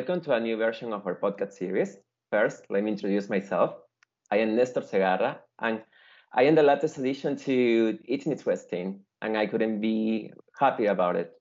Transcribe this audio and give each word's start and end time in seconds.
welcome 0.00 0.22
to 0.22 0.32
a 0.32 0.40
new 0.40 0.56
version 0.56 0.94
of 0.94 1.06
our 1.06 1.14
podcast 1.14 1.52
series. 1.52 1.98
First, 2.30 2.64
let 2.70 2.82
me 2.82 2.90
introduce 2.92 3.28
myself. 3.28 3.74
I 4.30 4.38
am 4.38 4.56
Nestor 4.56 4.80
Segarra, 4.80 5.40
and 5.60 5.82
I 6.32 6.44
am 6.44 6.54
the 6.54 6.62
latest 6.62 6.96
addition 6.96 7.36
to 7.44 7.98
East 8.06 8.26
Meets 8.26 8.46
West 8.46 8.70
team, 8.70 9.00
and 9.20 9.36
I 9.36 9.44
couldn't 9.44 9.78
be 9.82 10.32
happy 10.58 10.86
about 10.86 11.16
it. 11.16 11.32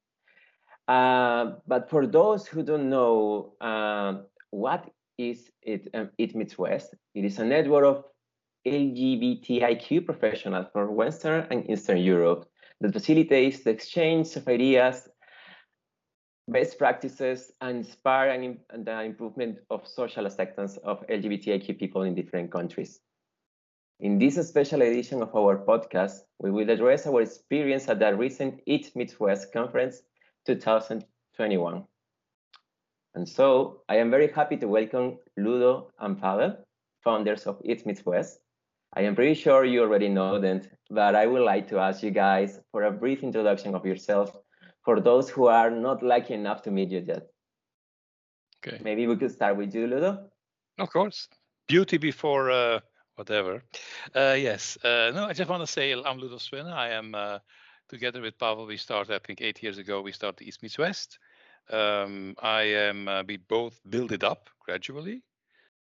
Uh, 0.89 1.53
but 1.67 1.89
for 1.89 2.05
those 2.05 2.47
who 2.47 2.61
don't 2.61 2.89
know 2.89 3.53
uh, 3.61 4.23
what 4.49 4.91
is 5.17 5.49
it, 5.61 5.87
um, 5.93 6.09
East 6.17 6.35
Meets 6.35 6.57
West, 6.57 6.95
it 7.15 7.23
is 7.23 7.39
a 7.39 7.45
network 7.45 7.85
of 7.85 8.03
LGBTIQ 8.67 10.05
professionals 10.05 10.65
from 10.73 10.95
Western 10.95 11.47
and 11.49 11.69
Eastern 11.69 11.99
Europe 11.99 12.45
that 12.81 12.91
facilitates 12.91 13.63
the 13.63 13.69
exchange 13.69 14.35
of 14.35 14.45
ideas 14.49 15.07
best 16.51 16.77
practices 16.77 17.51
and 17.61 17.77
inspire 17.77 18.29
and, 18.29 18.85
the 18.85 19.01
improvement 19.03 19.59
of 19.69 19.87
social 19.87 20.25
acceptance 20.25 20.77
of 20.77 21.05
LGBTIQ 21.07 21.77
people 21.77 22.03
in 22.03 22.15
different 22.15 22.51
countries. 22.51 23.01
In 23.99 24.17
this 24.17 24.35
special 24.47 24.81
edition 24.81 25.21
of 25.21 25.35
our 25.35 25.57
podcast, 25.57 26.21
we 26.39 26.51
will 26.51 26.69
address 26.69 27.05
our 27.05 27.21
experience 27.21 27.87
at 27.89 27.99
the 27.99 28.15
recent 28.15 28.61
East 28.65 28.95
Meets 28.95 29.19
West 29.19 29.51
conference 29.51 30.01
2021. 30.45 31.83
And 33.15 33.27
so 33.27 33.81
I 33.89 33.97
am 33.97 34.09
very 34.09 34.31
happy 34.31 34.57
to 34.57 34.67
welcome 34.67 35.17
Ludo 35.37 35.91
and 35.99 36.19
Pavel, 36.19 36.57
founders 37.03 37.45
of 37.45 37.61
It 37.63 37.85
Midwest. 37.85 38.05
West. 38.05 38.39
I 38.93 39.01
am 39.01 39.15
pretty 39.15 39.35
sure 39.35 39.65
you 39.65 39.81
already 39.81 40.09
know 40.09 40.39
them, 40.39 40.61
but 40.89 41.13
I 41.13 41.27
would 41.27 41.43
like 41.43 41.67
to 41.67 41.79
ask 41.79 42.01
you 42.01 42.11
guys 42.11 42.59
for 42.71 42.83
a 42.83 42.91
brief 42.91 43.21
introduction 43.21 43.75
of 43.75 43.85
yourself 43.85 44.35
for 44.89 44.99
those 44.99 45.29
who 45.29 45.45
are 45.45 45.69
not 45.69 46.01
lucky 46.01 46.33
enough 46.33 46.63
to 46.63 46.71
meet 46.71 46.89
you 46.89 47.03
yet. 47.07 47.27
Okay. 48.57 48.79
Maybe 48.83 49.05
we 49.05 49.15
could 49.17 49.31
start 49.31 49.55
with 49.55 49.75
you, 49.75 49.85
Ludo. 49.85 50.31
Of 50.79 50.89
course. 50.89 51.27
Beauty 51.67 51.99
before 51.99 52.49
uh, 52.49 52.79
whatever. 53.13 53.61
Uh, 54.15 54.35
yes. 54.35 54.79
Uh, 54.83 55.11
no, 55.13 55.25
I 55.25 55.33
just 55.33 55.47
want 55.47 55.61
to 55.61 55.71
say 55.71 55.93
I'm 55.93 56.17
Ludo 56.17 56.39
Swinne. 56.39 56.73
I 56.85 56.89
am 56.89 57.13
uh, 57.13 57.37
together 57.87 58.19
with 58.19 58.39
Pavel. 58.39 58.65
We 58.65 58.77
started, 58.77 59.13
I 59.13 59.19
think, 59.19 59.41
eight 59.41 59.61
years 59.61 59.77
ago. 59.77 60.01
We 60.01 60.11
started 60.11 60.43
East 60.43 60.63
Meets 60.63 60.79
West. 60.79 61.19
Um, 61.69 62.33
I 62.41 62.63
am. 62.87 63.07
Uh, 63.07 63.21
we 63.27 63.37
both 63.37 63.79
build 63.87 64.11
it 64.11 64.23
up 64.23 64.49
gradually. 64.65 65.21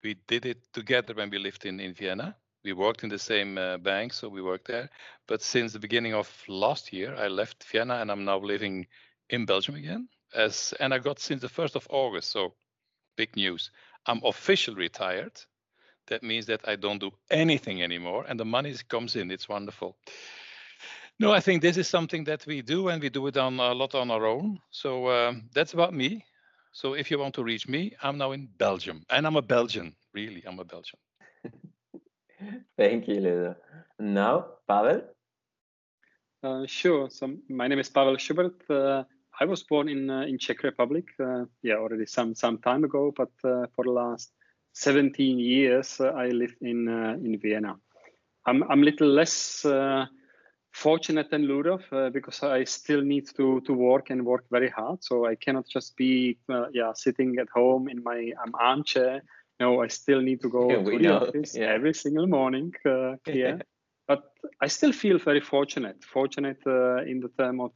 We 0.04 0.16
did 0.28 0.48
it 0.48 0.62
together 0.74 1.14
when 1.14 1.30
we 1.30 1.38
lived 1.38 1.66
in 1.68 1.80
in 1.80 1.94
Vienna 1.94 2.36
we 2.66 2.74
worked 2.74 3.04
in 3.04 3.10
the 3.10 3.20
same 3.20 3.58
uh, 3.58 3.78
bank, 3.78 4.12
so 4.12 4.28
we 4.28 4.42
worked 4.42 4.68
there. 4.68 4.90
But 5.28 5.42
since 5.42 5.72
the 5.72 5.80
beginning 5.80 6.16
of 6.16 6.28
last 6.48 6.92
year, 6.92 7.16
I 7.16 7.28
left 7.28 7.64
Vienna 7.72 7.96
and 8.02 8.12
I'm 8.12 8.26
now 8.26 8.40
living 8.40 8.88
in 9.30 9.46
Belgium 9.46 9.76
again. 9.76 10.10
As 10.34 10.74
and 10.80 10.94
I 10.94 10.98
got 10.98 11.20
since 11.20 11.42
the 11.42 11.50
first 11.50 11.76
of 11.76 11.88
August, 11.90 12.32
so 12.32 12.56
big 13.16 13.36
news. 13.36 13.72
I'm 14.08 14.22
officially 14.26 14.78
retired. 14.78 15.34
That 16.08 16.24
means 16.24 16.48
that 16.48 16.68
I 16.68 16.76
don't 16.76 17.00
do 17.00 17.12
anything 17.32 17.82
anymore, 17.82 18.26
and 18.28 18.40
the 18.40 18.46
money 18.46 18.76
comes 18.90 19.16
in. 19.16 19.32
It's 19.32 19.48
wonderful. 19.48 19.96
No, 21.20 21.32
I 21.32 21.40
think 21.40 21.62
this 21.62 21.78
is 21.78 21.88
something 21.88 22.26
that 22.26 22.46
we 22.46 22.62
do, 22.62 22.90
and 22.90 23.02
we 23.02 23.10
do 23.10 23.28
it 23.28 23.38
on 23.38 23.60
a 23.60 23.74
lot 23.74 23.96
on 23.96 24.12
our 24.12 24.26
own. 24.26 24.60
So 24.72 25.10
um, 25.10 25.50
that's 25.54 25.74
about 25.74 25.94
me. 25.94 26.26
So 26.74 26.94
if 26.94 27.10
you 27.10 27.20
want 27.20 27.36
to 27.36 27.44
reach 27.44 27.68
me, 27.68 27.96
I'm 28.04 28.18
now 28.18 28.34
in 28.34 28.50
Belgium, 28.58 29.06
and 29.10 29.26
I'm 29.26 29.38
a 29.38 29.42
Belgian. 29.42 29.96
Really, 30.14 30.44
I'm 30.46 30.60
a 30.60 30.66
Belgian. 30.66 31.00
Thank 32.78 33.08
you, 33.08 33.16
Ludo. 33.16 33.56
Now, 34.00 34.46
Pavel? 34.68 35.02
Uh, 36.44 36.66
sure. 36.68 37.10
So 37.10 37.34
my 37.50 37.68
name 37.68 37.80
is 37.80 37.90
Pavel 37.90 38.18
Schubert. 38.18 38.70
Uh, 38.70 39.04
I 39.40 39.46
was 39.46 39.64
born 39.64 39.90
in 39.90 40.10
uh, 40.10 40.22
in 40.22 40.38
Czech 40.38 40.64
Republic. 40.64 41.06
Uh, 41.20 41.46
yeah, 41.64 41.76
already 41.76 42.06
some 42.06 42.36
some 42.36 42.58
time 42.58 42.84
ago. 42.84 43.14
But 43.16 43.32
uh, 43.44 43.68
for 43.76 43.86
the 43.86 43.92
last 43.92 44.32
17 44.74 45.40
years, 45.40 46.00
uh, 46.00 46.12
I 46.16 46.30
live 46.30 46.54
in 46.62 46.88
in 47.26 47.40
Vienna. 47.40 47.78
I'm 48.46 48.64
I'm 48.64 48.84
little 48.84 49.08
less 49.08 49.66
fortunate 50.72 51.32
than 51.32 51.48
Ludo 51.48 51.80
because 52.12 52.44
I 52.44 52.66
still 52.66 53.02
need 53.02 53.28
to 53.38 53.62
to 53.62 53.74
work 53.74 54.10
and 54.10 54.26
work 54.26 54.44
very 54.52 54.70
hard. 54.70 55.04
So 55.04 55.26
I 55.26 55.36
cannot 55.36 55.66
just 55.68 55.96
be 55.96 56.38
yeah 56.74 56.94
sitting 56.94 57.40
at 57.40 57.50
home 57.50 57.90
in 57.90 58.04
my 58.04 58.34
um, 58.44 58.54
armchair 58.60 59.24
no, 59.60 59.82
I 59.82 59.88
still 59.88 60.22
need 60.22 60.42
to 60.42 60.50
go 60.50 60.70
yeah, 60.70 60.84
to 60.84 60.84
the 60.84 60.98
know. 60.98 61.18
office 61.18 61.56
yeah. 61.56 61.68
every 61.68 61.94
single 61.94 62.28
morning 62.28 62.74
uh, 62.86 63.16
here. 63.26 63.62
but 64.08 64.24
I 64.62 64.68
still 64.68 64.92
feel 64.92 65.18
very 65.18 65.42
fortunate, 65.42 66.04
fortunate 66.04 66.60
uh, 66.66 67.04
in 67.04 67.22
the 67.22 67.30
term 67.38 67.62
of 67.62 67.72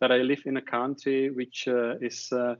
that 0.00 0.12
I 0.12 0.18
live 0.18 0.42
in 0.44 0.56
a 0.56 0.62
country 0.62 1.30
which 1.30 1.66
uh, 1.66 1.96
is 2.00 2.30
uh, 2.32 2.54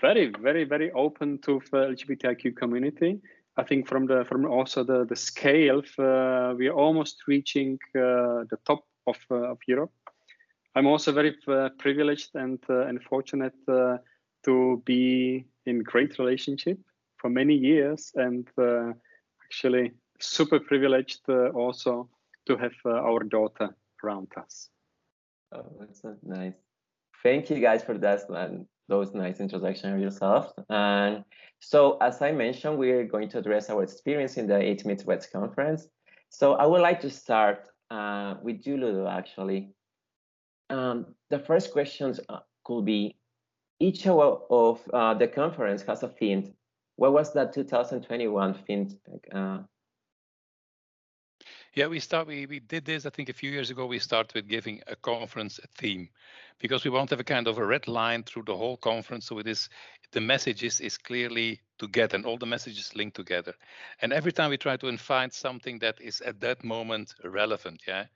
very, 0.00 0.32
very, 0.40 0.64
very 0.64 0.90
open 0.92 1.38
to 1.42 1.60
the 1.70 1.88
LGBTIQ 1.88 2.56
community. 2.56 3.20
I 3.56 3.64
think 3.64 3.88
from 3.88 4.06
the 4.06 4.24
from 4.24 4.46
also 4.46 4.84
the 4.84 5.04
the 5.04 5.16
scale, 5.16 5.82
uh, 5.98 6.54
we 6.56 6.68
are 6.68 6.74
almost 6.74 7.24
reaching 7.26 7.78
uh, 7.96 8.46
the 8.48 8.58
top 8.64 8.84
of 9.06 9.18
of 9.30 9.58
Europe. 9.66 9.90
I'm 10.76 10.86
also 10.86 11.12
very 11.12 11.36
privileged 11.78 12.36
and 12.36 12.60
and 12.68 13.02
fortunate 13.02 13.56
to 14.44 14.82
be 14.86 15.44
in 15.66 15.82
great 15.82 16.18
relationship 16.20 16.78
for 17.20 17.30
many 17.30 17.54
years 17.54 18.12
and 18.14 18.48
uh, 18.58 18.92
actually 19.44 19.92
super 20.20 20.60
privileged 20.60 21.20
uh, 21.28 21.48
also 21.48 22.08
to 22.46 22.56
have 22.56 22.72
uh, 22.84 22.90
our 22.90 23.22
daughter 23.24 23.74
around 24.02 24.28
us. 24.36 24.68
Oh, 25.52 25.64
that's 25.80 26.02
nice. 26.22 26.54
Thank 27.22 27.50
you 27.50 27.60
guys 27.60 27.82
for 27.82 27.98
that, 27.98 28.28
man. 28.30 28.66
Those 28.88 29.12
nice 29.12 29.40
introduction 29.40 29.92
of 29.92 30.00
yourself. 30.00 30.52
And 30.70 31.24
so, 31.60 31.98
as 32.00 32.22
I 32.22 32.32
mentioned, 32.32 32.78
we're 32.78 33.04
going 33.04 33.28
to 33.30 33.38
address 33.38 33.68
our 33.68 33.82
experience 33.82 34.36
in 34.36 34.46
the 34.46 34.62
East 34.62 34.86
Meets 34.86 35.04
West 35.04 35.32
conference. 35.32 35.88
So, 36.30 36.54
I 36.54 36.64
would 36.64 36.80
like 36.80 37.00
to 37.00 37.10
start 37.10 37.68
uh, 37.90 38.34
with 38.42 38.66
you, 38.66 38.76
Ludo, 38.76 39.08
actually. 39.08 39.72
Um, 40.70 41.14
the 41.30 41.38
first 41.38 41.72
questions 41.72 42.20
uh, 42.28 42.40
could 42.64 42.84
be 42.84 43.16
each 43.80 44.06
of, 44.06 44.42
of 44.50 44.80
uh, 44.92 45.14
the 45.14 45.28
conference 45.28 45.82
has 45.82 46.02
a 46.02 46.08
theme 46.08 46.52
what 46.98 47.12
was 47.12 47.32
that 47.32 47.52
2021 47.54 48.54
fin 48.66 48.98
uh, 49.32 49.58
yeah, 51.74 51.86
we 51.86 52.00
start. 52.00 52.26
We 52.26 52.46
we 52.46 52.58
did 52.58 52.84
this. 52.84 53.06
I 53.06 53.10
think 53.10 53.28
a 53.28 53.32
few 53.32 53.50
years 53.50 53.70
ago. 53.70 53.86
We 53.86 54.00
started 54.00 54.34
with 54.34 54.48
giving 54.48 54.82
a 54.88 54.96
conference 54.96 55.60
a 55.62 55.68
theme, 55.68 56.08
because 56.58 56.82
we 56.82 56.90
want 56.90 57.10
to 57.10 57.12
have 57.12 57.20
a 57.20 57.24
kind 57.24 57.46
of 57.46 57.58
a 57.58 57.64
red 57.64 57.86
line 57.86 58.24
through 58.24 58.44
the 58.46 58.56
whole 58.56 58.76
conference. 58.76 59.26
So 59.26 59.38
it 59.38 59.46
is 59.46 59.68
the 60.12 60.20
messages 60.20 60.80
is, 60.80 60.98
clearly 60.98 61.60
together 61.78 62.16
and 62.16 62.26
all 62.26 62.36
the 62.36 62.46
messages 62.46 62.94
linked 62.96 63.16
together. 63.16 63.54
And 64.00 64.12
every 64.12 64.32
time 64.32 64.50
we 64.50 64.56
try 64.56 64.76
to 64.76 64.96
find 64.98 65.32
something 65.32 65.78
that 65.78 66.00
is 66.00 66.20
at 66.20 66.40
that 66.40 66.64
moment 66.64 67.14
relevant. 67.24 67.82
Yeah. 67.86 68.06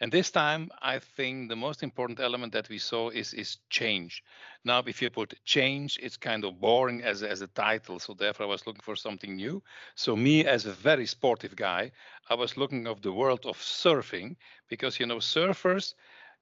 And 0.00 0.10
this 0.12 0.30
time, 0.30 0.70
I 0.80 0.98
think 0.98 1.48
the 1.48 1.56
most 1.56 1.82
important 1.82 2.20
element 2.20 2.52
that 2.52 2.68
we 2.68 2.78
saw 2.78 3.10
is 3.10 3.32
is 3.34 3.58
change. 3.70 4.22
Now, 4.64 4.82
if 4.86 5.00
you 5.02 5.10
put 5.10 5.34
change, 5.44 5.98
it's 6.02 6.16
kind 6.16 6.44
of 6.44 6.60
boring 6.60 7.02
as, 7.02 7.22
as 7.22 7.42
a 7.42 7.46
title. 7.48 7.98
So 7.98 8.14
therefore, 8.14 8.46
I 8.46 8.48
was 8.48 8.66
looking 8.66 8.82
for 8.82 8.96
something 8.96 9.36
new. 9.36 9.62
So 9.94 10.16
me, 10.16 10.44
as 10.44 10.66
a 10.66 10.72
very 10.72 11.06
sportive 11.06 11.54
guy, 11.56 11.92
I 12.28 12.34
was 12.34 12.56
looking 12.56 12.86
of 12.86 13.02
the 13.02 13.12
world 13.12 13.46
of 13.46 13.58
surfing 13.58 14.36
because 14.68 14.98
you 14.98 15.06
know 15.06 15.18
surfers 15.18 15.94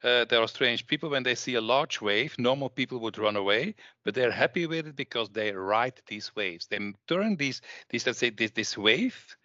uh, 0.03 0.25
there 0.25 0.41
are 0.41 0.49
strange 0.49 0.87
people 0.87 1.11
when 1.11 1.23
they 1.23 1.35
see 1.35 1.55
a 1.55 1.61
large 1.61 2.01
wave. 2.01 2.35
Normal 2.39 2.71
people 2.71 2.99
would 3.01 3.19
run 3.19 3.37
away, 3.37 3.75
but 4.05 4.15
they're 4.15 4.31
happy 4.31 4.67
with 4.67 4.87
it 4.87 4.97
because 4.97 5.29
they 5.31 5.53
ride 5.53 6.01
these 6.07 6.35
waves. 6.35 6.67
They 6.67 6.79
turn 7.07 7.37
these, 7.37 7.61
these 7.91 8.07
let's 8.07 8.19
say, 8.19 8.31
this, 8.31 8.51
this 8.53 8.79
wave 8.79 9.37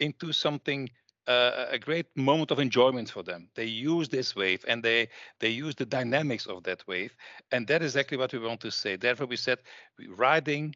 into 0.00 0.32
something 0.32 0.88
uh, 1.26 1.66
a 1.70 1.78
great 1.78 2.06
moment 2.16 2.50
of 2.50 2.58
enjoyment 2.58 3.10
for 3.10 3.22
them. 3.22 3.48
They 3.54 3.64
use 3.64 4.08
this 4.08 4.36
wave 4.36 4.64
and 4.68 4.82
they 4.82 5.08
they 5.40 5.48
use 5.48 5.74
the 5.74 5.86
dynamics 5.86 6.46
of 6.46 6.62
that 6.64 6.86
wave, 6.86 7.16
and 7.50 7.66
that 7.68 7.82
is 7.82 7.94
exactly 7.96 8.18
what 8.18 8.32
we 8.32 8.38
want 8.40 8.60
to 8.60 8.70
say. 8.70 8.96
Therefore, 8.96 9.26
we 9.26 9.36
said 9.36 9.58
riding 10.08 10.74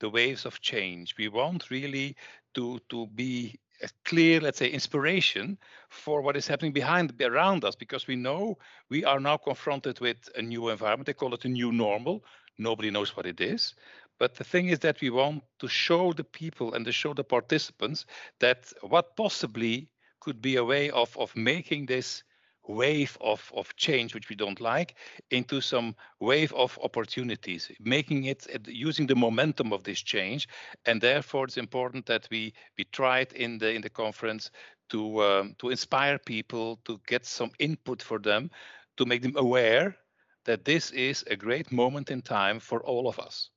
the 0.00 0.08
waves 0.10 0.44
of 0.46 0.60
change. 0.60 1.16
We 1.18 1.28
want 1.28 1.70
really 1.70 2.16
to 2.54 2.80
to 2.90 3.06
be 3.08 3.58
a 3.82 3.88
clear, 4.04 4.40
let's 4.40 4.58
say, 4.58 4.68
inspiration 4.68 5.58
for 5.88 6.22
what 6.22 6.36
is 6.36 6.46
happening 6.46 6.72
behind 6.72 7.20
around 7.20 7.64
us, 7.64 7.74
because 7.74 8.06
we 8.06 8.16
know 8.16 8.58
we 8.88 9.04
are 9.04 9.20
now 9.20 9.36
confronted 9.36 10.00
with 10.00 10.28
a 10.36 10.42
new 10.42 10.68
environment. 10.68 11.06
They 11.06 11.14
call 11.14 11.34
it 11.34 11.44
a 11.44 11.48
new 11.48 11.72
normal. 11.72 12.24
Nobody 12.58 12.90
knows 12.90 13.16
what 13.16 13.26
it 13.26 13.40
is. 13.40 13.74
But 14.18 14.34
the 14.34 14.44
thing 14.44 14.68
is 14.68 14.78
that 14.80 15.00
we 15.00 15.10
want 15.10 15.42
to 15.58 15.68
show 15.68 16.12
the 16.12 16.24
people 16.24 16.74
and 16.74 16.84
to 16.84 16.92
show 16.92 17.14
the 17.14 17.24
participants 17.24 18.06
that 18.38 18.72
what 18.82 19.16
possibly 19.16 19.88
could 20.20 20.40
be 20.40 20.56
a 20.56 20.64
way 20.64 20.90
of, 20.90 21.16
of 21.18 21.34
making 21.34 21.86
this 21.86 22.22
wave 22.68 23.18
of, 23.20 23.50
of 23.54 23.74
change, 23.76 24.14
which 24.14 24.28
we 24.28 24.36
don't 24.36 24.60
like, 24.60 24.94
into 25.30 25.60
some 25.60 25.94
wave 26.20 26.52
of 26.52 26.78
opportunities, 26.82 27.70
making 27.80 28.24
it 28.24 28.46
using 28.66 29.06
the 29.06 29.16
momentum 29.16 29.72
of 29.72 29.82
this 29.82 30.00
change. 30.00 30.48
And 30.86 31.00
therefore, 31.00 31.44
it's 31.46 31.56
important 31.56 32.06
that 32.06 32.28
we 32.30 32.52
we 32.78 32.86
it 33.20 33.32
in 33.32 33.58
the 33.58 33.72
in 33.72 33.82
the 33.82 33.90
conference 33.90 34.50
to 34.90 35.22
um, 35.22 35.54
to 35.58 35.70
inspire 35.70 36.18
people, 36.18 36.76
to 36.84 37.00
get 37.06 37.26
some 37.26 37.50
input 37.58 38.02
for 38.02 38.18
them, 38.18 38.50
to 38.96 39.06
make 39.06 39.22
them 39.22 39.36
aware 39.36 39.96
that 40.44 40.64
this 40.64 40.90
is 40.90 41.24
a 41.30 41.36
great 41.36 41.70
moment 41.72 42.10
in 42.10 42.22
time 42.22 42.60
for 42.60 42.82
all 42.82 43.08
of 43.08 43.18
us. 43.18 43.50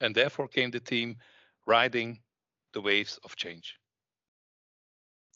And 0.00 0.14
therefore 0.14 0.48
came 0.48 0.70
the 0.70 0.80
team 0.80 1.16
riding 1.66 2.20
the 2.72 2.80
waves 2.80 3.18
of 3.24 3.36
change. 3.36 3.79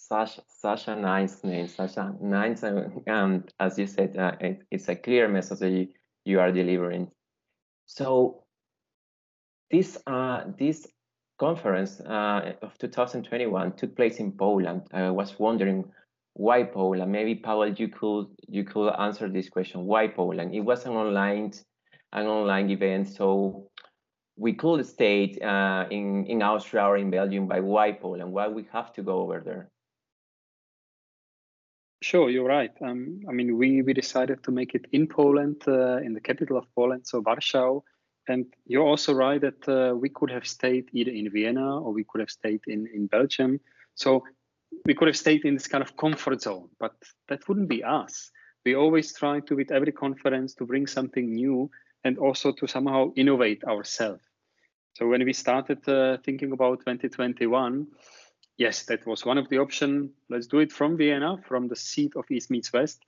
Such, 0.07 0.39
such 0.49 0.89
a 0.89 0.97
nice 0.97 1.43
name, 1.45 1.67
such 1.67 1.97
a 1.97 2.13
nice, 2.21 2.63
and 2.63 3.51
as 3.59 3.79
you 3.79 3.87
said, 3.87 4.15
uh, 4.19 4.33
it, 4.39 4.61
it's 4.71 4.89
a 4.89 4.97
clear 4.97 5.29
message 5.29 5.61
that 5.61 5.71
you, 5.71 5.89
you 6.27 6.41
are 6.41 6.53
delivering. 6.53 7.11
So 7.87 8.45
this 9.71 9.97
uh, 10.07 10.45
this 10.59 10.87
conference 11.39 12.01
uh, 12.01 12.53
of 12.61 12.77
2021 12.77 13.77
took 13.77 13.97
place 13.97 14.19
in 14.19 14.33
Poland. 14.33 14.83
I 14.93 15.09
was 15.09 15.39
wondering 15.39 15.91
why 16.35 16.65
Poland. 16.65 17.11
Maybe 17.11 17.37
Pavel, 17.37 17.73
you 17.73 17.89
could 17.89 18.27
you 18.47 18.65
could 18.65 18.91
answer 18.91 19.31
this 19.31 19.49
question. 19.49 19.87
Why 19.87 20.09
Poland? 20.09 20.55
It 20.55 20.61
was 20.61 20.85
an 20.85 20.93
online 20.93 21.53
an 22.13 22.27
online 22.27 22.69
event, 22.69 23.09
so 23.09 23.71
we 24.37 24.53
could 24.53 24.85
stay 24.85 25.35
uh, 25.43 25.87
in 25.91 26.27
in 26.27 26.43
Austria 26.43 26.85
or 26.85 26.99
in 26.99 27.09
Belgium. 27.09 27.49
By 27.49 27.61
why 27.61 27.93
Poland? 27.93 28.33
Why 28.33 28.49
we 28.49 28.67
have 28.71 28.93
to 28.93 29.03
go 29.03 29.21
over 29.23 29.41
there? 29.43 29.71
Sure, 32.05 32.29
you're 32.29 32.45
right. 32.45 32.71
Um, 32.83 33.23
I 33.27 33.33
mean, 33.33 33.57
we 33.57 33.81
we 33.81 33.95
decided 33.95 34.43
to 34.43 34.51
make 34.51 34.75
it 34.75 34.85
in 34.93 35.07
Poland, 35.07 35.63
uh, 35.67 36.05
in 36.07 36.13
the 36.13 36.21
capital 36.21 36.59
of 36.59 36.67
Poland, 36.75 37.07
so 37.07 37.23
Warsaw. 37.25 37.81
And 38.29 38.45
you're 38.67 38.87
also 38.87 39.15
right 39.15 39.41
that 39.41 39.67
uh, 39.67 39.97
we 39.97 40.11
could 40.11 40.31
have 40.31 40.47
stayed 40.47 40.91
either 40.93 41.11
in 41.11 41.31
Vienna 41.31 41.81
or 41.81 41.95
we 41.95 42.05
could 42.05 42.21
have 42.21 42.29
stayed 42.29 42.61
in 42.67 42.87
in 42.95 43.07
Belgium. 43.07 43.59
So 43.95 44.23
we 44.85 44.95
could 44.95 45.09
have 45.09 45.17
stayed 45.17 45.47
in 45.47 45.55
this 45.55 45.67
kind 45.67 45.83
of 45.83 45.97
comfort 45.97 46.43
zone, 46.43 46.69
but 46.79 46.95
that 47.29 47.49
wouldn't 47.49 47.71
be 47.71 47.83
us. 47.83 48.31
We 48.67 48.77
always 48.77 49.15
try 49.15 49.41
to, 49.41 49.57
with 49.57 49.71
every 49.71 49.93
conference, 49.93 50.55
to 50.57 50.67
bring 50.67 50.87
something 50.87 51.35
new 51.35 51.71
and 52.05 52.19
also 52.19 52.53
to 52.53 52.67
somehow 52.67 53.13
innovate 53.17 53.65
ourselves. 53.65 54.25
So 54.93 55.09
when 55.09 55.25
we 55.25 55.33
started 55.33 55.89
uh, 55.89 56.19
thinking 56.23 56.53
about 56.53 56.81
2021, 56.81 57.87
yes, 58.59 58.85
that 58.85 59.07
was 59.07 59.25
one 59.25 59.39
of 59.39 59.49
the 59.49 59.59
options. 59.59 60.11
Let's 60.29 60.47
do 60.47 60.59
it 60.61 60.73
from 60.73 60.97
Vienna, 60.97 61.39
from 61.47 61.69
the 61.69 61.77
seat 61.77 62.13
of 62.17 62.25
East 62.31 62.51
meets 62.51 62.73
West. 62.73 63.03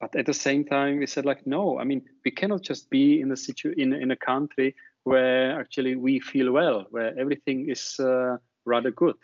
But 0.00 0.16
at 0.16 0.26
the 0.26 0.34
same 0.34 0.64
time, 0.64 0.98
we 0.98 1.06
said 1.06 1.24
like, 1.24 1.46
no, 1.46 1.78
I 1.78 1.84
mean, 1.84 2.02
we 2.24 2.30
cannot 2.30 2.62
just 2.62 2.90
be 2.90 3.20
in 3.20 3.30
a 3.30 3.36
situ- 3.36 3.74
in, 3.76 3.92
in 3.92 4.10
a 4.10 4.16
country 4.16 4.74
where 5.04 5.58
actually 5.60 5.96
we 5.96 6.20
feel 6.20 6.52
well, 6.52 6.86
where 6.90 7.16
everything 7.18 7.68
is 7.68 7.98
uh, 8.00 8.36
rather 8.64 8.90
good 8.90 9.16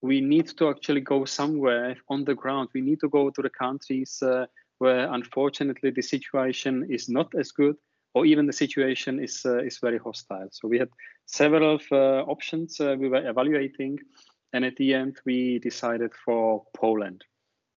we 0.00 0.20
need 0.20 0.46
to 0.58 0.68
actually 0.68 1.00
go 1.00 1.24
somewhere 1.24 1.96
on 2.08 2.24
the 2.24 2.34
ground. 2.34 2.68
We 2.74 2.80
need 2.80 3.00
to 3.00 3.08
go 3.08 3.30
to 3.30 3.42
the 3.42 3.50
countries 3.50 4.22
uh, 4.22 4.46
where, 4.78 5.12
unfortunately, 5.12 5.90
the 5.90 6.02
situation 6.02 6.86
is 6.88 7.08
not 7.08 7.34
as 7.34 7.50
good, 7.50 7.76
or 8.14 8.24
even 8.24 8.46
the 8.46 8.52
situation 8.52 9.18
is 9.22 9.42
uh, 9.44 9.58
is 9.58 9.78
very 9.78 9.98
hostile. 9.98 10.48
So 10.52 10.68
we 10.68 10.78
had 10.78 10.90
several 11.26 11.78
uh, 11.90 12.22
options 12.26 12.80
uh, 12.80 12.96
we 12.98 13.08
were 13.08 13.28
evaluating, 13.28 13.98
and 14.52 14.64
at 14.64 14.76
the 14.76 14.94
end 14.94 15.18
we 15.24 15.58
decided 15.58 16.12
for 16.24 16.64
Poland. 16.76 17.24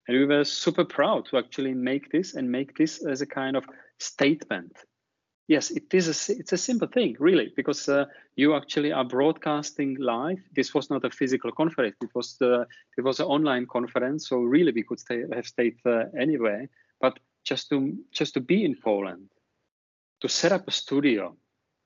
And 0.06 0.16
we 0.16 0.26
were 0.26 0.44
super 0.44 0.84
proud 0.84 1.26
to 1.26 1.38
actually 1.38 1.74
make 1.74 2.10
this 2.10 2.34
and 2.34 2.50
make 2.50 2.76
this 2.76 3.04
as 3.04 3.20
a 3.20 3.26
kind 3.26 3.56
of 3.56 3.64
statement 3.98 4.72
yes, 5.48 5.70
it 5.70 5.92
is 5.92 6.06
a, 6.08 6.32
it's 6.38 6.52
a 6.52 6.58
simple 6.58 6.86
thing, 6.86 7.16
really, 7.18 7.52
because 7.56 7.88
uh, 7.88 8.04
you 8.36 8.54
actually 8.54 8.92
are 8.92 9.04
broadcasting 9.04 9.96
live. 9.98 10.38
This 10.54 10.74
was 10.74 10.90
not 10.90 11.04
a 11.04 11.10
physical 11.10 11.50
conference; 11.50 11.96
it 12.02 12.10
was 12.14 12.36
the 12.38 12.66
it 12.96 13.02
was 13.02 13.18
an 13.18 13.26
online 13.26 13.66
conference. 13.66 14.28
So 14.28 14.36
really, 14.36 14.72
we 14.72 14.84
could 14.84 15.00
stay, 15.00 15.24
have 15.34 15.46
stayed 15.46 15.78
uh, 15.84 16.04
anywhere. 16.16 16.68
But 17.00 17.18
just 17.44 17.70
to 17.70 17.96
just 18.12 18.34
to 18.34 18.40
be 18.40 18.64
in 18.64 18.76
Poland, 18.76 19.30
to 20.20 20.28
set 20.28 20.52
up 20.52 20.68
a 20.68 20.72
studio, 20.72 21.36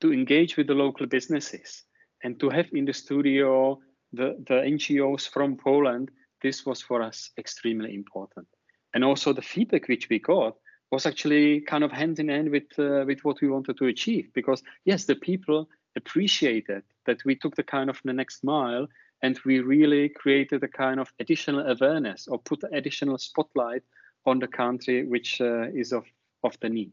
to 0.00 0.12
engage 0.12 0.56
with 0.56 0.66
the 0.66 0.74
local 0.74 1.06
businesses, 1.06 1.84
and 2.22 2.38
to 2.40 2.50
have 2.50 2.68
in 2.72 2.84
the 2.84 2.92
studio 2.92 3.78
the 4.12 4.36
the 4.46 4.54
NGOs 4.54 5.28
from 5.28 5.56
Poland, 5.56 6.10
this 6.42 6.66
was 6.66 6.82
for 6.82 7.02
us 7.02 7.30
extremely 7.38 7.94
important. 7.94 8.48
And 8.94 9.04
also 9.04 9.32
the 9.32 9.42
feedback 9.42 9.88
which 9.88 10.08
we 10.08 10.18
got 10.18 10.56
was 10.92 11.06
actually 11.06 11.62
kind 11.62 11.82
of 11.82 11.90
hand 11.90 12.20
in 12.20 12.28
hand 12.28 12.50
with 12.50 12.78
uh, 12.78 13.04
with 13.06 13.24
what 13.24 13.40
we 13.40 13.48
wanted 13.48 13.76
to 13.78 13.86
achieve 13.86 14.30
because 14.34 14.62
yes 14.84 15.06
the 15.06 15.16
people 15.16 15.68
appreciated 15.96 16.82
that 17.06 17.24
we 17.24 17.34
took 17.34 17.56
the 17.56 17.62
kind 17.62 17.90
of 17.90 18.00
the 18.04 18.12
next 18.12 18.44
mile 18.44 18.86
and 19.22 19.40
we 19.44 19.60
really 19.60 20.08
created 20.08 20.62
a 20.62 20.68
kind 20.68 21.00
of 21.00 21.12
additional 21.18 21.66
awareness 21.66 22.28
or 22.28 22.38
put 22.38 22.62
additional 22.72 23.18
spotlight 23.18 23.82
on 24.26 24.38
the 24.38 24.46
country 24.46 25.04
which 25.04 25.40
uh, 25.40 25.66
is 25.74 25.92
of 25.92 26.04
of 26.44 26.56
the 26.60 26.68
need 26.68 26.92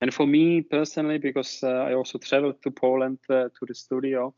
and 0.00 0.14
for 0.14 0.26
me 0.26 0.62
personally 0.62 1.18
because 1.18 1.62
uh, 1.64 1.88
i 1.88 1.94
also 1.94 2.18
traveled 2.18 2.62
to 2.62 2.70
poland 2.70 3.18
uh, 3.28 3.48
to 3.58 3.66
the 3.66 3.74
studio 3.74 4.32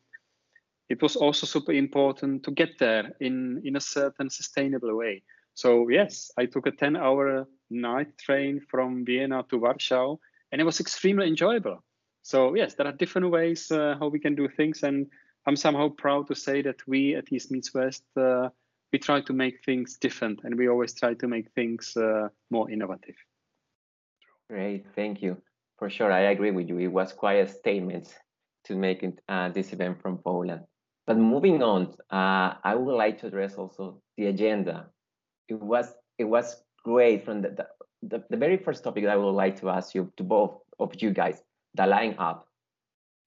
it 0.89 1.03
was 1.03 1.17
also 1.17 1.47
super 1.47 1.73
important 1.73 2.43
to 2.43 2.51
get 2.51 2.79
there 2.79 3.13
in 3.21 3.61
in 3.65 3.77
a 3.77 3.81
certain 3.81 4.31
sustainable 4.31 4.97
way 4.97 5.23
so 5.55 5.89
yes 5.89 6.31
i 6.39 6.47
took 6.47 6.67
a 6.67 6.71
10 6.71 6.97
hour 6.97 7.47
night 7.71 8.17
train 8.19 8.61
from 8.61 9.05
Vienna 9.05 9.45
to 9.51 9.59
Warsaw, 9.59 10.17
and 10.53 10.61
it 10.61 10.65
was 10.65 10.81
extremely 10.81 11.27
enjoyable. 11.27 11.83
So 12.23 12.55
yes, 12.55 12.75
there 12.75 12.87
are 12.87 12.93
different 12.93 13.31
ways 13.31 13.71
uh, 13.71 13.97
how 13.99 14.09
we 14.09 14.19
can 14.19 14.35
do 14.35 14.49
things, 14.49 14.83
and 14.83 15.07
I'm 15.47 15.57
somehow 15.57 15.89
proud 15.91 16.27
to 16.29 16.35
say 16.35 16.63
that 16.63 16.87
we 16.87 17.15
at 17.15 17.33
East 17.33 17.51
Meets 17.51 17.73
West 17.75 18.05
uh, 18.17 18.51
we 18.93 18.99
try 18.99 19.21
to 19.21 19.33
make 19.33 19.65
things 19.65 19.99
different, 19.99 20.41
and 20.45 20.57
we 20.57 20.69
always 20.69 20.95
try 20.95 21.15
to 21.15 21.29
make 21.29 21.51
things 21.55 21.97
uh, 21.97 22.29
more 22.51 22.71
innovative. 22.71 23.17
Great, 24.49 24.87
thank 24.95 25.23
you. 25.23 25.37
For 25.79 25.91
sure, 25.91 26.11
I 26.11 26.31
agree 26.31 26.51
with 26.51 26.69
you. 26.69 26.79
It 26.79 26.89
was 26.89 27.13
quite 27.13 27.35
a 27.35 27.47
statement 27.47 28.15
to 28.65 28.75
make 28.75 29.03
it, 29.03 29.21
uh, 29.29 29.51
this 29.51 29.73
event 29.73 30.01
from 30.01 30.19
Poland. 30.19 30.63
But 31.09 31.17
moving 31.17 31.63
on, 31.63 31.97
uh, 32.11 32.61
I 32.63 32.75
would 32.75 32.95
like 32.95 33.19
to 33.21 33.29
address 33.29 33.55
also 33.55 34.03
the 34.19 34.27
agenda. 34.27 34.91
It 35.49 35.55
was 35.55 35.95
it 36.19 36.25
was 36.25 36.63
great 36.85 37.25
from 37.25 37.41
the, 37.41 37.67
the, 38.03 38.23
the, 38.29 38.37
very 38.37 38.59
first 38.59 38.85
topic 38.85 39.05
that 39.05 39.13
I 39.13 39.17
would 39.17 39.31
like 39.31 39.59
to 39.61 39.71
ask 39.71 39.95
you 39.95 40.13
to 40.19 40.23
both 40.23 40.61
of 40.79 41.01
you 41.01 41.11
guys, 41.11 41.43
the 41.75 41.85
lineup. 41.85 42.43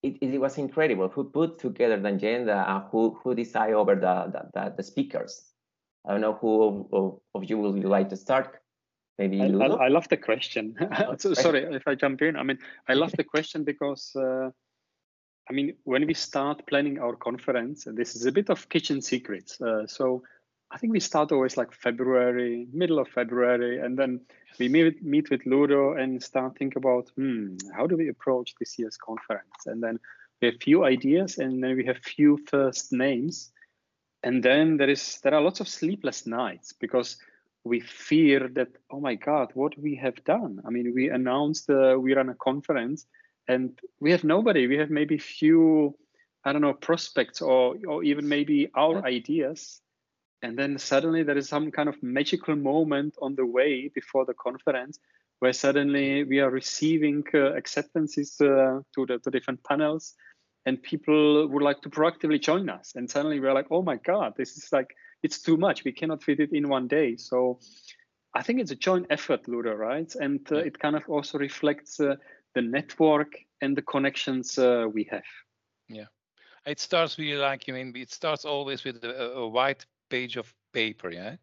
It, 0.04 0.18
it 0.22 0.40
was 0.40 0.60
incredible 0.60 1.08
who 1.10 1.24
put 1.24 1.58
together 1.58 2.00
the 2.00 2.10
agenda 2.10 2.66
and 2.68 2.84
who, 2.92 3.18
who 3.24 3.34
decide 3.34 3.74
over 3.74 3.96
the, 3.96 4.50
the, 4.54 4.74
the 4.78 4.84
speakers. 4.84 5.46
I 6.06 6.12
don't 6.12 6.22
know 6.22 6.34
who 6.34 6.88
of, 6.92 7.20
of 7.34 7.50
you 7.50 7.58
would 7.58 7.84
like 7.84 8.10
to 8.10 8.18
start. 8.18 8.58
Maybe 9.18 9.42
I, 9.42 9.46
I, 9.46 9.86
I 9.86 9.88
love 9.88 10.08
the 10.10 10.18
question. 10.18 10.76
so, 11.18 11.34
sorry 11.34 11.64
if 11.74 11.88
I 11.88 11.96
jump 11.96 12.22
in. 12.22 12.36
I 12.36 12.44
mean, 12.44 12.60
I 12.88 12.94
love 12.94 13.12
the 13.14 13.24
question 13.24 13.64
because 13.64 14.16
uh, 14.16 14.50
I 15.50 15.54
mean, 15.54 15.74
when 15.84 16.06
we 16.08 16.14
start 16.14 16.66
planning 16.68 17.00
our 17.00 17.16
conference, 17.16 17.86
this 17.86 18.16
is 18.16 18.26
a 18.26 18.32
bit 18.32 18.50
of 18.50 18.70
kitchen 18.70 19.02
secrets. 19.02 19.60
Uh, 19.60 19.86
so 19.88 20.24
I 20.72 20.78
think 20.78 20.94
we 20.94 21.00
start 21.00 21.32
always 21.32 21.58
like 21.58 21.74
February, 21.74 22.68
middle 22.72 23.00
of 23.00 23.10
February, 23.10 23.80
and 23.80 23.98
then 23.98 24.22
we 24.60 24.70
meet 24.70 25.04
meet 25.04 25.30
with 25.30 25.46
Ludo 25.46 25.94
and 25.94 26.24
start 26.24 26.58
think 26.58 26.76
about 26.76 27.10
hmm, 27.16 27.58
how 27.76 27.88
do 27.88 27.98
we 27.98 28.08
approach 28.08 28.56
this 28.60 28.80
year's 28.80 28.98
conference? 28.98 29.66
And 29.66 29.84
then 29.84 30.00
we 30.42 30.48
have 30.48 30.62
few 30.62 30.86
ideas, 30.86 31.38
and 31.38 31.62
then 31.62 31.76
we 31.76 31.86
have 31.86 31.98
few 31.98 32.38
first 32.48 32.94
names, 32.94 33.52
and 34.24 34.42
then 34.42 34.78
there 34.78 34.90
is 34.90 35.20
there 35.24 35.34
are 35.34 35.42
lots 35.42 35.60
of 35.60 35.68
sleepless 35.68 36.26
nights 36.26 36.74
because 36.74 37.18
we 37.66 37.82
fear 37.82 38.48
that 38.54 38.70
oh 38.92 39.02
my 39.02 39.16
god, 39.16 39.52
what 39.54 39.78
we 39.78 39.96
have 39.96 40.24
done? 40.24 40.62
I 40.66 40.70
mean, 40.70 40.94
we 40.96 41.10
announced 41.10 41.70
uh, 41.70 41.98
we 42.00 42.14
run 42.14 42.30
a 42.30 42.36
conference, 42.36 43.06
and 43.48 43.80
we 44.00 44.12
have 44.12 44.24
nobody. 44.24 44.68
We 44.68 44.78
have 44.78 44.90
maybe 44.90 45.18
few 45.18 45.96
I 46.44 46.54
don't 46.54 46.62
know 46.62 46.74
prospects 46.74 47.42
or 47.42 47.76
or 47.88 48.04
even 48.04 48.28
maybe 48.28 48.70
our 48.76 49.06
ideas. 49.06 49.82
And 50.44 50.58
then 50.58 50.80
suddenly 50.80 51.22
there 51.24 51.38
is 51.38 51.48
some 51.48 51.70
kind 51.70 51.88
of 51.88 52.02
magical 52.02 52.56
moment 52.56 53.16
on 53.22 53.36
the 53.36 53.46
way 53.46 53.92
before 53.94 54.26
the 54.26 54.34
conference 54.34 55.00
where 55.40 55.54
suddenly 55.54 56.24
we 56.24 56.40
are 56.40 56.50
receiving 56.50 57.24
uh, 57.34 57.54
acceptances 57.54 58.42
uh, 58.42 58.82
to 58.96 59.06
the 59.06 59.20
to 59.20 59.30
different 59.30 59.64
panels 59.64 60.16
and 60.66 60.82
people 60.82 61.48
would 61.48 61.64
like 61.64 61.82
to 61.82 61.90
proactively 61.90 62.40
join 62.40 62.70
us. 62.70 62.94
And 62.96 63.10
suddenly 63.10 63.40
we're 63.40 63.54
like 63.54 63.68
oh 63.72 63.84
my 63.84 63.98
god 63.98 64.34
this 64.36 64.58
is 64.58 64.70
like 64.72 64.96
it's 65.24 65.42
too 65.42 65.58
much. 65.58 65.84
We 65.84 65.92
cannot 65.92 66.24
fit 66.24 66.40
it 66.40 66.52
in 66.52 66.70
one 66.70 66.88
day. 66.88 67.18
So 67.18 67.60
i 68.34 68.42
think 68.42 68.62
it's 68.62 68.72
a 68.72 68.76
joint 68.88 69.06
effort 69.10 69.48
ludo 69.48 69.74
right? 69.74 70.16
And 70.16 70.40
uh, 70.52 70.58
it 70.58 70.80
kind 70.80 70.96
of 70.96 71.04
also 71.10 71.38
reflects 71.38 72.00
uh, 72.00 72.16
the 72.56 72.62
network 72.62 73.34
and 73.62 73.76
the 73.76 73.82
connections 73.82 74.58
uh, 74.58 74.86
we 74.94 75.08
have 75.10 75.24
yeah 75.88 76.06
it 76.66 76.80
starts 76.80 77.18
really 77.18 77.38
like 77.38 77.68
you 77.68 77.74
mean 77.74 77.94
it 77.96 78.12
starts 78.12 78.46
always 78.46 78.84
with 78.84 79.04
a, 79.04 79.32
a 79.34 79.48
white 79.48 79.86
page 80.12 80.38
of 80.38 80.54
paper, 80.74 81.10
yeah? 81.10 81.36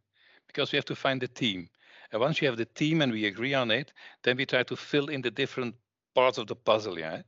Because 0.47 0.71
we 0.71 0.77
have 0.77 0.85
to 0.87 0.95
find 0.95 1.21
the 1.21 1.29
team. 1.29 1.69
And 2.13 2.21
once 2.21 2.41
you 2.41 2.49
have 2.49 2.57
the 2.57 2.65
team 2.65 3.03
and 3.03 3.13
we 3.13 3.27
agree 3.27 3.55
on 3.55 3.71
it, 3.71 3.93
then 4.23 4.37
we 4.37 4.47
try 4.47 4.63
to 4.63 4.77
fill 4.77 5.09
in 5.09 5.23
the 5.23 5.31
different 5.31 5.75
parts 6.15 6.39
of 6.39 6.47
the 6.47 6.57
puzzle, 6.57 6.99
yeah? 6.99 7.23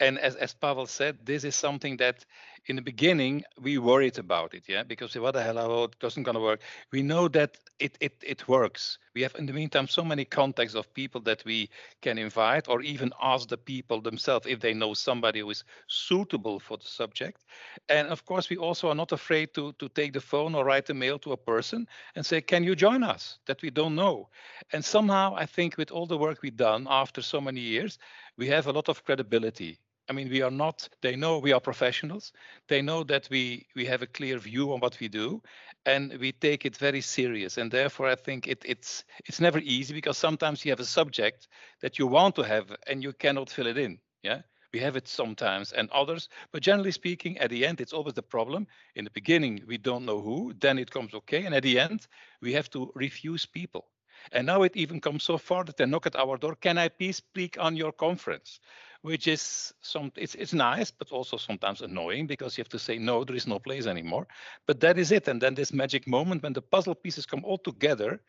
And 0.00 0.18
as, 0.18 0.36
as 0.36 0.54
Pavel 0.54 0.86
said, 0.86 1.18
this 1.24 1.44
is 1.44 1.54
something 1.54 1.98
that 1.98 2.24
in 2.66 2.76
the 2.76 2.82
beginning 2.82 3.44
we 3.60 3.78
worried 3.78 4.18
about 4.18 4.54
it, 4.54 4.64
yeah, 4.68 4.82
because 4.82 5.14
what 5.16 5.32
the 5.34 5.42
hell, 5.42 5.58
oh, 5.58 5.84
it 5.84 5.98
doesn't 6.00 6.22
gonna 6.24 6.40
work. 6.40 6.60
We 6.92 7.02
know 7.02 7.28
that 7.28 7.58
it 7.78 7.96
it 8.00 8.16
it 8.22 8.48
works. 8.48 8.98
We 9.14 9.22
have 9.22 9.34
in 9.36 9.46
the 9.46 9.52
meantime 9.52 9.88
so 9.88 10.04
many 10.04 10.24
contacts 10.24 10.74
of 10.74 10.92
people 10.94 11.20
that 11.22 11.44
we 11.44 11.70
can 12.02 12.18
invite 12.18 12.68
or 12.68 12.80
even 12.82 13.12
ask 13.20 13.48
the 13.48 13.56
people 13.58 14.00
themselves 14.00 14.46
if 14.46 14.60
they 14.60 14.74
know 14.74 14.94
somebody 14.94 15.40
who 15.40 15.50
is 15.50 15.64
suitable 15.88 16.58
for 16.60 16.76
the 16.78 16.86
subject. 16.86 17.44
And 17.88 18.08
of 18.08 18.24
course, 18.24 18.48
we 18.50 18.56
also 18.56 18.88
are 18.88 18.94
not 18.94 19.12
afraid 19.12 19.54
to 19.54 19.72
to 19.74 19.88
take 19.88 20.12
the 20.12 20.20
phone 20.20 20.54
or 20.54 20.64
write 20.64 20.90
a 20.90 20.94
mail 20.94 21.18
to 21.20 21.32
a 21.32 21.36
person 21.36 21.86
and 22.14 22.24
say, 22.26 22.40
"Can 22.40 22.64
you 22.64 22.74
join 22.74 23.02
us?" 23.02 23.38
That 23.46 23.62
we 23.62 23.70
don't 23.70 23.94
know. 23.94 24.30
And 24.72 24.84
somehow, 24.84 25.34
I 25.36 25.46
think 25.46 25.76
with 25.76 25.90
all 25.90 26.06
the 26.06 26.18
work 26.18 26.42
we've 26.42 26.56
done 26.56 26.86
after 26.90 27.22
so 27.22 27.40
many 27.40 27.60
years, 27.60 27.98
we 28.36 28.48
have 28.48 28.66
a 28.66 28.72
lot 28.72 28.88
of 28.88 29.04
credibility 29.04 29.78
I 30.08 30.12
mean, 30.12 30.28
we 30.28 30.42
are 30.42 30.50
not, 30.50 30.88
they 31.00 31.16
know 31.16 31.38
we 31.38 31.52
are 31.52 31.60
professionals. 31.60 32.32
They 32.68 32.82
know 32.82 33.04
that 33.04 33.28
we, 33.30 33.66
we 33.74 33.86
have 33.86 34.02
a 34.02 34.06
clear 34.06 34.38
view 34.38 34.72
on 34.72 34.80
what 34.80 34.98
we 35.00 35.08
do 35.08 35.42
and 35.86 36.16
we 36.18 36.32
take 36.32 36.66
it 36.66 36.76
very 36.76 37.00
serious. 37.00 37.56
And 37.56 37.70
therefore, 37.70 38.08
I 38.08 38.14
think 38.14 38.46
it, 38.46 38.62
it's, 38.66 39.04
it's 39.24 39.40
never 39.40 39.58
easy 39.60 39.94
because 39.94 40.18
sometimes 40.18 40.64
you 40.64 40.70
have 40.72 40.80
a 40.80 40.84
subject 40.84 41.48
that 41.80 41.98
you 41.98 42.06
want 42.06 42.34
to 42.36 42.42
have 42.42 42.74
and 42.86 43.02
you 43.02 43.12
cannot 43.12 43.50
fill 43.50 43.66
it 43.66 43.78
in. 43.78 43.98
Yeah. 44.22 44.42
We 44.74 44.80
have 44.80 44.96
it 44.96 45.06
sometimes 45.06 45.72
and 45.72 45.88
others, 45.90 46.28
but 46.50 46.60
generally 46.60 46.90
speaking, 46.90 47.38
at 47.38 47.50
the 47.50 47.64
end, 47.64 47.80
it's 47.80 47.92
always 47.92 48.14
the 48.14 48.22
problem. 48.22 48.66
In 48.96 49.04
the 49.04 49.10
beginning, 49.12 49.62
we 49.68 49.78
don't 49.78 50.04
know 50.04 50.20
who, 50.20 50.52
then 50.58 50.78
it 50.78 50.90
comes 50.90 51.14
okay. 51.14 51.44
And 51.44 51.54
at 51.54 51.62
the 51.62 51.78
end, 51.78 52.08
we 52.42 52.52
have 52.54 52.68
to 52.70 52.90
refuse 52.96 53.46
people. 53.46 53.86
And 54.32 54.46
now 54.46 54.62
it 54.62 54.76
even 54.76 55.00
comes 55.00 55.22
so 55.24 55.38
far 55.38 55.64
that 55.64 55.76
they 55.76 55.86
knock 55.86 56.06
at 56.06 56.16
our 56.16 56.36
door. 56.36 56.54
Can 56.56 56.78
I 56.78 56.88
please 56.88 57.16
speak 57.16 57.56
on 57.58 57.76
your 57.76 57.92
conference? 57.92 58.60
which 59.02 59.26
is 59.28 59.74
some 59.82 60.10
it's 60.16 60.34
it's 60.34 60.54
nice 60.54 60.90
but 60.90 61.12
also 61.12 61.36
sometimes 61.36 61.82
annoying 61.82 62.26
because 62.26 62.56
you 62.56 62.62
have 62.62 62.70
to 62.70 62.78
say 62.78 62.96
no 62.98 63.22
there 63.22 63.36
is 63.36 63.46
no 63.46 63.58
place 63.58 63.86
anymore 63.86 64.26
but 64.66 64.80
that 64.80 64.98
is 64.98 65.12
it 65.12 65.28
and 65.28 65.42
then 65.42 65.54
this 65.54 65.72
magic 65.74 66.06
moment 66.08 66.42
when 66.42 66.54
the 66.54 66.62
puzzle 66.62 66.94
pieces 66.94 67.26
come 67.26 67.44
all 67.44 67.58
together 67.58 68.20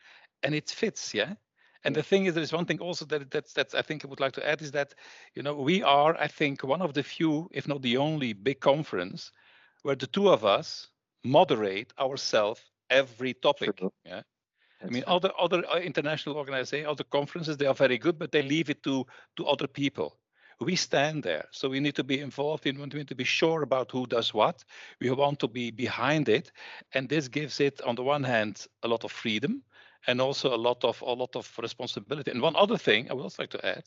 and 0.44 0.54
it 0.54 0.70
fits 0.70 1.14
yeah 1.14 1.34
and 1.86 1.96
the 1.96 2.04
thing 2.04 2.25
is 2.25 2.34
there 2.34 2.44
is 2.44 2.52
one 2.52 2.66
thing 2.66 2.80
also 2.80 3.06
that 3.06 3.32
that's 3.32 3.54
that's 3.54 3.74
i 3.74 3.82
think 3.82 4.04
i 4.04 4.08
would 4.08 4.20
like 4.20 4.34
to 4.34 4.46
add 4.46 4.62
is 4.62 4.72
that 4.72 4.94
you 5.34 5.42
know 5.42 5.54
we 5.56 5.82
are 5.82 6.16
i 6.20 6.28
think 6.28 6.62
one 6.64 6.82
of 6.82 6.94
the 6.94 7.04
few 7.04 7.48
if 7.52 7.68
not 7.68 7.82
the 7.82 7.98
only 7.98 8.34
big 8.34 8.60
conference 8.60 9.32
where 9.84 9.96
the 9.96 10.08
two 10.08 10.28
of 10.30 10.44
us 10.44 10.90
moderate 11.24 11.94
ourselves 12.00 12.62
every 12.90 13.34
topic 13.34 13.74
True. 13.78 13.92
yeah 14.06 14.22
I 14.84 14.88
mean, 14.88 15.03
other 15.08 15.32
other 15.39 15.63
uh, 15.70 15.79
international 15.79 16.36
organizations, 16.38 16.89
other 16.89 17.05
conferences, 17.05 17.58
they 17.58 17.65
are 17.65 17.74
very 17.74 17.98
good, 17.98 18.20
but 18.20 18.32
they 18.32 18.41
leave 18.41 18.70
it 18.70 18.84
to 18.84 19.05
to 19.38 19.46
other 19.46 19.67
people 19.67 20.20
we 20.60 20.75
stand 20.75 21.24
there. 21.24 21.46
So 21.51 21.70
we 21.70 21.79
need 21.79 21.96
to 21.96 22.03
be 22.03 22.20
involved 22.20 22.65
in, 22.65 22.79
we 22.79 22.86
need 22.86 23.08
to 23.10 23.15
be 23.15 23.24
sure 23.24 23.62
about 23.62 23.91
who 23.91 24.05
does 24.05 24.34
what. 24.34 24.63
We 25.01 25.10
want 25.12 25.39
to 25.39 25.48
be 25.48 25.72
behind 25.72 26.29
it. 26.29 26.51
And 26.94 27.10
this 27.10 27.27
gives 27.27 27.60
it, 27.60 27.82
on 27.82 27.96
the 27.96 28.03
one 28.03 28.24
hand, 28.24 28.65
a 28.84 28.88
lot 28.88 29.03
of 29.03 29.12
freedom 29.12 29.63
and 30.08 30.22
also 30.22 30.53
a 30.53 30.58
lot 30.58 30.84
of 30.84 31.01
a 31.01 31.13
lot 31.13 31.36
of 31.36 31.51
responsibility. 31.62 32.32
And 32.32 32.41
one 32.41 32.55
other 32.55 32.77
thing 32.77 33.10
I 33.10 33.13
would 33.13 33.24
also 33.24 33.44
like 33.44 33.50
to 33.51 33.65
add, 33.65 33.84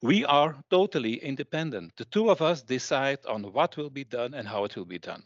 we 0.00 0.24
are 0.24 0.56
totally 0.70 1.14
independent. 1.14 1.96
The 1.96 2.04
two 2.06 2.30
of 2.30 2.40
us 2.40 2.62
decide 2.62 3.18
on 3.26 3.52
what 3.52 3.76
will 3.76 3.90
be 3.90 4.04
done 4.04 4.34
and 4.34 4.48
how 4.48 4.64
it 4.64 4.76
will 4.76 4.86
be 4.86 4.98
done. 4.98 5.22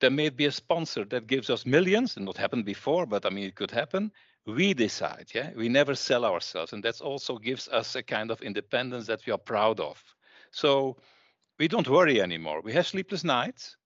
There 0.00 0.10
may 0.10 0.28
be 0.28 0.46
a 0.46 0.52
sponsor 0.52 1.04
that 1.06 1.26
gives 1.26 1.48
us 1.48 1.64
millions, 1.64 2.16
and 2.16 2.26
not 2.26 2.36
happened 2.36 2.64
before, 2.64 3.06
but 3.06 3.24
I 3.24 3.30
mean, 3.30 3.44
it 3.44 3.54
could 3.54 3.70
happen. 3.70 4.12
We 4.46 4.74
decide 4.74 5.30
yeah? 5.34 5.50
We 5.56 5.68
never 5.68 5.94
sell 5.94 6.24
ourselves 6.24 6.72
and 6.72 6.84
that 6.84 7.00
also 7.00 7.36
gives 7.38 7.66
us 7.68 7.96
a 7.96 8.02
kind 8.02 8.30
of 8.30 8.42
independence 8.42 9.06
that 9.06 9.26
we 9.26 9.32
are 9.32 9.38
proud 9.38 9.80
of. 9.80 10.02
So 10.52 10.98
we 11.58 11.66
don't 11.66 11.88
worry 11.88 12.20
anymore. 12.22 12.60
We 12.60 12.72
have 12.74 12.86
sleepless 12.86 13.24
nights 13.24 13.76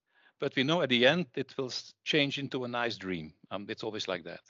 but 0.40 0.56
we 0.56 0.64
know 0.64 0.82
at 0.82 0.88
the 0.88 1.06
end 1.06 1.26
it 1.36 1.54
will 1.56 1.72
change 2.04 2.38
into 2.38 2.64
a 2.64 2.68
nice 2.68 2.96
dream. 2.96 3.32
Um, 3.50 3.66
it's 3.68 3.84
always 3.84 4.08
like 4.08 4.24
that. 4.24 4.40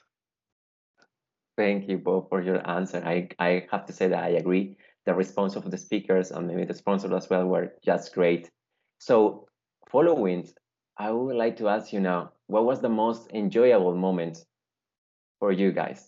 Thank 1.56 1.88
you 1.88 1.98
both 1.98 2.28
for 2.28 2.40
your 2.40 2.66
answer. 2.68 3.02
I 3.04 3.28
i 3.38 3.66
have 3.70 3.84
to 3.86 3.92
say 3.92 4.08
that 4.08 4.24
i 4.24 4.30
agree. 4.30 4.76
The 5.04 5.14
response 5.14 5.56
of 5.56 5.70
the 5.70 5.76
speakers 5.76 6.30
and 6.30 6.46
maybe 6.46 6.64
the 6.64 6.74
sponsors 6.74 7.12
as 7.12 7.28
well 7.28 7.46
were 7.46 7.74
just 7.84 8.14
great. 8.14 8.50
So 8.98 9.48
following 9.88 10.48
i 11.06 11.10
would 11.10 11.36
like 11.36 11.56
to 11.56 11.68
ask 11.68 11.92
you 11.92 12.00
now 12.00 12.20
what 12.50 12.64
was 12.64 12.80
the 12.80 12.88
most 12.88 13.30
enjoyable 13.32 13.94
moment 13.94 14.44
for 15.40 15.52
you 15.52 15.72
guys? 15.72 16.06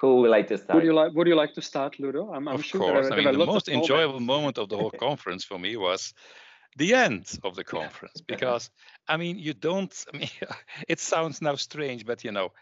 Who 0.00 0.20
would 0.20 0.30
like 0.30 0.48
to 0.48 0.58
start? 0.58 0.76
Would 0.76 0.84
you 0.84 0.92
like 0.92 1.12
Would 1.14 1.28
you 1.28 1.36
like 1.36 1.54
to 1.54 1.62
start, 1.62 1.98
Ludo? 1.98 2.32
I'm, 2.32 2.48
I'm 2.48 2.56
of 2.56 2.64
sure 2.64 2.80
course. 2.80 3.08
There, 3.08 3.18
I 3.18 3.22
mean, 3.22 3.38
the 3.38 3.46
most 3.46 3.68
enjoyable 3.68 4.20
moment 4.20 4.58
of 4.58 4.68
the 4.68 4.76
whole 4.76 4.90
conference 5.08 5.44
for 5.44 5.58
me 5.58 5.76
was 5.76 6.12
the 6.76 6.94
end 6.94 7.24
of 7.44 7.54
the 7.54 7.64
conference 7.64 8.20
because 8.32 8.70
I 9.08 9.16
mean, 9.16 9.38
you 9.38 9.54
don't. 9.54 9.94
I 10.12 10.16
mean, 10.18 10.30
it 10.88 11.00
sounds 11.00 11.40
now 11.40 11.54
strange, 11.54 12.04
but 12.04 12.24
you 12.24 12.32
know, 12.32 12.52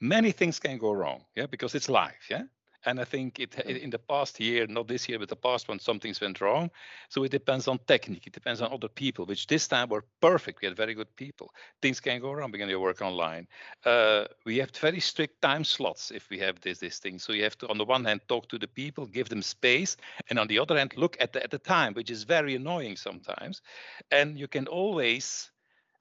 many 0.00 0.30
things 0.32 0.58
can 0.60 0.78
go 0.78 0.92
wrong. 0.92 1.24
Yeah, 1.34 1.46
because 1.46 1.74
it's 1.74 1.88
live. 1.88 2.24
Yeah, 2.30 2.44
and 2.86 3.00
I 3.00 3.04
think 3.04 3.40
it 3.40 3.54
in 3.66 3.90
the 3.90 3.98
past 3.98 4.40
year, 4.40 4.66
not 4.66 4.88
this 4.88 5.08
year, 5.08 5.18
but 5.18 5.28
the 5.28 5.36
past 5.36 5.68
one, 5.68 5.78
some 5.78 6.00
things 6.00 6.20
went 6.20 6.40
wrong. 6.40 6.70
So 7.08 7.24
it 7.24 7.30
depends 7.30 7.68
on 7.68 7.78
technique. 7.86 8.26
It 8.26 8.32
depends 8.32 8.60
on 8.60 8.72
other 8.72 8.88
people, 8.88 9.26
which 9.26 9.46
this 9.46 9.66
time 9.68 9.88
were 9.88 10.04
perfect. 10.20 10.60
We 10.60 10.68
had 10.68 10.76
very 10.76 10.94
good 10.94 11.14
people. 11.16 11.52
Things 11.80 12.00
can 12.00 12.20
go 12.20 12.32
wrong 12.32 12.52
when 12.52 12.68
you 12.68 12.80
work 12.80 13.00
online. 13.00 13.46
Uh, 13.84 14.26
we 14.44 14.58
have 14.58 14.70
very 14.70 15.00
strict 15.00 15.40
time 15.40 15.64
slots 15.64 16.10
if 16.10 16.28
we 16.30 16.38
have 16.38 16.60
this 16.60 16.78
this 16.78 16.98
thing. 16.98 17.18
So 17.18 17.32
you 17.32 17.42
have 17.44 17.58
to, 17.58 17.68
on 17.68 17.78
the 17.78 17.84
one 17.84 18.04
hand, 18.04 18.20
talk 18.28 18.48
to 18.48 18.58
the 18.58 18.68
people, 18.68 19.06
give 19.06 19.28
them 19.28 19.42
space, 19.42 19.96
and 20.28 20.38
on 20.38 20.46
the 20.48 20.58
other 20.58 20.76
hand, 20.76 20.94
look 20.96 21.16
at 21.20 21.32
the 21.32 21.42
at 21.42 21.50
the 21.50 21.58
time, 21.58 21.94
which 21.94 22.10
is 22.10 22.24
very 22.24 22.54
annoying 22.54 22.96
sometimes. 22.96 23.62
And 24.10 24.38
you 24.38 24.48
can 24.48 24.66
always 24.66 25.50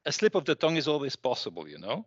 a 0.05 0.11
slip 0.11 0.35
of 0.35 0.45
the 0.45 0.55
tongue 0.55 0.77
is 0.77 0.87
always 0.87 1.15
possible, 1.15 1.67
you 1.67 1.79
know. 1.79 2.05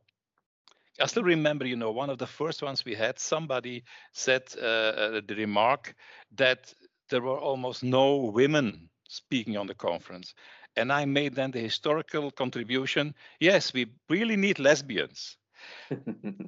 I 1.01 1.07
still 1.07 1.23
remember, 1.23 1.67
you 1.67 1.77
know, 1.77 1.91
one 1.91 2.11
of 2.11 2.19
the 2.19 2.27
first 2.27 2.63
ones 2.63 2.85
we 2.85 2.95
had, 2.95 3.19
somebody 3.19 3.85
said 4.13 4.43
uh, 4.61 4.65
uh, 4.65 5.21
the 5.27 5.35
remark 5.37 5.95
that 6.37 6.73
there 7.11 7.21
were 7.23 7.39
almost 7.39 7.83
no 7.83 8.17
women 8.17 8.89
speaking 9.09 9.57
on 9.57 9.67
the 9.67 9.75
conference. 9.75 10.35
And 10.77 10.93
I 10.93 11.05
made 11.07 11.35
then 11.35 11.51
the 11.51 11.61
historical 11.61 12.31
contribution 12.31 13.15
yes, 13.41 13.73
we 13.73 13.87
really 14.09 14.37
need 14.37 14.59
lesbians. 14.59 15.37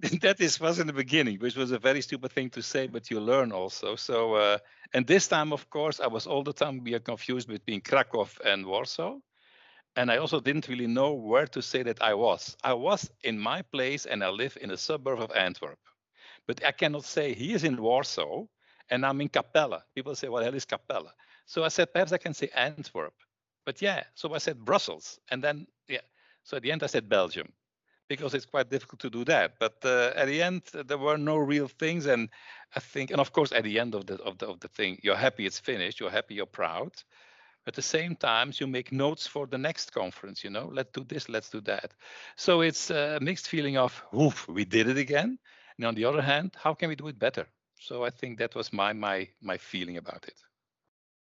that 0.22 0.36
is 0.40 0.60
was 0.60 0.78
in 0.78 0.86
the 0.86 0.92
beginning, 0.92 1.38
which 1.38 1.56
was 1.56 1.70
a 1.72 1.78
very 1.78 2.00
stupid 2.02 2.32
thing 2.32 2.50
to 2.50 2.62
say, 2.62 2.86
but 2.86 3.10
you 3.10 3.20
learn 3.20 3.52
also. 3.52 3.96
So, 3.96 4.34
uh, 4.34 4.58
and 4.92 5.06
this 5.06 5.28
time, 5.28 5.52
of 5.52 5.68
course, 5.70 6.00
I 6.00 6.06
was 6.06 6.26
all 6.26 6.42
the 6.42 6.52
time 6.52 6.80
being 6.80 7.00
confused 7.00 7.48
between 7.48 7.80
Krakow 7.80 8.28
and 8.44 8.66
Warsaw 8.66 9.18
and 9.98 10.12
I 10.12 10.18
also 10.18 10.38
didn't 10.38 10.68
really 10.68 10.86
know 10.86 11.12
where 11.12 11.48
to 11.48 11.60
say 11.60 11.82
that 11.82 12.00
I 12.00 12.14
was. 12.14 12.56
I 12.62 12.72
was 12.72 13.10
in 13.24 13.36
my 13.36 13.62
place 13.62 14.06
and 14.06 14.22
I 14.22 14.28
live 14.28 14.56
in 14.60 14.70
a 14.70 14.76
suburb 14.76 15.20
of 15.20 15.32
Antwerp. 15.32 15.80
But 16.46 16.64
I 16.64 16.70
cannot 16.70 17.04
say 17.04 17.34
he 17.34 17.52
is 17.52 17.64
in 17.64 17.82
Warsaw 17.82 18.46
and 18.90 19.04
I'm 19.04 19.20
in 19.20 19.28
Kapellen. 19.28 19.82
People 19.96 20.14
say, 20.14 20.28
well, 20.28 20.44
hell 20.44 20.54
is 20.54 20.64
Kapellen? 20.64 21.10
So 21.46 21.64
I 21.64 21.68
said, 21.68 21.92
perhaps 21.92 22.12
I 22.12 22.18
can 22.18 22.32
say 22.32 22.48
Antwerp. 22.54 23.14
But 23.66 23.82
yeah, 23.82 24.04
so 24.14 24.32
I 24.34 24.38
said 24.38 24.64
Brussels. 24.64 25.18
And 25.32 25.42
then, 25.42 25.66
yeah, 25.88 26.06
so 26.44 26.56
at 26.56 26.62
the 26.62 26.70
end 26.70 26.84
I 26.84 26.86
said 26.86 27.08
Belgium 27.08 27.52
because 28.08 28.34
it's 28.34 28.46
quite 28.46 28.70
difficult 28.70 29.00
to 29.00 29.10
do 29.10 29.24
that. 29.24 29.54
But 29.58 29.78
uh, 29.84 30.12
at 30.14 30.26
the 30.26 30.40
end, 30.40 30.62
there 30.86 30.96
were 30.96 31.18
no 31.18 31.38
real 31.38 31.66
things. 31.66 32.06
And 32.06 32.28
I 32.76 32.78
think, 32.78 33.10
and 33.10 33.20
of 33.20 33.32
course, 33.32 33.50
at 33.50 33.64
the 33.64 33.80
end 33.80 33.96
of 33.96 34.06
the, 34.06 34.14
of 34.22 34.38
the, 34.38 34.46
of 34.46 34.60
the 34.60 34.68
thing, 34.68 35.00
you're 35.02 35.16
happy 35.16 35.44
it's 35.44 35.58
finished, 35.58 35.98
you're 35.98 36.08
happy, 36.08 36.36
you're 36.36 36.46
proud. 36.46 36.92
At 37.68 37.74
the 37.74 37.82
same 37.82 38.16
time, 38.16 38.50
you 38.54 38.66
make 38.66 38.92
notes 38.92 39.26
for 39.26 39.46
the 39.46 39.58
next 39.58 39.92
conference, 39.92 40.42
you 40.42 40.48
know, 40.48 40.70
let's 40.72 40.90
do 40.90 41.04
this, 41.04 41.28
let's 41.28 41.50
do 41.50 41.60
that. 41.60 41.92
So 42.34 42.62
it's 42.62 42.88
a 42.88 43.18
mixed 43.20 43.46
feeling 43.46 43.76
of, 43.76 44.02
oof, 44.18 44.48
we 44.48 44.64
did 44.64 44.88
it 44.88 44.96
again. 44.96 45.38
And 45.76 45.86
on 45.86 45.94
the 45.94 46.06
other 46.06 46.22
hand, 46.22 46.56
how 46.56 46.72
can 46.72 46.88
we 46.88 46.96
do 46.96 47.08
it 47.08 47.18
better? 47.18 47.46
So 47.78 48.04
I 48.04 48.10
think 48.10 48.38
that 48.38 48.54
was 48.54 48.72
my 48.72 48.94
my 48.94 49.28
my 49.42 49.58
feeling 49.58 49.98
about 49.98 50.24
it. 50.26 50.38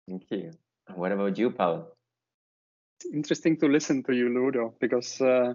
Thank 0.08 0.30
you. 0.30 0.52
What 0.94 1.12
about 1.12 1.36
you, 1.36 1.50
Paul? 1.50 1.86
It's 2.96 3.14
interesting 3.14 3.58
to 3.58 3.66
listen 3.66 4.02
to 4.04 4.14
you, 4.14 4.30
Ludo, 4.30 4.74
because 4.80 5.20
uh, 5.20 5.52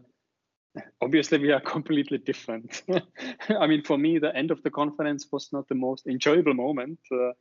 obviously 1.02 1.40
we 1.40 1.52
are 1.52 1.62
completely 1.76 2.20
different. 2.20 2.84
I 3.50 3.66
mean, 3.66 3.84
for 3.84 3.98
me, 3.98 4.20
the 4.20 4.36
end 4.36 4.52
of 4.52 4.62
the 4.62 4.70
conference 4.70 5.28
was 5.32 5.50
not 5.52 5.68
the 5.68 5.76
most 5.76 6.06
enjoyable 6.06 6.54
moment. 6.54 7.00
Uh, 7.12 7.32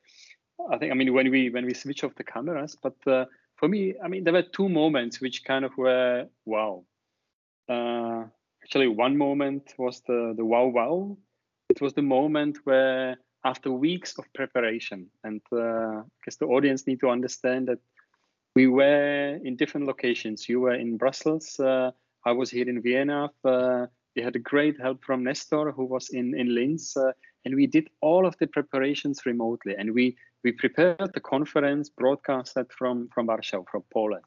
I 0.71 0.79
think 0.79 0.93
I 0.93 0.95
mean 0.95 1.13
when 1.13 1.31
we 1.31 1.51
when 1.51 1.67
we 1.67 1.75
switch 1.75 2.05
off 2.05 2.15
the 2.15 2.25
cameras, 2.25 2.77
but 2.83 2.97
uh, 3.07 3.27
for 3.57 3.69
me, 3.69 3.95
I 4.03 4.09
mean 4.09 4.25
there 4.25 4.33
were 4.33 4.43
two 4.43 4.69
moments 4.69 5.21
which 5.21 5.45
kind 5.45 5.65
of 5.65 5.77
were 5.77 6.27
wow. 6.45 6.85
Uh, 7.69 8.25
actually, 8.63 8.89
one 8.89 9.17
moment 9.17 9.75
was 9.79 10.01
the 10.07 10.35
the 10.37 10.45
wow 10.45 10.67
wow. 10.67 11.17
It 11.69 11.81
was 11.81 11.95
the 11.95 12.03
moment 12.03 12.59
where 12.65 13.17
after 13.45 13.71
weeks 13.71 14.19
of 14.19 14.33
preparation, 14.35 15.09
and 15.25 15.41
uh, 15.53 16.01
I 16.01 16.03
guess 16.25 16.37
the 16.37 16.47
audience 16.47 16.87
need 16.87 17.01
to 17.01 17.11
understand 17.11 17.69
that 17.69 17.79
we 18.55 18.67
were 18.67 19.39
in 19.45 19.57
different 19.57 19.87
locations. 19.87 20.49
You 20.49 20.61
were 20.61 20.75
in 20.75 20.97
Brussels. 20.97 21.61
Uh, 21.61 21.91
I 22.25 22.33
was 22.33 22.51
here 22.51 22.69
in 22.69 22.83
Vienna. 22.83 23.31
Uh, 23.45 23.87
we 24.17 24.23
had 24.23 24.35
a 24.35 24.41
great 24.41 24.81
help 24.81 25.05
from 25.05 25.23
Nestor, 25.23 25.71
who 25.71 25.85
was 25.85 26.09
in 26.09 26.35
in 26.35 26.55
Linz, 26.55 26.97
uh, 26.97 27.13
and 27.47 27.55
we 27.55 27.69
did 27.69 27.89
all 28.01 28.27
of 28.27 28.37
the 28.39 28.49
preparations 28.49 29.25
remotely. 29.25 29.77
And 29.79 29.95
we 29.95 30.17
we 30.43 30.51
prepared 30.51 31.13
the 31.15 31.21
conference 31.21 31.89
broadcasted 31.89 32.67
from, 32.77 33.09
from 33.15 33.27
Warsaw, 33.27 33.63
from 33.71 33.85
Poland. 33.93 34.25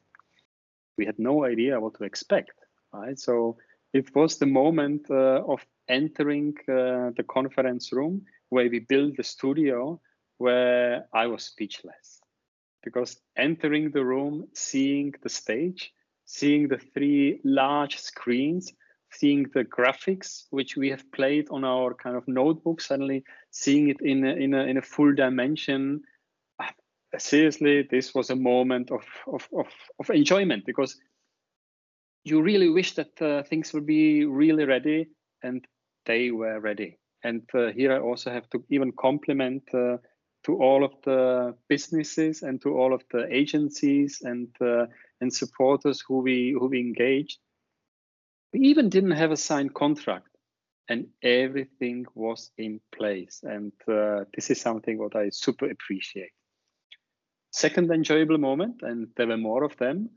we 0.98 1.06
had 1.06 1.18
no 1.18 1.44
idea 1.44 1.80
what 1.80 1.94
to 1.94 2.04
expect, 2.04 2.56
right? 2.92 3.18
So 3.18 3.56
it 3.92 4.14
was 4.14 4.38
the 4.38 4.46
moment 4.46 5.02
uh, 5.10 5.42
of 5.54 5.60
entering 5.88 6.54
uh, 6.62 7.12
the 7.18 7.24
conference 7.26 7.92
room 7.92 8.22
where 8.48 8.68
we 8.70 8.80
built 8.80 9.16
the 9.16 9.22
studio 9.22 10.00
where 10.38 11.06
I 11.12 11.26
was 11.26 11.44
speechless 11.44 12.20
because 12.82 13.20
entering 13.36 13.90
the 13.90 14.04
room, 14.04 14.48
seeing 14.54 15.14
the 15.22 15.28
stage, 15.28 15.92
seeing 16.24 16.68
the 16.68 16.82
three 16.94 17.40
large 17.44 17.96
screens, 17.98 18.72
seeing 19.12 19.46
the 19.54 19.64
graphics 19.64 20.44
which 20.50 20.76
we 20.76 20.90
have 20.90 21.10
played 21.12 21.48
on 21.50 21.64
our 21.64 21.94
kind 21.94 22.16
of 22.16 22.26
notebook, 22.28 22.80
suddenly 22.80 23.24
seeing 23.50 23.88
it 23.88 24.00
in 24.00 24.24
a, 24.24 24.32
in 24.32 24.54
a, 24.54 24.64
in 24.64 24.76
a 24.76 24.82
full 24.82 25.14
dimension. 25.14 26.02
Ah, 26.60 26.72
seriously, 27.18 27.86
this 27.90 28.14
was 28.14 28.30
a 28.30 28.36
moment 28.36 28.90
of, 28.90 29.04
of, 29.26 29.48
of, 29.56 29.66
of 29.98 30.10
enjoyment 30.10 30.64
because 30.64 30.96
you 32.24 32.42
really 32.42 32.68
wish 32.68 32.94
that 32.94 33.20
uh, 33.22 33.42
things 33.42 33.72
would 33.72 33.86
be 33.86 34.24
really 34.24 34.64
ready 34.64 35.08
and 35.42 35.66
they 36.06 36.30
were 36.30 36.60
ready. 36.60 36.98
And 37.22 37.42
uh, 37.54 37.72
here 37.72 37.92
I 37.92 37.98
also 37.98 38.30
have 38.30 38.48
to 38.50 38.64
even 38.70 38.92
compliment 38.92 39.62
uh, 39.74 39.98
to 40.44 40.56
all 40.56 40.84
of 40.84 40.92
the 41.04 41.54
businesses 41.68 42.42
and 42.42 42.60
to 42.62 42.76
all 42.78 42.94
of 42.94 43.02
the 43.10 43.26
agencies 43.34 44.22
and 44.22 44.48
uh, 44.60 44.86
and 45.20 45.32
supporters 45.32 46.02
who 46.06 46.20
we 46.20 46.56
who 46.58 46.68
we 46.68 46.80
engaged. 46.80 47.38
We 48.52 48.60
even 48.60 48.88
didn't 48.88 49.12
have 49.12 49.30
a 49.30 49.36
signed 49.36 49.74
contract, 49.74 50.28
and 50.88 51.06
everything 51.22 52.06
was 52.14 52.50
in 52.58 52.80
place. 52.92 53.40
And 53.42 53.72
uh, 53.88 54.24
this 54.34 54.50
is 54.50 54.60
something 54.60 54.98
what 54.98 55.14
I 55.14 55.30
super 55.30 55.70
appreciate. 55.70 56.32
Second 57.52 57.90
enjoyable 57.90 58.38
moment, 58.38 58.82
and 58.82 59.08
there 59.16 59.26
were 59.26 59.36
more 59.36 59.64
of 59.64 59.76
them, 59.76 60.10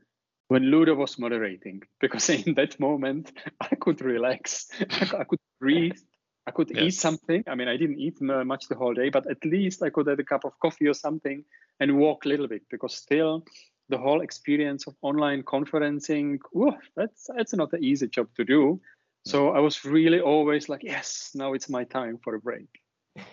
when 0.48 0.64
Ludo 0.64 0.94
was 0.94 1.18
moderating, 1.18 1.82
because 2.00 2.28
in 2.28 2.54
that 2.54 2.78
moment 2.78 3.32
I 3.60 3.74
could 3.74 4.00
relax, 4.00 4.68
I 4.90 5.24
could 5.24 5.40
breathe, 5.60 5.98
I 6.46 6.50
could 6.50 6.76
eat 6.76 6.94
something. 6.94 7.42
I 7.46 7.54
mean, 7.54 7.68
I 7.68 7.76
didn't 7.76 7.98
eat 7.98 8.20
much 8.20 8.68
the 8.68 8.74
whole 8.74 8.94
day, 8.94 9.08
but 9.08 9.28
at 9.30 9.44
least 9.44 9.82
I 9.82 9.90
could 9.90 10.06
have 10.06 10.18
a 10.18 10.24
cup 10.24 10.44
of 10.44 10.58
coffee 10.60 10.86
or 10.86 10.94
something 10.94 11.44
and 11.80 11.96
walk 11.96 12.24
a 12.24 12.28
little 12.28 12.48
bit 12.48 12.62
because 12.70 12.94
still 12.94 13.44
the 13.88 13.98
whole 13.98 14.20
experience 14.22 14.86
of 14.86 14.94
online 15.02 15.42
conferencing, 15.42 16.38
whew, 16.52 16.76
that's 16.96 17.28
that's 17.36 17.54
not 17.54 17.72
an 17.72 17.84
easy 17.84 18.08
job 18.08 18.28
to 18.36 18.44
do. 18.44 18.80
So 19.26 19.50
I 19.50 19.60
was 19.60 19.84
really 19.84 20.20
always 20.20 20.68
like, 20.68 20.82
yes, 20.82 21.30
now 21.34 21.54
it's 21.54 21.68
my 21.68 21.84
time 21.84 22.18
for 22.22 22.34
a 22.34 22.40
break. 22.40 22.68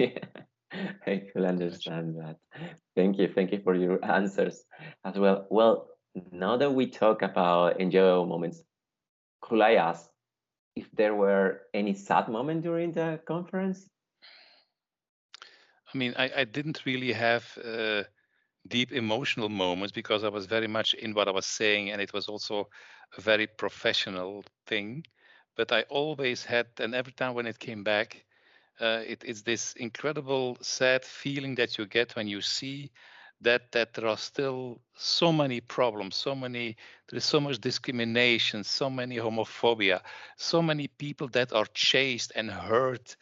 I 1.06 1.24
could 1.34 1.44
understand 1.44 2.16
that. 2.20 2.38
Thank 2.96 3.18
you. 3.18 3.28
Thank 3.28 3.52
you 3.52 3.60
for 3.62 3.76
your 3.76 4.04
answers 4.06 4.64
as 5.04 5.18
well. 5.18 5.48
Well, 5.50 5.88
now 6.32 6.58
that 6.58 6.74
we 6.74 6.88
talk 6.88 7.22
about 7.22 7.82
enjoyable 7.82 8.26
moments, 8.26 8.64
could 9.42 9.60
I 9.62 9.76
ask 9.76 10.10
if 10.76 10.90
there 10.94 11.14
were 11.14 11.64
any 11.74 11.94
sad 11.94 12.30
moment 12.30 12.62
during 12.64 12.94
the 12.94 13.20
conference? 13.26 13.86
I 15.94 15.98
mean, 15.98 16.14
I, 16.18 16.32
I 16.38 16.44
didn't 16.46 16.86
really 16.86 17.12
have 17.12 17.46
uh, 17.64 18.04
deep 18.68 18.92
emotional 18.92 19.50
moments 19.50 19.92
because 19.92 20.24
I 20.24 20.30
was 20.30 20.46
very 20.46 20.68
much 20.68 20.94
in 20.94 21.14
what 21.14 21.28
I 21.28 21.32
was 21.32 21.46
saying, 21.46 21.92
and 21.92 22.02
it 22.02 22.14
was 22.14 22.28
also 22.28 22.70
a 23.18 23.22
very 23.22 23.48
professional 23.48 24.44
thing. 24.68 25.06
But 25.56 25.72
I 25.72 25.84
always 25.84 26.46
had, 26.46 26.68
and 26.80 26.96
every 26.96 27.14
time 27.14 27.34
when 27.34 27.46
it 27.48 27.60
came 27.60 27.84
back, 27.84 28.26
uh, 28.80 29.02
it, 29.08 29.24
it's 29.26 29.42
this 29.44 29.74
incredible 29.74 30.58
sad 30.62 31.04
feeling 31.06 31.56
that 31.56 31.78
you 31.78 31.86
get 31.86 32.16
when 32.16 32.28
you 32.28 32.42
see 32.42 32.92
that 33.42 33.72
that 33.72 33.94
there 33.94 34.08
are 34.08 34.18
still 34.18 34.80
so 34.96 35.32
many 35.32 35.60
problems 35.62 36.16
so 36.16 36.36
many 36.36 36.76
there 37.10 37.18
is 37.18 37.26
so 37.26 37.40
much 37.40 37.60
discrimination 37.60 38.64
so 38.64 38.90
many 38.90 39.18
homophobia 39.18 40.02
so 40.38 40.62
many 40.62 40.88
people 40.88 41.28
that 41.30 41.52
are 41.54 41.66
chased 41.74 42.32
and 42.36 42.50
hurt 42.52 43.16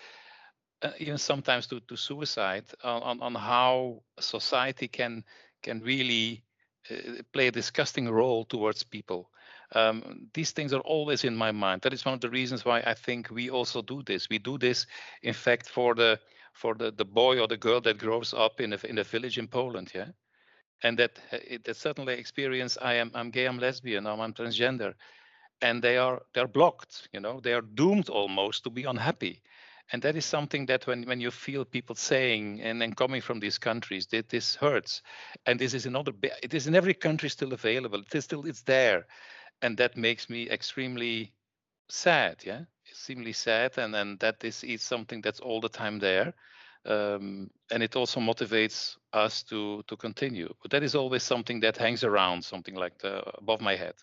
uh, 0.81 0.91
even 0.99 1.17
sometimes 1.17 1.67
to, 1.67 1.79
to 1.81 1.95
suicide 1.95 2.65
on, 2.83 3.21
on 3.21 3.35
how 3.35 4.01
society 4.19 4.87
can 4.87 5.23
can 5.61 5.81
really 5.81 6.43
uh, 6.89 7.21
play 7.33 7.47
a 7.47 7.51
disgusting 7.51 8.09
role 8.09 8.45
towards 8.45 8.83
people. 8.83 9.29
Um, 9.75 10.29
these 10.33 10.51
things 10.51 10.73
are 10.73 10.79
always 10.81 11.23
in 11.23 11.35
my 11.35 11.51
mind. 11.51 11.81
That 11.81 11.93
is 11.93 12.05
one 12.05 12.13
of 12.13 12.21
the 12.21 12.29
reasons 12.29 12.65
why 12.65 12.79
i 12.85 12.93
think 12.93 13.29
we 13.29 13.49
also 13.49 13.81
do 13.81 14.01
this. 14.03 14.29
We 14.29 14.39
do 14.39 14.57
this 14.57 14.87
in 15.21 15.33
fact 15.33 15.69
for 15.69 15.95
the 15.95 16.19
for 16.53 16.75
the, 16.75 16.91
the 16.91 17.05
boy 17.05 17.39
or 17.39 17.47
the 17.47 17.57
girl 17.57 17.81
that 17.81 17.97
grows 17.97 18.33
up 18.33 18.59
in 18.59 18.73
a, 18.73 18.77
in 18.83 18.97
a 18.97 19.03
village 19.03 19.37
in 19.37 19.47
Poland, 19.47 19.91
yeah, 19.93 20.09
and 20.83 20.97
that 20.97 21.19
that 21.65 21.75
certainly 21.75 22.13
experience 22.13 22.77
I 22.81 22.93
am 22.95 23.11
I'm 23.13 23.31
gay, 23.31 23.45
I'm 23.45 23.59
lesbian, 23.59 24.07
I'm, 24.07 24.19
I'm 24.19 24.33
transgender, 24.33 24.93
and 25.61 25.81
they 25.81 25.97
are 25.97 26.21
they're 26.33 26.47
blocked, 26.47 27.09
you 27.13 27.19
know, 27.19 27.39
they 27.39 27.53
are 27.53 27.61
doomed 27.61 28.09
almost 28.09 28.63
to 28.63 28.69
be 28.69 28.83
unhappy, 28.85 29.41
and 29.91 30.01
that 30.01 30.15
is 30.15 30.25
something 30.25 30.65
that 30.67 30.85
when 30.87 31.03
when 31.03 31.19
you 31.19 31.31
feel 31.31 31.65
people 31.65 31.95
saying 31.95 32.61
and 32.61 32.81
then 32.81 32.93
coming 32.93 33.21
from 33.21 33.39
these 33.39 33.57
countries 33.57 34.07
that 34.07 34.29
this 34.29 34.55
hurts, 34.55 35.01
and 35.45 35.59
this 35.59 35.73
is 35.73 35.85
another 35.85 36.13
it 36.43 36.53
is 36.53 36.67
in 36.67 36.75
every 36.75 36.93
country 36.93 37.29
still 37.29 37.53
available, 37.53 37.99
it 37.99 38.15
is 38.15 38.23
still 38.23 38.45
it's 38.45 38.63
there, 38.63 39.05
and 39.61 39.77
that 39.77 39.97
makes 39.97 40.29
me 40.29 40.49
extremely 40.49 41.33
sad, 41.89 42.43
yeah, 42.45 42.61
extremely 42.87 43.33
sad, 43.33 43.77
and 43.77 43.95
and 43.95 44.19
this 44.39 44.63
is 44.63 44.81
something 44.81 45.21
that's 45.21 45.39
all 45.39 45.61
the 45.61 45.69
time 45.69 45.99
there. 45.99 46.33
Um, 46.85 47.49
and 47.71 47.83
it 47.83 47.95
also 47.95 48.19
motivates 48.19 48.97
us 49.11 49.43
to 49.43 49.83
to 49.87 49.97
continue. 49.97 50.53
But 50.61 50.71
that 50.71 50.83
is 50.83 50.95
always 50.95 51.23
something 51.23 51.59
that 51.61 51.77
hangs 51.77 52.03
around, 52.03 52.43
something 52.43 52.75
like 52.75 52.97
the, 52.99 53.23
above 53.37 53.61
my 53.61 53.75
head. 53.75 53.95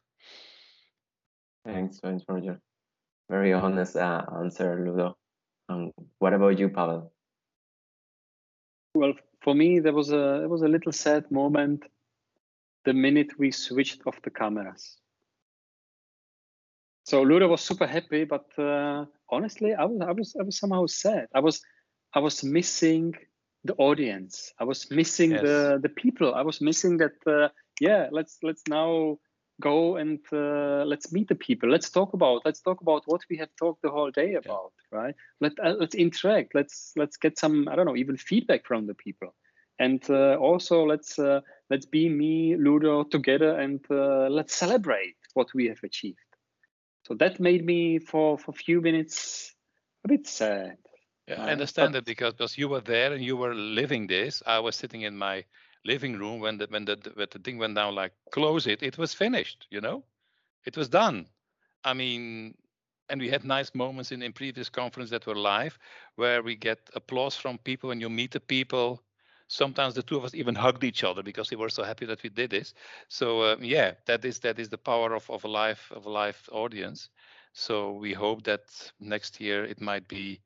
Thanks, 1.64 1.98
thanks 1.98 2.24
your 2.28 2.60
very 3.28 3.52
honest 3.52 3.96
uh, 3.96 4.24
answer, 4.38 4.84
Ludo. 4.84 5.16
Um, 5.68 5.92
what 6.18 6.32
about 6.32 6.58
you, 6.58 6.68
Pavel? 6.68 7.12
Well, 8.94 9.14
for 9.40 9.54
me, 9.54 9.80
there 9.80 9.92
was 9.92 10.12
a 10.12 10.42
it 10.42 10.48
was 10.48 10.62
a 10.62 10.68
little 10.68 10.92
sad 10.92 11.30
moment 11.30 11.84
the 12.84 12.92
minute 12.92 13.38
we 13.38 13.50
switched 13.50 14.06
off 14.06 14.22
the 14.22 14.30
cameras. 14.30 14.96
So 17.04 17.22
Ludo 17.22 17.48
was 17.48 17.60
super 17.60 17.86
happy, 17.86 18.24
but 18.24 18.46
uh, 18.58 19.04
honestly, 19.30 19.74
I 19.74 19.84
was 19.84 20.00
I 20.00 20.12
was 20.12 20.36
I 20.40 20.42
was 20.42 20.58
somehow 20.58 20.86
sad. 20.86 21.26
I 21.34 21.40
was 21.40 21.60
I 22.14 22.20
was 22.20 22.42
missing 22.42 23.14
the 23.64 23.74
audience. 23.74 24.52
I 24.58 24.64
was 24.64 24.90
missing 24.90 25.32
yes. 25.32 25.42
the 25.42 25.78
the 25.82 25.88
people. 25.88 26.34
I 26.34 26.42
was 26.42 26.60
missing 26.60 26.98
that. 26.98 27.14
Uh, 27.26 27.48
yeah, 27.80 28.08
let's 28.10 28.38
let's 28.42 28.62
now 28.68 29.18
go 29.60 29.96
and 29.96 30.20
uh, 30.32 30.84
let's 30.84 31.12
meet 31.12 31.28
the 31.28 31.34
people. 31.34 31.70
Let's 31.70 31.90
talk 31.90 32.12
about 32.12 32.42
let's 32.44 32.60
talk 32.60 32.80
about 32.80 33.02
what 33.06 33.22
we 33.30 33.36
have 33.38 33.50
talked 33.58 33.82
the 33.82 33.90
whole 33.90 34.10
day 34.10 34.34
about. 34.34 34.72
Yeah. 34.92 34.98
Right? 34.98 35.14
Let 35.40 35.52
uh, 35.62 35.74
let's 35.78 35.94
interact. 35.94 36.54
Let's 36.54 36.92
let's 36.96 37.16
get 37.16 37.38
some 37.38 37.68
I 37.68 37.76
don't 37.76 37.86
know 37.86 37.96
even 37.96 38.16
feedback 38.16 38.66
from 38.66 38.86
the 38.86 38.94
people. 38.94 39.34
And 39.78 40.02
uh, 40.08 40.36
also 40.36 40.84
let's 40.84 41.18
uh, 41.18 41.40
let's 41.70 41.86
be 41.86 42.08
me 42.08 42.56
Ludo 42.56 43.04
together 43.04 43.58
and 43.58 43.80
uh, 43.90 44.28
let's 44.28 44.54
celebrate 44.54 45.16
what 45.34 45.52
we 45.54 45.66
have 45.66 45.82
achieved. 45.82 46.18
So 47.06 47.14
that 47.14 47.40
made 47.40 47.64
me 47.64 47.98
for 47.98 48.38
for 48.38 48.50
a 48.50 48.54
few 48.54 48.80
minutes 48.80 49.54
a 50.04 50.08
bit 50.08 50.26
sad. 50.26 50.78
Yeah, 51.28 51.42
I 51.42 51.50
understand 51.50 51.92
but, 51.92 51.98
that 51.98 52.04
because 52.04 52.34
because 52.34 52.56
you 52.56 52.68
were 52.68 52.80
there 52.80 53.12
and 53.12 53.24
you 53.24 53.36
were 53.36 53.54
living 53.54 54.06
this. 54.06 54.42
I 54.46 54.60
was 54.60 54.76
sitting 54.76 55.02
in 55.02 55.16
my 55.16 55.44
living 55.86 56.18
room 56.18 56.40
when 56.40 56.58
the 56.58 56.66
when 56.70 56.84
the 56.84 56.96
when 57.14 57.28
the 57.30 57.38
thing 57.38 57.58
went 57.58 57.74
down. 57.76 57.94
Like 57.94 58.12
close 58.32 58.66
it. 58.66 58.82
It 58.82 58.98
was 58.98 59.14
finished. 59.14 59.66
You 59.70 59.80
know, 59.80 60.04
it 60.64 60.76
was 60.76 60.88
done. 60.88 61.26
I 61.84 61.94
mean, 61.94 62.54
and 63.08 63.20
we 63.20 63.30
had 63.30 63.44
nice 63.44 63.74
moments 63.74 64.12
in 64.12 64.22
in 64.22 64.32
previous 64.32 64.68
conference 64.70 65.10
that 65.10 65.26
were 65.26 65.36
live, 65.36 65.78
where 66.16 66.42
we 66.42 66.56
get 66.56 66.90
applause 66.94 67.36
from 67.36 67.58
people 67.58 67.88
when 67.88 68.00
you 68.00 68.10
meet 68.10 68.32
the 68.32 68.40
people. 68.40 69.02
Sometimes 69.48 69.94
the 69.94 70.02
two 70.02 70.16
of 70.16 70.24
us 70.24 70.34
even 70.34 70.56
hugged 70.56 70.84
each 70.84 71.04
other 71.04 71.22
because 71.22 71.50
we 71.50 71.56
were 71.56 71.70
so 71.70 71.84
happy 71.84 72.06
that 72.06 72.22
we 72.22 72.30
did 72.30 72.50
this. 72.50 72.74
So 73.08 73.42
um, 73.52 73.64
yeah, 73.64 73.94
that 74.06 74.24
is 74.24 74.40
that 74.40 74.58
is 74.58 74.68
the 74.68 74.78
power 74.78 75.14
of 75.14 75.30
of 75.30 75.44
a 75.44 75.48
live 75.48 75.92
of 75.94 76.06
a 76.06 76.10
live 76.10 76.48
audience. 76.52 77.10
So 77.52 77.92
we 77.92 78.12
hope 78.12 78.42
that 78.44 78.92
next 79.00 79.40
year 79.40 79.64
it 79.64 79.80
might 79.80 80.08
be 80.08 80.40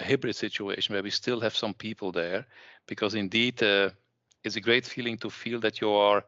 a 0.00 0.04
hybrid 0.04 0.36
situation 0.36 0.94
where 0.94 1.02
we 1.02 1.10
still 1.10 1.40
have 1.40 1.54
some 1.54 1.74
people 1.74 2.12
there, 2.12 2.46
because 2.86 3.14
indeed 3.14 3.62
uh, 3.62 3.90
it's 4.44 4.56
a 4.56 4.60
great 4.60 4.86
feeling 4.86 5.18
to 5.18 5.30
feel 5.30 5.60
that 5.60 5.80
you 5.80 5.90
are 5.90 6.24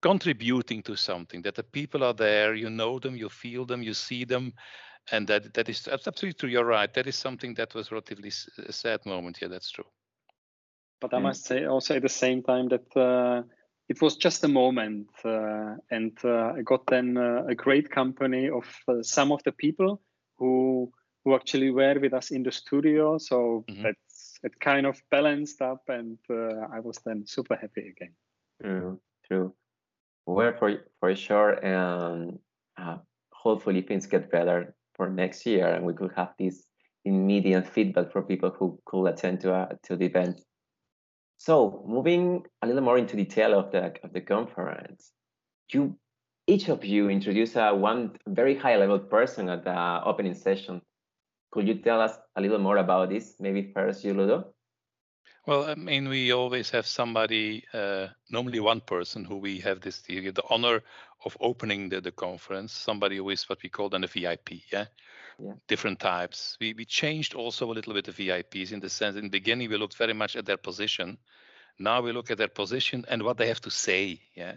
contributing 0.00 0.82
to 0.82 0.96
something, 0.96 1.42
that 1.42 1.54
the 1.54 1.62
people 1.62 2.02
are 2.04 2.14
there, 2.14 2.54
you 2.54 2.68
know 2.68 2.98
them, 2.98 3.16
you 3.16 3.28
feel 3.28 3.64
them, 3.64 3.82
you 3.82 3.94
see 3.94 4.24
them, 4.24 4.52
and 5.10 5.26
that 5.28 5.54
that 5.54 5.68
is 5.68 5.88
absolutely 5.88 6.32
true. 6.32 6.48
You're 6.48 6.64
right. 6.64 6.92
That 6.94 7.06
is 7.06 7.16
something 7.16 7.54
that 7.54 7.74
was 7.74 7.90
relatively 7.90 8.30
a 8.66 8.72
sad 8.72 9.06
moment. 9.06 9.38
Yeah, 9.40 9.48
that's 9.48 9.70
true. 9.70 9.86
But 11.00 11.14
I 11.14 11.18
mm. 11.18 11.22
must 11.22 11.44
say 11.44 11.64
also 11.66 11.96
at 11.96 12.02
the 12.02 12.08
same 12.08 12.42
time 12.42 12.68
that 12.68 12.96
uh, 12.96 13.42
it 13.88 14.00
was 14.00 14.16
just 14.16 14.44
a 14.44 14.48
moment, 14.48 15.08
uh, 15.24 15.74
and 15.90 16.16
uh, 16.24 16.52
I 16.56 16.62
got 16.62 16.86
then 16.86 17.16
uh, 17.16 17.44
a 17.48 17.54
great 17.54 17.90
company 17.90 18.48
of 18.48 18.64
uh, 18.88 19.02
some 19.02 19.32
of 19.32 19.42
the 19.44 19.52
people 19.52 20.00
who 20.38 20.92
who 21.24 21.34
actually 21.34 21.70
were 21.70 21.98
with 22.00 22.14
us 22.14 22.30
in 22.30 22.42
the 22.42 22.52
studio. 22.52 23.18
So 23.18 23.64
mm-hmm. 23.68 23.82
that's 23.82 24.11
it 24.42 24.58
kind 24.60 24.86
of 24.86 25.00
balanced 25.10 25.62
up, 25.62 25.82
and 25.88 26.18
uh, 26.30 26.66
I 26.72 26.80
was 26.80 26.98
then 27.04 27.26
super 27.26 27.56
happy 27.56 27.94
again. 27.96 28.14
True, 28.60 29.00
true. 29.26 29.54
Well, 30.26 30.52
for 30.58 30.84
for 31.00 31.14
sure, 31.14 31.64
and 31.64 32.38
uh, 32.76 32.98
hopefully 33.32 33.82
things 33.82 34.06
get 34.06 34.30
better 34.30 34.74
for 34.94 35.08
next 35.08 35.46
year, 35.46 35.66
and 35.66 35.84
we 35.84 35.94
could 35.94 36.12
have 36.16 36.34
this 36.38 36.64
immediate 37.04 37.66
feedback 37.66 38.12
for 38.12 38.22
people 38.22 38.50
who 38.50 38.78
could 38.84 39.06
attend 39.06 39.40
to 39.40 39.52
uh, 39.52 39.68
to 39.84 39.96
the 39.96 40.06
event. 40.06 40.40
So, 41.38 41.84
moving 41.86 42.44
a 42.62 42.66
little 42.66 42.82
more 42.82 42.98
into 42.98 43.16
detail 43.16 43.58
of 43.58 43.72
the 43.72 43.94
of 44.04 44.12
the 44.12 44.20
conference, 44.20 45.12
you 45.72 45.96
each 46.46 46.68
of 46.68 46.84
you 46.84 47.08
introduce 47.08 47.56
a 47.56 47.74
one 47.74 48.12
very 48.26 48.56
high 48.56 48.76
level 48.76 48.98
person 48.98 49.48
at 49.48 49.64
the 49.64 50.04
opening 50.04 50.34
session. 50.34 50.80
Could 51.52 51.68
you 51.68 51.74
tell 51.74 52.00
us 52.00 52.18
a 52.34 52.40
little 52.40 52.58
more 52.58 52.78
about 52.78 53.10
this? 53.10 53.36
Maybe 53.38 53.70
first, 53.74 54.02
you, 54.04 54.14
Ludo. 54.14 54.54
Well, 55.46 55.68
I 55.68 55.74
mean, 55.74 56.08
we 56.08 56.32
always 56.32 56.70
have 56.70 56.86
somebody, 56.86 57.64
uh, 57.74 58.06
normally 58.30 58.60
one 58.60 58.80
person 58.80 59.24
who 59.24 59.36
we 59.36 59.58
have 59.58 59.80
this 59.80 60.00
the, 60.00 60.30
the 60.30 60.42
honor 60.48 60.82
of 61.24 61.36
opening 61.40 61.88
the, 61.88 62.00
the 62.00 62.12
conference, 62.12 62.72
somebody 62.72 63.16
who 63.16 63.28
is 63.30 63.48
what 63.48 63.62
we 63.62 63.68
call 63.68 63.90
then 63.90 64.04
a 64.04 64.06
VIP, 64.06 64.62
yeah? 64.72 64.86
yeah? 65.38 65.52
Different 65.68 66.00
types. 66.00 66.56
We, 66.60 66.72
we 66.74 66.84
changed 66.84 67.34
also 67.34 67.70
a 67.70 67.74
little 67.74 67.92
bit 67.92 68.04
the 68.04 68.12
VIPs 68.12 68.72
in 68.72 68.80
the 68.80 68.88
sense 68.88 69.16
in 69.16 69.24
the 69.24 69.30
beginning 69.30 69.68
we 69.68 69.76
looked 69.76 69.96
very 69.96 70.14
much 70.14 70.36
at 70.36 70.46
their 70.46 70.56
position. 70.56 71.18
Now 71.78 72.00
we 72.00 72.12
look 72.12 72.30
at 72.30 72.38
their 72.38 72.48
position 72.48 73.04
and 73.08 73.22
what 73.22 73.36
they 73.36 73.48
have 73.48 73.60
to 73.62 73.70
say, 73.70 74.20
yeah? 74.34 74.54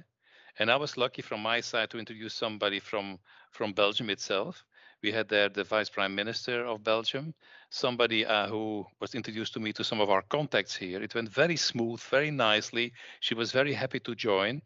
And 0.59 0.71
I 0.71 0.77
was 0.77 0.97
lucky 0.97 1.23
from 1.23 1.41
my 1.41 1.61
side 1.61 1.89
to 1.89 1.99
introduce 1.99 2.33
somebody 2.35 2.79
from 2.79 3.19
from 3.51 3.73
Belgium 3.73 4.09
itself 4.09 4.63
we 5.05 5.11
had 5.11 5.29
there 5.29 5.49
the 5.49 5.63
vice 5.63 5.89
prime 5.89 6.15
minister 6.15 6.65
of 6.65 6.83
Belgium, 6.83 7.35
somebody 7.69 8.25
uh, 8.25 8.47
who 8.47 8.85
was 8.99 9.13
introduced 9.13 9.53
to 9.53 9.59
me 9.59 9.71
to 9.73 9.83
some 9.83 10.01
of 10.01 10.09
our 10.09 10.23
contacts 10.23 10.75
here. 10.75 11.03
It 11.03 11.13
went 11.13 11.29
very 11.29 11.57
smooth, 11.57 12.01
very 12.09 12.31
nicely. 12.31 12.91
She 13.19 13.35
was 13.35 13.51
very 13.51 13.73
happy 13.73 13.99
to 13.99 14.15
join. 14.15 14.63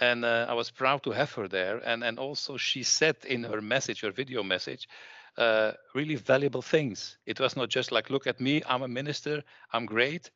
And 0.00 0.24
uh, 0.24 0.46
I 0.48 0.54
was 0.54 0.70
proud 0.70 1.02
to 1.02 1.10
have 1.10 1.30
her 1.32 1.46
there. 1.46 1.76
And, 1.84 2.02
and 2.02 2.18
also, 2.18 2.56
she 2.56 2.82
said 2.82 3.16
in 3.26 3.44
her 3.44 3.60
message, 3.60 4.00
her 4.00 4.10
video 4.10 4.42
message, 4.42 4.88
uh, 5.36 5.72
really 5.94 6.16
valuable 6.16 6.62
things. 6.62 7.18
It 7.26 7.38
was 7.38 7.54
not 7.54 7.68
just 7.68 7.92
like, 7.92 8.08
look 8.08 8.26
at 8.26 8.40
me, 8.40 8.62
I'm 8.66 8.82
a 8.82 8.88
minister, 8.88 9.42
I'm 9.74 9.84
great. 9.84 10.30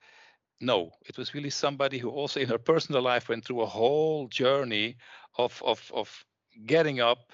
No, 0.60 0.90
it 1.08 1.16
was 1.16 1.32
really 1.32 1.50
somebody 1.50 1.98
who 1.98 2.10
also 2.10 2.40
in 2.40 2.48
her 2.48 2.58
personal 2.58 3.00
life 3.00 3.30
went 3.30 3.44
through 3.46 3.62
a 3.62 3.72
whole 3.78 4.28
journey 4.28 4.96
of, 5.38 5.62
of, 5.64 5.90
of 5.94 6.26
getting 6.66 7.00
up, 7.00 7.32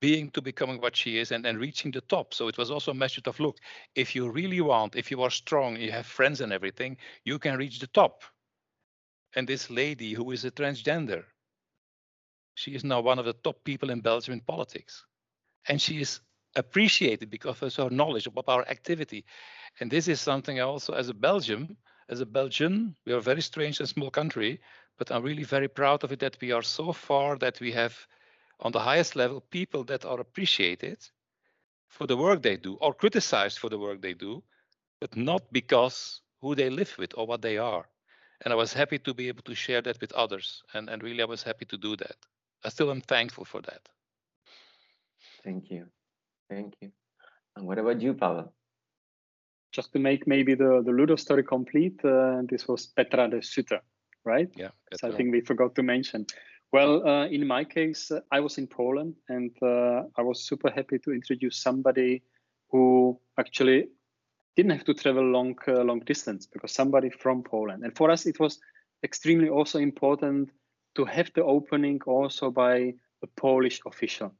being 0.00 0.30
to 0.30 0.40
becoming 0.42 0.80
what 0.80 0.96
she 0.96 1.18
is 1.18 1.32
and, 1.32 1.44
then 1.44 1.58
reaching 1.58 1.90
the 1.90 2.00
top. 2.02 2.34
So 2.34 2.48
it 2.48 2.58
was 2.58 2.70
also 2.70 2.92
a 2.92 2.94
message 2.94 3.26
of 3.26 3.40
look, 3.40 3.58
if 3.94 4.14
you 4.14 4.30
really 4.30 4.60
want, 4.60 4.96
if 4.96 5.10
you 5.10 5.22
are 5.22 5.30
strong, 5.30 5.76
you 5.76 5.90
have 5.90 6.06
friends 6.06 6.40
and 6.40 6.52
everything, 6.52 6.96
you 7.24 7.38
can 7.38 7.56
reach 7.56 7.78
the 7.80 7.88
top. 7.88 8.22
And 9.34 9.48
this 9.48 9.70
lady 9.70 10.14
who 10.14 10.30
is 10.30 10.44
a 10.44 10.50
transgender, 10.50 11.24
she 12.54 12.74
is 12.74 12.84
now 12.84 13.00
one 13.00 13.18
of 13.18 13.24
the 13.24 13.34
top 13.34 13.62
people 13.64 13.90
in 13.90 14.00
Belgium 14.00 14.34
in 14.34 14.40
politics. 14.40 15.04
And 15.68 15.80
she 15.80 16.00
is 16.00 16.20
appreciated 16.56 17.30
because 17.30 17.62
of 17.62 17.74
her 17.74 17.90
knowledge 17.90 18.26
about 18.26 18.48
our 18.48 18.66
activity. 18.68 19.24
And 19.80 19.90
this 19.90 20.08
is 20.08 20.20
something 20.20 20.60
also 20.60 20.92
as 20.94 21.08
a 21.08 21.14
Belgium, 21.14 21.76
as 22.08 22.20
a 22.20 22.26
Belgian, 22.26 22.96
we 23.04 23.12
are 23.12 23.18
a 23.18 23.22
very 23.22 23.42
strange 23.42 23.80
and 23.80 23.88
small 23.88 24.10
country, 24.10 24.60
but 24.96 25.12
I'm 25.12 25.22
really 25.22 25.44
very 25.44 25.68
proud 25.68 26.04
of 26.04 26.12
it 26.12 26.20
that 26.20 26.38
we 26.40 26.52
are 26.52 26.62
so 26.62 26.92
far 26.92 27.36
that 27.38 27.60
we 27.60 27.72
have 27.72 27.94
on 28.60 28.72
the 28.72 28.80
highest 28.80 29.16
level 29.16 29.40
people 29.40 29.84
that 29.84 30.04
are 30.04 30.20
appreciated 30.20 30.98
for 31.88 32.06
the 32.06 32.16
work 32.16 32.42
they 32.42 32.56
do 32.56 32.74
or 32.80 32.92
criticized 32.92 33.58
for 33.58 33.68
the 33.68 33.78
work 33.78 34.00
they 34.00 34.14
do, 34.14 34.42
but 35.00 35.16
not 35.16 35.42
because 35.52 36.20
who 36.40 36.54
they 36.54 36.70
live 36.70 36.94
with 36.98 37.12
or 37.16 37.26
what 37.26 37.42
they 37.42 37.58
are. 37.58 37.88
And 38.44 38.52
I 38.52 38.56
was 38.56 38.72
happy 38.72 38.98
to 39.00 39.14
be 39.14 39.28
able 39.28 39.42
to 39.42 39.54
share 39.54 39.82
that 39.82 40.00
with 40.00 40.12
others. 40.12 40.62
And, 40.74 40.88
and 40.88 41.02
really, 41.02 41.22
I 41.22 41.26
was 41.26 41.42
happy 41.42 41.64
to 41.66 41.76
do 41.76 41.96
that. 41.96 42.16
I 42.64 42.68
still 42.68 42.90
am 42.90 43.00
thankful 43.00 43.44
for 43.44 43.60
that. 43.62 43.88
Thank 45.42 45.70
you. 45.70 45.86
Thank 46.48 46.74
you. 46.80 46.92
And 47.56 47.66
what 47.66 47.78
about 47.78 48.00
you, 48.00 48.14
Pavel? 48.14 48.52
Just 49.72 49.92
to 49.92 49.98
make 49.98 50.26
maybe 50.26 50.54
the, 50.54 50.82
the 50.84 50.92
Ludo 50.92 51.16
story 51.16 51.42
complete, 51.42 52.04
uh, 52.04 52.42
this 52.48 52.66
was 52.68 52.86
Petra 52.86 53.28
de 53.28 53.42
Sutter, 53.42 53.80
right? 54.24 54.48
Yeah. 54.56 54.70
So 54.94 55.08
I 55.08 55.10
think 55.12 55.32
we 55.32 55.40
forgot 55.40 55.74
to 55.74 55.82
mention. 55.82 56.26
Well, 56.70 57.06
uh, 57.08 57.26
in 57.28 57.46
my 57.46 57.64
case, 57.64 58.10
uh, 58.10 58.20
I 58.30 58.40
was 58.40 58.58
in 58.58 58.66
Poland 58.66 59.14
and 59.28 59.50
uh, 59.62 60.02
I 60.16 60.22
was 60.22 60.46
super 60.46 60.70
happy 60.70 60.98
to 60.98 61.12
introduce 61.12 61.56
somebody 61.56 62.22
who 62.70 63.18
actually 63.38 63.88
didn't 64.54 64.72
have 64.72 64.84
to 64.84 64.94
travel 64.94 65.24
long, 65.24 65.56
uh, 65.66 65.82
long 65.82 66.00
distance 66.00 66.46
because 66.46 66.72
somebody 66.72 67.08
from 67.08 67.42
Poland. 67.42 67.84
And 67.84 67.96
for 67.96 68.10
us, 68.10 68.26
it 68.26 68.38
was 68.38 68.58
extremely 69.02 69.48
also 69.48 69.78
important 69.78 70.50
to 70.96 71.06
have 71.06 71.30
the 71.34 71.44
opening 71.44 72.00
also 72.06 72.50
by 72.50 72.92
a 73.22 73.26
Polish 73.36 73.80
official. 73.86 74.34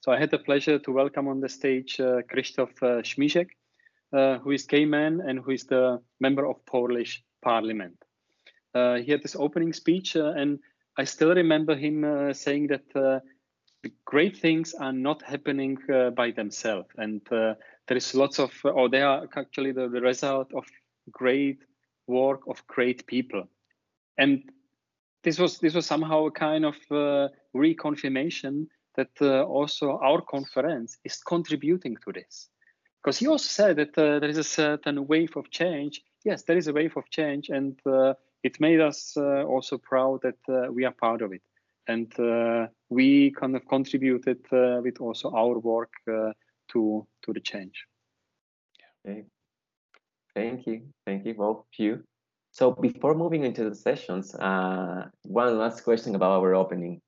So 0.00 0.12
I 0.12 0.18
had 0.18 0.30
the 0.30 0.38
pleasure 0.38 0.78
to 0.78 0.92
welcome 0.92 1.28
on 1.28 1.40
the 1.40 1.48
stage 1.48 2.00
uh, 2.00 2.22
Krzysztof 2.32 2.82
uh, 2.82 4.16
uh, 4.16 4.38
who 4.38 4.52
is 4.52 4.64
gay 4.64 4.86
man 4.86 5.20
and 5.20 5.40
who 5.40 5.50
is 5.50 5.64
the 5.64 6.00
member 6.20 6.46
of 6.46 6.64
Polish 6.64 7.22
parliament. 7.42 7.96
he 8.74 9.10
had 9.10 9.22
this 9.22 9.36
opening 9.36 9.72
speech 9.72 10.16
and 10.16 10.60
I 10.98 11.04
still 11.04 11.32
remember 11.32 11.76
him 11.76 12.02
uh, 12.02 12.32
saying 12.32 12.66
that 12.66 12.96
uh, 12.96 13.20
great 14.04 14.36
things 14.36 14.74
are 14.74 14.92
not 14.92 15.22
happening 15.22 15.78
uh, 15.88 16.10
by 16.10 16.32
themselves, 16.32 16.88
and 16.96 17.22
uh, 17.32 17.54
there 17.86 17.96
is 17.96 18.16
lots 18.16 18.40
of, 18.40 18.52
or 18.64 18.88
they 18.88 19.02
are 19.02 19.28
actually 19.36 19.70
the, 19.70 19.88
the, 19.88 20.00
result 20.00 20.52
of 20.52 20.64
great 21.12 21.62
work 22.08 22.40
of 22.48 22.66
great 22.66 23.06
people, 23.06 23.48
and 24.18 24.42
this 25.22 25.38
was 25.38 25.60
this 25.60 25.74
was 25.74 25.86
somehow 25.86 26.26
a 26.26 26.32
kind 26.32 26.64
of 26.64 26.74
uh, 26.90 27.28
reconfirmation 27.54 28.66
that 28.96 29.10
uh, 29.20 29.44
also 29.44 29.98
our 30.02 30.20
conference 30.20 30.98
is 31.04 31.22
contributing 31.22 31.96
to 32.04 32.12
this, 32.12 32.48
because 33.00 33.16
he 33.16 33.28
also 33.28 33.46
said 33.46 33.76
that 33.76 33.94
there 33.94 34.24
is 34.24 34.38
a 34.38 34.44
certain 34.44 35.06
wave 35.06 35.36
of 35.36 35.48
change. 35.50 36.02
Yes, 36.24 36.42
there 36.42 36.56
is 36.56 36.66
a 36.66 36.72
wave 36.72 36.96
of 36.96 37.08
change, 37.08 37.50
and 37.50 37.78
it 38.42 38.60
made 38.60 38.80
us 38.80 39.16
uh, 39.16 39.44
also 39.44 39.78
proud 39.78 40.20
that 40.22 40.38
uh, 40.48 40.72
we 40.72 40.84
are 40.84 40.92
part 40.92 41.22
of 41.22 41.32
it. 41.32 41.42
And 41.86 42.12
uh, 42.20 42.66
we 42.90 43.30
kind 43.32 43.56
of 43.56 43.66
contributed 43.66 44.40
with 44.50 45.00
also 45.00 45.30
our 45.34 45.58
work 45.58 45.92
to, 46.06 47.06
to 47.22 47.32
the 47.32 47.40
change. 47.40 47.86
Okay. 49.06 49.24
Thank 50.34 50.66
you. 50.66 50.82
Thank 51.06 51.24
you, 51.24 51.34
both 51.34 51.58
of 51.58 51.78
you. 51.78 52.04
So 52.52 52.72
before 52.72 53.14
moving 53.14 53.44
into 53.44 53.68
the 53.68 53.74
sessions, 53.74 54.34
uh, 54.34 55.06
one 55.22 55.58
last 55.58 55.82
question 55.82 56.14
about 56.14 56.40
our 56.40 56.54
opening, 56.54 57.00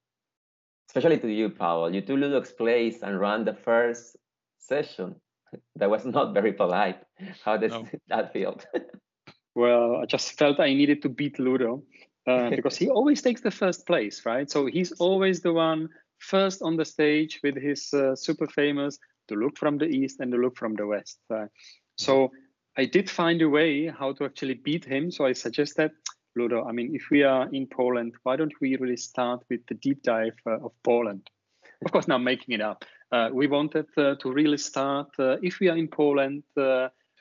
especially 0.89 1.19
to 1.19 1.29
you, 1.29 1.51
Paul. 1.51 1.95
You 1.95 2.01
two 2.01 2.17
Ludo's 2.17 2.53
Place 2.53 3.03
and 3.03 3.21
ran 3.21 3.45
the 3.45 3.55
first 3.55 4.17
session. 4.59 5.17
That 5.77 5.91
was 5.91 6.05
not 6.05 6.33
very 6.33 6.53
polite. 6.53 7.03
How 7.45 7.57
does 7.57 7.73
no. 7.73 7.89
that 8.09 8.33
feel? 8.33 8.61
Well, 9.55 9.97
I 9.97 10.07
just 10.07 10.39
felt 10.39 10.61
I 10.61 10.75
needed 10.75 11.03
to 11.03 11.09
beat 11.09 11.39
Ludo 11.39 11.83
uh, 12.27 12.51
because 12.57 12.77
he 12.77 12.89
always 12.89 13.23
takes 13.23 13.41
the 13.41 13.51
first 13.51 13.87
place, 13.87 14.25
right? 14.25 14.51
So 14.51 14.67
he's 14.67 14.93
always 14.93 15.41
the 15.41 15.53
one 15.53 15.89
first 16.19 16.63
on 16.63 16.77
the 16.77 16.85
stage 16.85 17.41
with 17.43 17.57
his 17.57 17.93
uh, 17.93 18.15
super 18.15 18.47
famous 18.47 18.99
"To 19.29 19.35
Look 19.35 19.59
from 19.59 19.79
the 19.79 19.87
East 19.87 20.21
and 20.21 20.33
to 20.33 20.39
Look 20.39 20.57
from 20.57 20.75
the 20.75 20.87
West." 20.87 21.19
Uh, 21.31 21.47
so 21.97 22.31
I 22.77 22.85
did 22.85 23.11
find 23.11 23.43
a 23.43 23.49
way 23.49 23.89
how 23.89 24.13
to 24.13 24.25
actually 24.25 24.55
beat 24.55 24.85
him. 24.85 25.11
So 25.11 25.27
I 25.27 25.33
suggested, 25.33 25.91
Ludo, 26.37 26.65
I 26.65 26.73
mean, 26.73 26.95
if 26.95 27.11
we 27.11 27.25
are 27.25 27.49
in 27.53 27.67
Poland, 27.67 28.15
why 28.23 28.37
don't 28.37 28.55
we 28.61 28.77
really 28.77 28.97
start 28.97 29.45
with 29.51 29.67
the 29.67 29.75
deep 29.75 30.03
dive 30.03 30.37
uh, 30.47 30.65
of 30.65 30.73
Poland? 30.85 31.29
Of 31.85 31.93
course, 31.93 32.07
now 32.07 32.19
making 32.19 32.55
it 32.55 32.61
up. 32.61 32.85
Uh, 33.11 33.31
we 33.33 33.49
wanted 33.49 33.87
uh, 33.97 34.15
to 34.17 34.31
really 34.31 34.59
start, 34.59 35.09
if 35.19 35.59
we 35.59 35.69
are 35.69 35.77
in 35.77 35.89
Poland, 35.89 36.45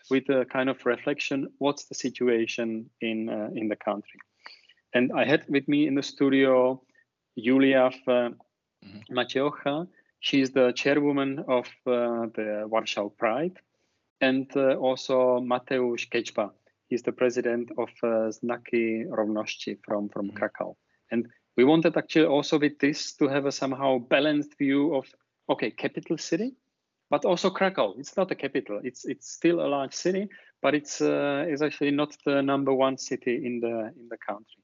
with 0.10 0.30
a 0.30 0.46
kind 0.46 0.70
of 0.70 0.86
reflection 0.86 1.48
what's 1.58 1.86
the 1.86 1.96
situation 1.96 2.90
in 3.02 3.30
uh, 3.30 3.50
in 3.56 3.68
the 3.68 3.76
country? 3.76 4.20
And 4.94 5.12
i 5.16 5.26
had 5.26 5.46
with 5.50 5.68
me 5.68 5.88
in 5.88 5.96
the 5.96 6.04
studio 6.04 6.82
julia 7.38 7.92
uh, 8.08 8.30
mm-hmm. 8.84 9.84
She's 10.22 10.52
the 10.52 10.74
chairwoman 10.74 11.46
of 11.48 11.66
uh, 11.88 12.28
the 12.36 12.66
warsaw 12.68 13.10
pride. 13.10 13.58
And 14.20 14.52
uh, 14.56 14.76
also 14.76 15.40
mateusz 15.40 16.10
keczpa 16.10 16.52
he's 16.90 17.04
the 17.04 17.12
president 17.12 17.72
of 17.78 17.90
uh, 18.04 18.32
znaki 18.32 19.06
równości 19.10 19.78
from 19.86 20.10
from 20.10 20.28
mm-hmm. 20.28 20.38
krakow. 20.38 20.76
And 21.12 21.28
we 21.58 21.64
wanted 21.64 21.98
actually 21.98 22.26
also 22.26 22.60
with 22.60 22.80
this 22.80 23.16
to 23.18 23.28
have 23.28 23.46
a 23.46 23.52
somehow 23.52 24.00
balanced 24.00 24.58
view 24.58 24.96
of 24.96 25.06
okay 25.50 25.72
capital 25.72 26.18
city 26.18 26.56
but 27.10 27.26
also 27.26 27.50
Krakow. 27.50 27.96
It's 27.98 28.16
not 28.16 28.32
a 28.32 28.36
capital. 28.36 28.80
It's 28.84 29.06
it's 29.06 29.32
still 29.32 29.62
a 29.62 29.68
large 29.68 29.94
city, 29.94 30.30
but 30.62 30.76
it's 30.76 31.02
uh, 31.02 31.46
is 31.48 31.62
actually 31.62 31.92
not 31.92 32.16
the 32.26 32.42
number 32.42 32.74
one 32.74 32.98
city 32.98 33.46
in 33.46 33.60
the 33.60 33.92
in 34.00 34.08
the 34.10 34.18
country. 34.18 34.64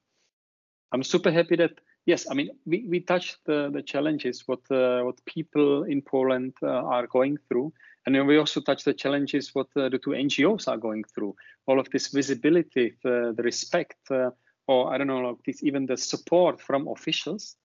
I'm 0.92 1.02
super 1.02 1.30
happy 1.30 1.56
that 1.56 1.72
yes, 2.06 2.26
I 2.30 2.34
mean 2.34 2.50
we, 2.64 2.86
we 2.88 3.00
touched 3.00 3.38
the, 3.46 3.70
the 3.72 3.82
challenges 3.82 4.44
what 4.46 4.60
uh, 4.70 5.02
what 5.02 5.24
people 5.24 5.84
in 5.84 6.02
Poland 6.02 6.54
uh, 6.62 6.68
are 6.68 7.06
going 7.06 7.38
through, 7.48 7.72
and 8.06 8.14
then 8.14 8.26
we 8.26 8.38
also 8.38 8.60
touched 8.60 8.84
the 8.84 8.94
challenges 8.94 9.54
what 9.54 9.68
uh, 9.76 9.88
the 9.88 9.98
two 9.98 10.10
NGOs 10.10 10.68
are 10.68 10.78
going 10.78 11.04
through. 11.04 11.34
All 11.66 11.80
of 11.80 11.90
this 11.90 12.08
visibility, 12.08 12.94
the, 13.02 13.34
the 13.36 13.42
respect, 13.42 13.98
uh, 14.10 14.30
or 14.68 14.94
I 14.94 14.98
don't 14.98 15.08
know, 15.08 15.20
like 15.20 15.42
this, 15.44 15.64
even 15.64 15.86
the 15.86 15.96
support 15.96 16.60
from 16.60 16.86
officials 16.86 17.56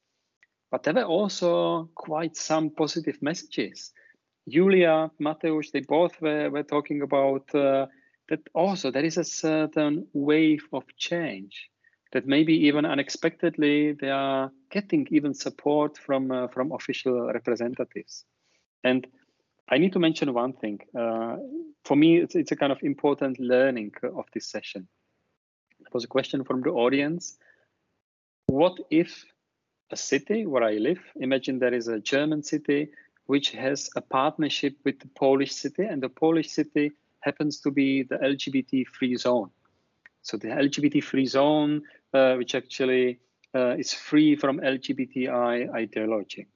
but 0.71 0.83
there 0.83 0.93
were 0.93 1.03
also 1.03 1.89
quite 1.95 2.37
some 2.37 2.69
positive 2.69 3.21
messages. 3.21 3.91
Julia, 4.47 5.11
Mateusz, 5.19 5.71
they 5.71 5.81
both 5.81 6.19
were, 6.21 6.49
were 6.49 6.63
talking 6.63 7.01
about 7.01 7.53
uh, 7.53 7.85
that 8.29 8.39
also 8.53 8.91
there 8.91 9.05
is 9.05 9.17
a 9.17 9.23
certain 9.23 10.07
wave 10.13 10.63
of 10.73 10.83
change 10.97 11.69
that 12.13 12.27
maybe 12.27 12.53
even 12.53 12.85
unexpectedly 12.85 13.93
they 13.93 14.09
are 14.09 14.51
getting 14.69 15.07
even 15.11 15.33
support 15.33 15.97
from 15.97 16.31
uh, 16.31 16.47
from 16.47 16.71
official 16.71 17.31
representatives. 17.31 18.25
And 18.83 19.07
I 19.69 19.77
need 19.77 19.93
to 19.93 19.99
mention 19.99 20.33
one 20.33 20.53
thing. 20.53 20.79
Uh, 20.97 21.37
for 21.85 21.95
me, 21.95 22.17
it's, 22.17 22.35
it's 22.35 22.51
a 22.51 22.55
kind 22.55 22.71
of 22.71 22.79
important 22.83 23.39
learning 23.39 23.93
of 24.03 24.25
this 24.33 24.47
session. 24.47 24.87
It 25.79 25.93
was 25.93 26.03
a 26.03 26.07
question 26.07 26.43
from 26.43 26.61
the 26.61 26.71
audience. 26.71 27.37
What 28.47 28.77
if 28.89 29.23
a 29.91 29.95
city 29.95 30.45
where 30.45 30.63
I 30.63 30.73
live, 30.73 30.99
imagine 31.15 31.59
there 31.59 31.73
is 31.73 31.87
a 31.87 31.99
German 31.99 32.43
city 32.43 32.89
which 33.25 33.51
has 33.51 33.89
a 33.95 34.01
partnership 34.01 34.75
with 34.83 34.99
the 34.99 35.07
Polish 35.07 35.53
city, 35.53 35.83
and 35.83 36.01
the 36.01 36.09
Polish 36.09 36.49
city 36.49 36.91
happens 37.21 37.59
to 37.61 37.71
be 37.71 38.03
the 38.03 38.17
LGBT 38.17 38.87
free 38.87 39.15
zone. 39.15 39.49
So 40.23 40.37
the 40.37 40.49
LGBT 40.49 41.03
free 41.03 41.25
zone, 41.25 41.83
uh, 42.13 42.35
which 42.35 42.55
actually 42.55 43.19
uh, 43.55 43.75
is 43.77 43.93
free 43.93 44.35
from 44.35 44.59
LGBTI 44.59 45.73
ideology. 45.73 46.47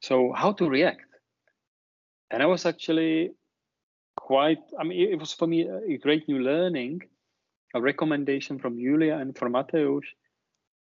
So 0.00 0.32
how 0.32 0.52
to 0.52 0.68
react? 0.68 1.06
And 2.30 2.42
I 2.42 2.46
was 2.46 2.66
actually 2.66 3.32
quite, 4.16 4.58
I 4.78 4.84
mean, 4.84 5.12
it 5.12 5.18
was 5.18 5.32
for 5.32 5.46
me 5.46 5.68
a 5.68 5.98
great 5.98 6.28
new 6.28 6.38
learning, 6.38 7.02
a 7.74 7.80
recommendation 7.80 8.58
from 8.58 8.78
Julia 8.78 9.16
and 9.16 9.36
from 9.36 9.52
Mateusz, 9.52 10.06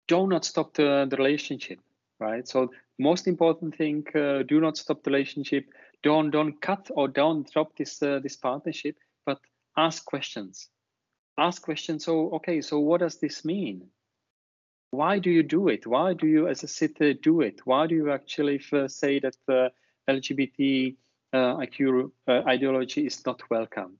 do 0.07 0.27
not 0.27 0.45
stop 0.45 0.73
the, 0.73 1.07
the 1.09 1.17
relationship, 1.17 1.79
right? 2.23 2.47
So 2.47 2.71
most 2.97 3.27
important 3.27 3.75
thing, 3.75 4.05
uh, 4.15 4.43
do 4.43 4.59
not 4.59 4.77
stop 4.77 5.03
the 5.03 5.11
relationship. 5.11 5.65
Don't 6.03 6.31
don't 6.31 6.61
cut 6.61 6.89
or 6.91 7.07
don't 7.07 7.51
drop 7.51 7.75
this 7.77 8.01
uh, 8.01 8.19
this 8.23 8.35
partnership, 8.35 8.95
but 9.25 9.39
ask 9.77 10.05
questions. 10.05 10.69
Ask 11.37 11.61
questions. 11.61 12.05
So 12.05 12.29
okay, 12.35 12.61
so 12.61 12.79
what 12.79 13.01
does 13.01 13.17
this 13.17 13.43
mean? 13.45 13.89
Why 14.93 15.17
do 15.17 15.31
you 15.31 15.41
do 15.41 15.69
it? 15.69 15.87
Why 15.87 16.13
do 16.13 16.27
you, 16.27 16.47
as 16.47 16.63
a 16.63 16.67
city, 16.67 17.15
do 17.15 17.41
it? 17.41 17.61
Why 17.65 17.87
do 17.87 17.95
you 17.95 18.11
actually 18.11 18.59
say 18.87 19.19
that 19.21 19.35
the 19.47 19.71
LGBT 20.07 20.95
uh, 21.33 21.37
IQ 21.57 22.11
uh, 22.27 22.41
ideology 22.47 23.07
is 23.07 23.25
not 23.25 23.41
welcome? 23.49 23.97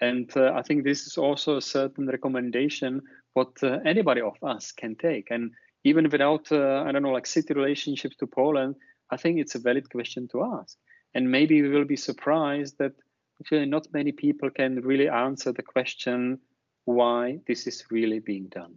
And 0.00 0.30
uh, 0.36 0.52
I 0.54 0.62
think 0.62 0.84
this 0.84 1.08
is 1.08 1.18
also 1.18 1.56
a 1.56 1.60
certain 1.60 2.06
recommendation 2.06 3.02
what 3.34 3.50
uh, 3.64 3.80
anybody 3.84 4.20
of 4.20 4.36
us 4.42 4.70
can 4.70 4.94
take. 4.94 5.32
And 5.32 5.50
even 5.84 6.08
without, 6.10 6.50
uh, 6.52 6.84
I 6.86 6.92
don't 6.92 7.02
know, 7.02 7.12
like 7.12 7.26
city 7.26 7.54
relationships 7.54 8.16
to 8.16 8.26
Poland, 8.26 8.76
I 9.10 9.16
think 9.16 9.38
it's 9.38 9.54
a 9.54 9.58
valid 9.58 9.90
question 9.90 10.28
to 10.28 10.42
ask. 10.42 10.76
And 11.14 11.30
maybe 11.30 11.62
we 11.62 11.68
will 11.68 11.84
be 11.84 11.96
surprised 11.96 12.78
that 12.78 12.92
actually 13.40 13.66
not 13.66 13.86
many 13.92 14.12
people 14.12 14.50
can 14.50 14.80
really 14.82 15.08
answer 15.08 15.52
the 15.52 15.62
question 15.62 16.40
why 16.84 17.38
this 17.46 17.66
is 17.66 17.84
really 17.90 18.18
being 18.18 18.48
done. 18.48 18.76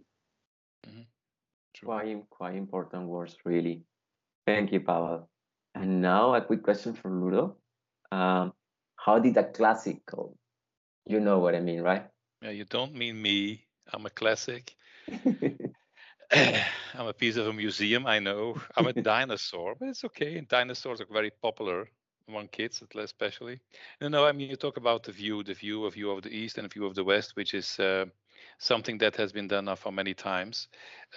Mm-hmm. 0.86 1.02
Quite, 1.84 2.30
quite 2.30 2.54
important 2.54 3.08
words, 3.08 3.36
really. 3.44 3.82
Thank 4.46 4.72
you, 4.72 4.80
Pavel. 4.80 5.28
And 5.74 6.02
now 6.02 6.34
a 6.34 6.40
quick 6.40 6.62
question 6.62 6.94
from 6.94 7.22
Ludo. 7.24 7.56
Um, 8.10 8.52
how 8.96 9.18
did 9.18 9.36
a 9.36 9.44
classical, 9.44 10.36
you 11.06 11.18
know 11.18 11.38
what 11.38 11.54
I 11.54 11.60
mean, 11.60 11.80
right? 11.80 12.06
Yeah, 12.42 12.50
you 12.50 12.64
don't 12.64 12.94
mean 12.94 13.20
me. 13.20 13.64
I'm 13.92 14.06
a 14.06 14.10
classic. 14.10 14.74
I'm 16.94 17.06
a 17.06 17.12
piece 17.12 17.36
of 17.36 17.46
a 17.46 17.52
museum, 17.52 18.06
I 18.06 18.18
know. 18.18 18.56
I'm 18.76 18.86
a 18.86 18.92
dinosaur, 18.92 19.74
but 19.78 19.88
it's 19.88 20.04
okay. 20.04 20.38
And 20.38 20.48
dinosaurs 20.48 21.00
are 21.00 21.06
very 21.12 21.30
popular 21.30 21.88
among 22.26 22.48
kids, 22.48 22.82
especially. 22.96 23.60
No, 24.00 24.08
no, 24.08 24.24
I 24.24 24.32
mean, 24.32 24.48
you 24.48 24.56
talk 24.56 24.78
about 24.78 25.02
the 25.02 25.12
view, 25.12 25.42
the 25.42 25.52
view, 25.52 25.84
a 25.84 25.90
view 25.90 26.10
of 26.10 26.22
the 26.22 26.30
East 26.30 26.56
and 26.56 26.64
a 26.64 26.68
view 26.68 26.86
of 26.86 26.94
the 26.94 27.04
West, 27.04 27.36
which 27.36 27.52
is 27.52 27.78
uh, 27.78 28.06
something 28.58 28.96
that 28.98 29.14
has 29.16 29.30
been 29.32 29.46
done 29.46 29.66
now 29.66 29.74
for 29.74 29.92
many 29.92 30.14
times. 30.14 30.68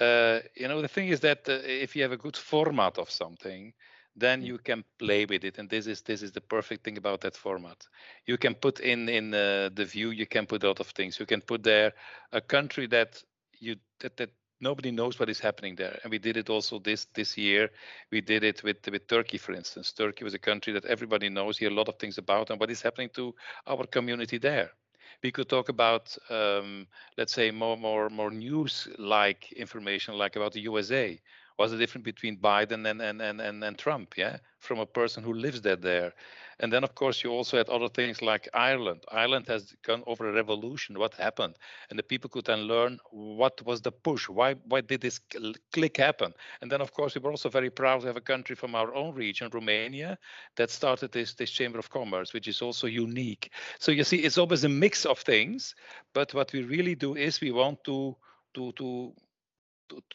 Uh, 0.02 0.40
you 0.56 0.68
know, 0.68 0.82
the 0.82 0.88
thing 0.88 1.08
is 1.08 1.22
that 1.22 1.48
uh, 1.48 1.60
if 1.64 1.96
you 1.96 2.02
have 2.02 2.12
a 2.12 2.18
good 2.18 2.36
format 2.36 2.98
of 2.98 3.10
something, 3.10 3.74
then 4.18 4.42
mm. 4.42 4.48
you 4.48 4.58
can 4.58 4.84
play 4.98 5.26
with 5.26 5.44
it 5.44 5.58
and 5.58 5.70
this 5.70 5.88
is 5.88 6.02
this 6.02 6.22
is 6.22 6.32
the 6.32 6.40
perfect 6.40 6.86
thing 6.86 6.98
about 6.98 7.20
that 7.20 7.36
format 7.36 7.86
you 8.26 8.38
can 8.38 8.56
put 8.56 8.80
in 8.80 9.10
in 9.10 9.34
uh, 9.34 9.70
the 9.74 9.84
view 9.84 10.12
you 10.12 10.26
can 10.26 10.46
put 10.46 10.64
a 10.64 10.68
lot 10.68 10.80
of 10.80 10.88
things 10.88 11.20
you 11.20 11.26
can 11.26 11.42
put 11.42 11.64
there 11.64 11.92
a 12.32 12.40
country 12.40 12.88
that 12.88 13.22
you 13.60 13.76
that, 14.00 14.16
that 14.16 14.30
nobody 14.60 14.92
knows 14.92 15.20
what 15.20 15.30
is 15.30 15.40
happening 15.40 15.76
there. 15.76 16.00
And 16.04 16.12
we 16.12 16.18
did 16.20 16.38
it 16.38 16.50
also 16.50 16.80
this 16.80 17.06
this 17.14 17.38
year. 17.38 17.70
We 18.12 18.22
did 18.22 18.44
it 18.44 18.64
with 18.64 18.88
with 18.90 19.08
turkey 19.08 19.38
for 19.38 19.54
instance. 19.54 19.92
Turkey 19.94 20.24
was 20.24 20.34
a 20.34 20.40
country 20.40 20.74
that 20.74 20.86
everybody 20.86 21.30
knows 21.30 21.58
here 21.58 21.70
a 21.70 21.74
lot 21.74 21.90
of 21.90 21.98
things 21.98 22.18
about 22.18 22.50
and 22.50 22.60
what 22.60 22.72
is 22.72 22.82
happening 22.82 23.10
to 23.16 23.34
our 23.68 23.86
community 23.86 24.38
there. 24.38 24.72
We 25.24 25.32
could 25.32 25.50
talk 25.50 25.70
about 25.70 26.16
um, 26.30 26.88
let's 27.18 27.34
say 27.34 27.52
more 27.52 27.78
more 27.78 28.10
more 28.10 28.32
news 28.32 28.88
like 28.98 29.52
information 29.54 30.16
like 30.18 30.36
about 30.36 30.54
the 30.54 30.62
usa 30.62 31.20
what's 31.56 31.72
the 31.72 31.78
difference 31.78 32.06
between 32.06 32.38
Biden 32.38 32.90
and, 32.90 33.02
and, 33.02 33.22
and, 33.22 33.42
and, 33.42 33.64
and 33.64 33.78
Trump, 33.78 34.18
yeah, 34.18 34.38
from 34.60 34.80
a 34.80 34.86
person 34.86 35.24
who 35.24 35.34
lives 35.34 35.62
there 35.62 35.76
there. 35.76 36.14
And 36.60 36.72
then, 36.72 36.84
of 36.86 36.96
course, 36.96 37.22
you 37.24 37.32
also 37.32 37.58
had 37.58 37.68
other 37.68 37.90
things 37.90 38.22
like 38.22 38.48
Ireland. 38.54 39.04
Ireland 39.12 39.46
has 39.48 39.76
gone 39.84 40.04
over 40.08 40.30
a 40.30 40.34
revolution. 40.34 40.98
What 40.98 41.14
happened? 41.16 41.56
And 41.90 42.00
the 42.00 42.04
people 42.04 42.30
could 42.30 42.46
then 42.46 42.62
learn 42.62 43.00
what 43.12 43.62
was 43.66 43.82
the 43.82 43.92
push. 43.92 44.30
Why 44.30 44.54
why 44.54 44.82
did 44.82 45.02
this 45.02 45.20
click 45.74 45.98
happen? 45.98 46.34
And 46.62 46.72
then, 46.72 46.82
of 46.82 46.94
course, 46.94 47.16
we 47.16 47.20
were 47.20 47.32
also 47.32 47.50
very 47.50 47.70
proud 47.70 48.02
to 48.02 48.08
have 48.08 48.18
a 48.18 48.22
country 48.22 48.56
from 48.56 48.74
our 48.74 48.94
own 48.94 49.14
region, 49.16 49.50
Romania, 49.54 50.18
that 50.56 50.70
started 50.72 51.12
this 51.12 51.34
this 51.34 51.52
Chamber 51.52 51.80
of 51.80 51.90
Commerce, 51.90 52.34
which 52.34 52.48
is 52.48 52.62
also 52.62 52.88
unique. 52.88 53.52
So 53.80 53.92
you 53.92 54.06
see, 54.06 54.18
it's 54.18 54.38
always 54.38 54.64
a 54.64 54.70
mix 54.70 55.06
of 55.06 55.20
things. 55.20 55.76
But 56.14 56.34
what 56.34 56.54
we 56.54 56.64
really 56.64 56.96
do 56.96 57.16
is 57.16 57.42
we 57.42 57.52
want 57.52 57.84
to 57.84 58.16
to 58.54 58.72
to 58.74 59.14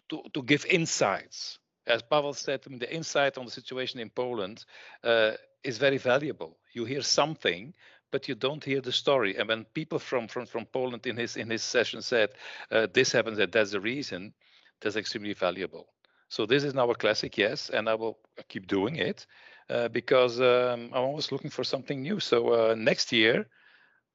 to, 0.08 0.22
to, 0.32 0.42
give 0.42 0.66
insights. 0.66 1.58
As 1.86 2.02
Pavel 2.02 2.34
said, 2.34 2.60
I 2.66 2.70
mean, 2.70 2.78
the 2.78 2.94
insight 2.94 3.38
on 3.38 3.44
the 3.44 3.50
situation 3.50 4.00
in 4.00 4.10
Poland 4.10 4.64
uh, 5.02 5.32
is 5.64 5.78
very 5.78 5.98
valuable. 5.98 6.58
You 6.72 6.84
hear 6.84 7.02
something, 7.02 7.74
but 8.10 8.28
you 8.28 8.34
don't 8.34 8.64
hear 8.64 8.80
the 8.80 8.92
story. 8.92 9.36
And 9.36 9.48
when 9.48 9.64
people 9.64 9.98
from 9.98 10.28
from, 10.28 10.46
from 10.46 10.66
Poland 10.66 11.06
in 11.06 11.16
his 11.16 11.36
in 11.36 11.50
his 11.50 11.62
session 11.62 12.02
said 12.02 12.30
uh, 12.70 12.86
this 12.92 13.12
happens, 13.12 13.38
that 13.38 13.52
that's 13.52 13.70
the 13.70 13.80
reason, 13.80 14.32
that's 14.80 14.96
extremely 14.96 15.34
valuable. 15.34 15.86
So 16.28 16.46
this 16.46 16.62
is 16.62 16.74
now 16.74 16.90
a 16.90 16.94
classic, 16.94 17.36
yes, 17.38 17.70
and 17.70 17.88
I 17.88 17.94
will 17.94 18.18
keep 18.48 18.68
doing 18.68 18.96
it 18.96 19.26
uh, 19.68 19.88
because 19.88 20.40
um, 20.40 20.90
I'm 20.92 21.04
always 21.04 21.32
looking 21.32 21.50
for 21.50 21.64
something 21.64 22.02
new. 22.02 22.20
So 22.20 22.52
uh, 22.52 22.74
next 22.76 23.12
year, 23.12 23.46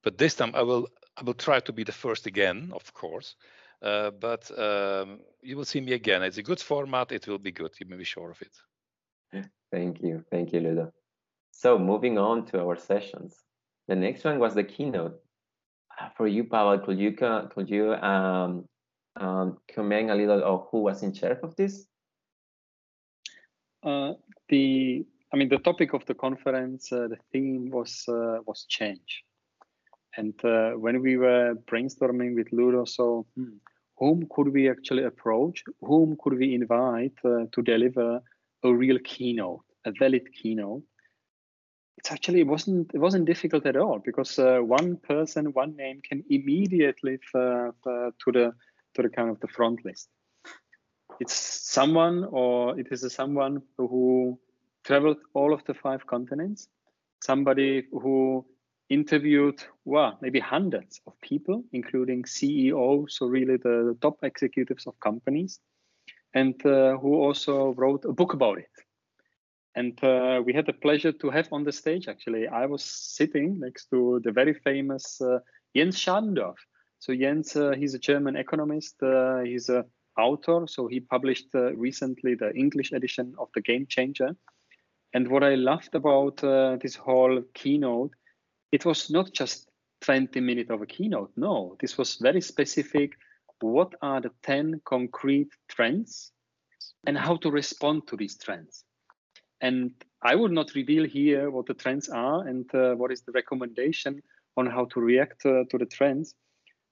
but 0.01 0.17
this 0.17 0.35
time 0.35 0.51
I 0.55 0.61
will 0.61 0.87
I 1.17 1.23
will 1.23 1.33
try 1.33 1.59
to 1.59 1.73
be 1.73 1.83
the 1.83 1.91
first 1.91 2.25
again, 2.25 2.71
of 2.73 2.93
course. 2.93 3.35
Uh, 3.81 4.11
but 4.11 4.49
um, 4.57 5.19
you 5.41 5.57
will 5.57 5.65
see 5.65 5.81
me 5.81 5.93
again. 5.93 6.23
It's 6.23 6.37
a 6.37 6.43
good 6.43 6.59
format. 6.59 7.11
It 7.11 7.27
will 7.27 7.37
be 7.37 7.51
good. 7.51 7.71
You 7.79 7.87
may 7.87 7.97
be 7.97 8.03
sure 8.03 8.31
of 8.31 8.41
it. 8.41 9.45
Thank 9.71 10.01
you. 10.01 10.23
Thank 10.31 10.53
you, 10.53 10.61
Ludo. 10.61 10.93
So 11.51 11.77
moving 11.77 12.17
on 12.17 12.45
to 12.47 12.61
our 12.61 12.77
sessions. 12.77 13.35
The 13.87 13.95
next 13.95 14.23
one 14.23 14.39
was 14.39 14.53
the 14.53 14.63
keynote. 14.63 15.19
Uh, 15.99 16.09
for 16.15 16.27
you, 16.27 16.43
Pavel, 16.43 16.79
could 16.79 16.99
you 16.99 17.11
could 17.11 17.69
you 17.69 17.93
um, 17.95 18.67
um, 19.15 19.57
comment 19.73 20.11
a 20.11 20.15
little 20.15 20.43
of 20.43 20.67
who 20.71 20.81
was 20.83 21.03
in 21.03 21.13
charge 21.13 21.39
of 21.43 21.55
this? 21.55 21.87
Uh, 23.83 24.13
the 24.49 25.05
I 25.33 25.37
mean, 25.37 25.49
the 25.49 25.59
topic 25.59 25.93
of 25.93 26.05
the 26.05 26.13
conference, 26.13 26.91
uh, 26.91 27.07
the 27.07 27.17
theme 27.31 27.69
was 27.69 28.05
uh, 28.07 28.39
was 28.45 28.65
change. 28.67 29.23
And 30.17 30.33
uh, 30.45 30.71
when 30.71 31.01
we 31.01 31.17
were 31.17 31.55
brainstorming 31.69 32.35
with 32.35 32.51
Ludo, 32.51 32.85
so 32.85 33.25
hmm, 33.35 33.57
whom 33.97 34.27
could 34.33 34.49
we 34.49 34.69
actually 34.69 35.03
approach? 35.03 35.63
Whom 35.81 36.17
could 36.21 36.37
we 36.37 36.53
invite 36.53 37.13
uh, 37.23 37.45
to 37.51 37.61
deliver 37.61 38.21
a 38.63 38.73
real 38.73 38.99
keynote, 39.03 39.65
a 39.85 39.91
valid 39.99 40.27
keynote? 40.33 40.83
It's 41.97 42.11
actually 42.11 42.41
it 42.41 42.47
wasn't 42.47 42.91
it 42.93 42.99
wasn't 42.99 43.25
difficult 43.25 43.65
at 43.65 43.77
all 43.77 43.99
because 43.99 44.37
uh, 44.37 44.59
one 44.59 44.97
person, 44.97 45.53
one 45.53 45.75
name 45.75 46.01
can 46.07 46.23
immediately 46.29 47.17
to 47.33 47.73
the 47.83 48.51
to 48.95 49.01
the 49.01 49.09
kind 49.09 49.29
of 49.29 49.39
the 49.39 49.47
front 49.47 49.83
list. 49.85 50.09
It's 51.19 51.33
someone 51.33 52.25
or 52.31 52.77
it 52.77 52.87
is 52.91 53.03
a 53.03 53.09
someone 53.09 53.61
who 53.77 54.37
traveled 54.83 55.17
all 55.33 55.53
of 55.53 55.63
the 55.65 55.73
five 55.73 56.05
continents, 56.05 56.67
somebody 57.21 57.83
who 57.91 58.45
interviewed 58.89 59.63
well 59.83 60.17
maybe 60.21 60.39
hundreds 60.39 61.01
of 61.07 61.13
people 61.21 61.63
including 61.73 62.23
ceos 62.25 63.17
so 63.17 63.25
really 63.25 63.57
the 63.57 63.97
top 64.01 64.17
executives 64.23 64.85
of 64.85 64.99
companies 64.99 65.59
and 66.33 66.63
uh, 66.65 66.97
who 66.97 67.15
also 67.15 67.73
wrote 67.73 68.05
a 68.05 68.13
book 68.13 68.33
about 68.33 68.57
it 68.59 68.69
and 69.75 70.01
uh, 70.03 70.41
we 70.45 70.53
had 70.53 70.65
the 70.65 70.73
pleasure 70.73 71.11
to 71.11 71.29
have 71.29 71.47
on 71.51 71.63
the 71.63 71.71
stage 71.71 72.07
actually 72.07 72.47
i 72.47 72.65
was 72.65 72.83
sitting 72.83 73.59
next 73.59 73.89
to 73.89 74.21
the 74.23 74.31
very 74.31 74.53
famous 74.53 75.19
uh, 75.21 75.39
jens 75.75 75.97
schadendorf 75.97 76.57
so 76.99 77.15
jens 77.15 77.55
uh, 77.55 77.71
he's 77.71 77.95
a 77.95 77.99
german 77.99 78.35
economist 78.35 79.01
uh, 79.01 79.39
he's 79.39 79.69
a 79.69 79.83
author, 80.17 80.65
so 80.67 80.87
he 80.87 80.99
published 80.99 81.47
uh, 81.55 81.73
recently 81.75 82.35
the 82.35 82.53
English 82.55 82.91
edition 82.91 83.33
of 83.37 83.49
the 83.53 83.61
Game 83.61 83.85
Changer. 83.87 84.35
And 85.13 85.27
what 85.29 85.43
I 85.43 85.55
loved 85.55 85.95
about 85.95 86.37
this 86.81 86.95
whole 86.95 87.41
keynote, 87.53 88.11
it 88.71 88.85
was 88.85 89.09
not 89.09 89.31
just 89.33 89.69
20 90.01 90.39
minutes 90.39 90.69
of 90.69 90.81
a 90.81 90.85
keynote. 90.85 91.31
No, 91.35 91.75
this 91.79 91.97
was 91.97 92.15
very 92.15 92.41
specific. 92.41 93.13
What 93.61 93.93
are 94.01 94.21
the 94.21 94.31
10 94.43 94.81
concrete 94.85 95.49
trends 95.69 96.31
and 97.07 97.17
how 97.17 97.37
to 97.37 97.49
respond 97.49 98.07
to 98.07 98.17
these 98.17 98.37
trends? 98.37 98.83
And 99.61 99.91
I 100.21 100.35
would 100.35 100.51
not 100.51 100.75
reveal 100.75 101.05
here 101.05 101.49
what 101.49 101.65
the 101.65 101.73
trends 101.73 102.09
are 102.09 102.47
and 102.47 102.69
uh, 102.75 102.95
what 102.95 103.11
is 103.11 103.21
the 103.21 103.31
recommendation 103.31 104.21
on 104.57 104.65
how 104.65 104.85
to 104.85 104.99
react 104.99 105.45
uh, 105.45 105.63
to 105.69 105.77
the 105.77 105.85
trends. 105.85 106.35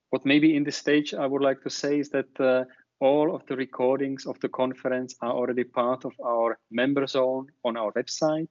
What 0.09 0.25
maybe 0.25 0.55
in 0.55 0.63
this 0.63 0.77
stage 0.77 1.13
I 1.13 1.25
would 1.25 1.41
like 1.41 1.61
to 1.63 1.69
say 1.69 1.99
is 1.99 2.09
that 2.09 2.39
uh, 2.39 2.65
all 2.99 3.35
of 3.35 3.45
the 3.47 3.55
recordings 3.55 4.25
of 4.25 4.39
the 4.39 4.49
conference 4.49 5.15
are 5.21 5.33
already 5.33 5.63
part 5.63 6.05
of 6.05 6.13
our 6.23 6.57
member 6.71 7.05
zone 7.05 7.47
on 7.65 7.75
our 7.75 7.91
website. 7.93 8.47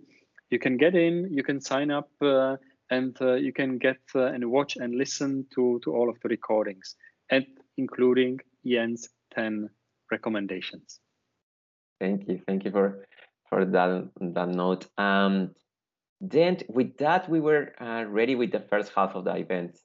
You 0.50 0.58
can 0.58 0.76
get 0.78 0.94
in, 0.94 1.28
you 1.30 1.42
can 1.42 1.60
sign 1.60 1.90
up, 1.90 2.08
uh, 2.22 2.56
and 2.88 3.14
uh, 3.20 3.34
you 3.34 3.52
can 3.52 3.76
get 3.76 3.98
uh, 4.14 4.32
and 4.32 4.50
watch 4.50 4.76
and 4.76 4.94
listen 4.94 5.44
to, 5.54 5.78
to 5.84 5.94
all 5.94 6.08
of 6.08 6.18
the 6.22 6.30
recordings, 6.30 6.96
and 7.30 7.44
including 7.76 8.40
Jens 8.66 9.10
10 9.34 9.68
recommendations. 10.10 11.00
Thank 12.00 12.26
you. 12.26 12.40
Thank 12.46 12.64
you 12.64 12.70
for 12.70 13.06
for 13.50 13.66
that 13.66 14.08
that 14.18 14.48
note. 14.48 14.86
Um, 14.96 15.50
then 16.22 16.60
with 16.70 16.96
that, 16.96 17.28
we 17.28 17.40
were 17.40 17.74
uh, 17.78 18.04
ready 18.08 18.36
with 18.36 18.52
the 18.52 18.64
first 18.70 18.92
half 18.96 19.14
of 19.14 19.24
the 19.24 19.36
event. 19.36 19.78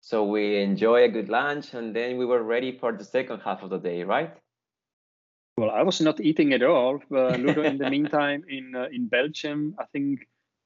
So 0.00 0.22
we 0.22 0.62
enjoy 0.62 1.02
a 1.02 1.08
good 1.08 1.28
lunch, 1.28 1.74
and 1.74 1.92
then 1.92 2.18
we 2.18 2.24
were 2.24 2.44
ready 2.44 2.78
for 2.78 2.92
the 2.92 3.04
second 3.04 3.40
half 3.40 3.64
of 3.64 3.70
the 3.70 3.78
day, 3.78 4.04
right? 4.04 4.38
Well, 5.58 5.70
I 5.70 5.82
was 5.82 6.00
not 6.00 6.20
eating 6.20 6.52
at 6.52 6.62
all. 6.62 7.00
Ludo, 7.10 7.62
in 7.62 7.78
the 7.78 7.90
meantime, 7.90 8.44
in 8.48 8.74
uh, 8.74 8.88
in 8.92 9.08
Belgium, 9.08 9.74
I 9.78 9.84
think 9.92 10.20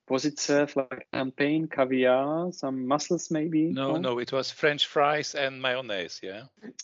was 0.08 0.26
it 0.26 0.38
served 0.38 0.76
like 0.76 1.06
champagne, 1.14 1.68
caviar, 1.68 2.52
some 2.52 2.86
mussels, 2.86 3.30
maybe? 3.30 3.70
No, 3.70 3.96
no, 3.96 4.18
it 4.18 4.32
was 4.32 4.50
French 4.50 4.86
fries 4.86 5.34
and 5.34 5.62
mayonnaise. 5.62 6.20
Yeah. 6.22 6.42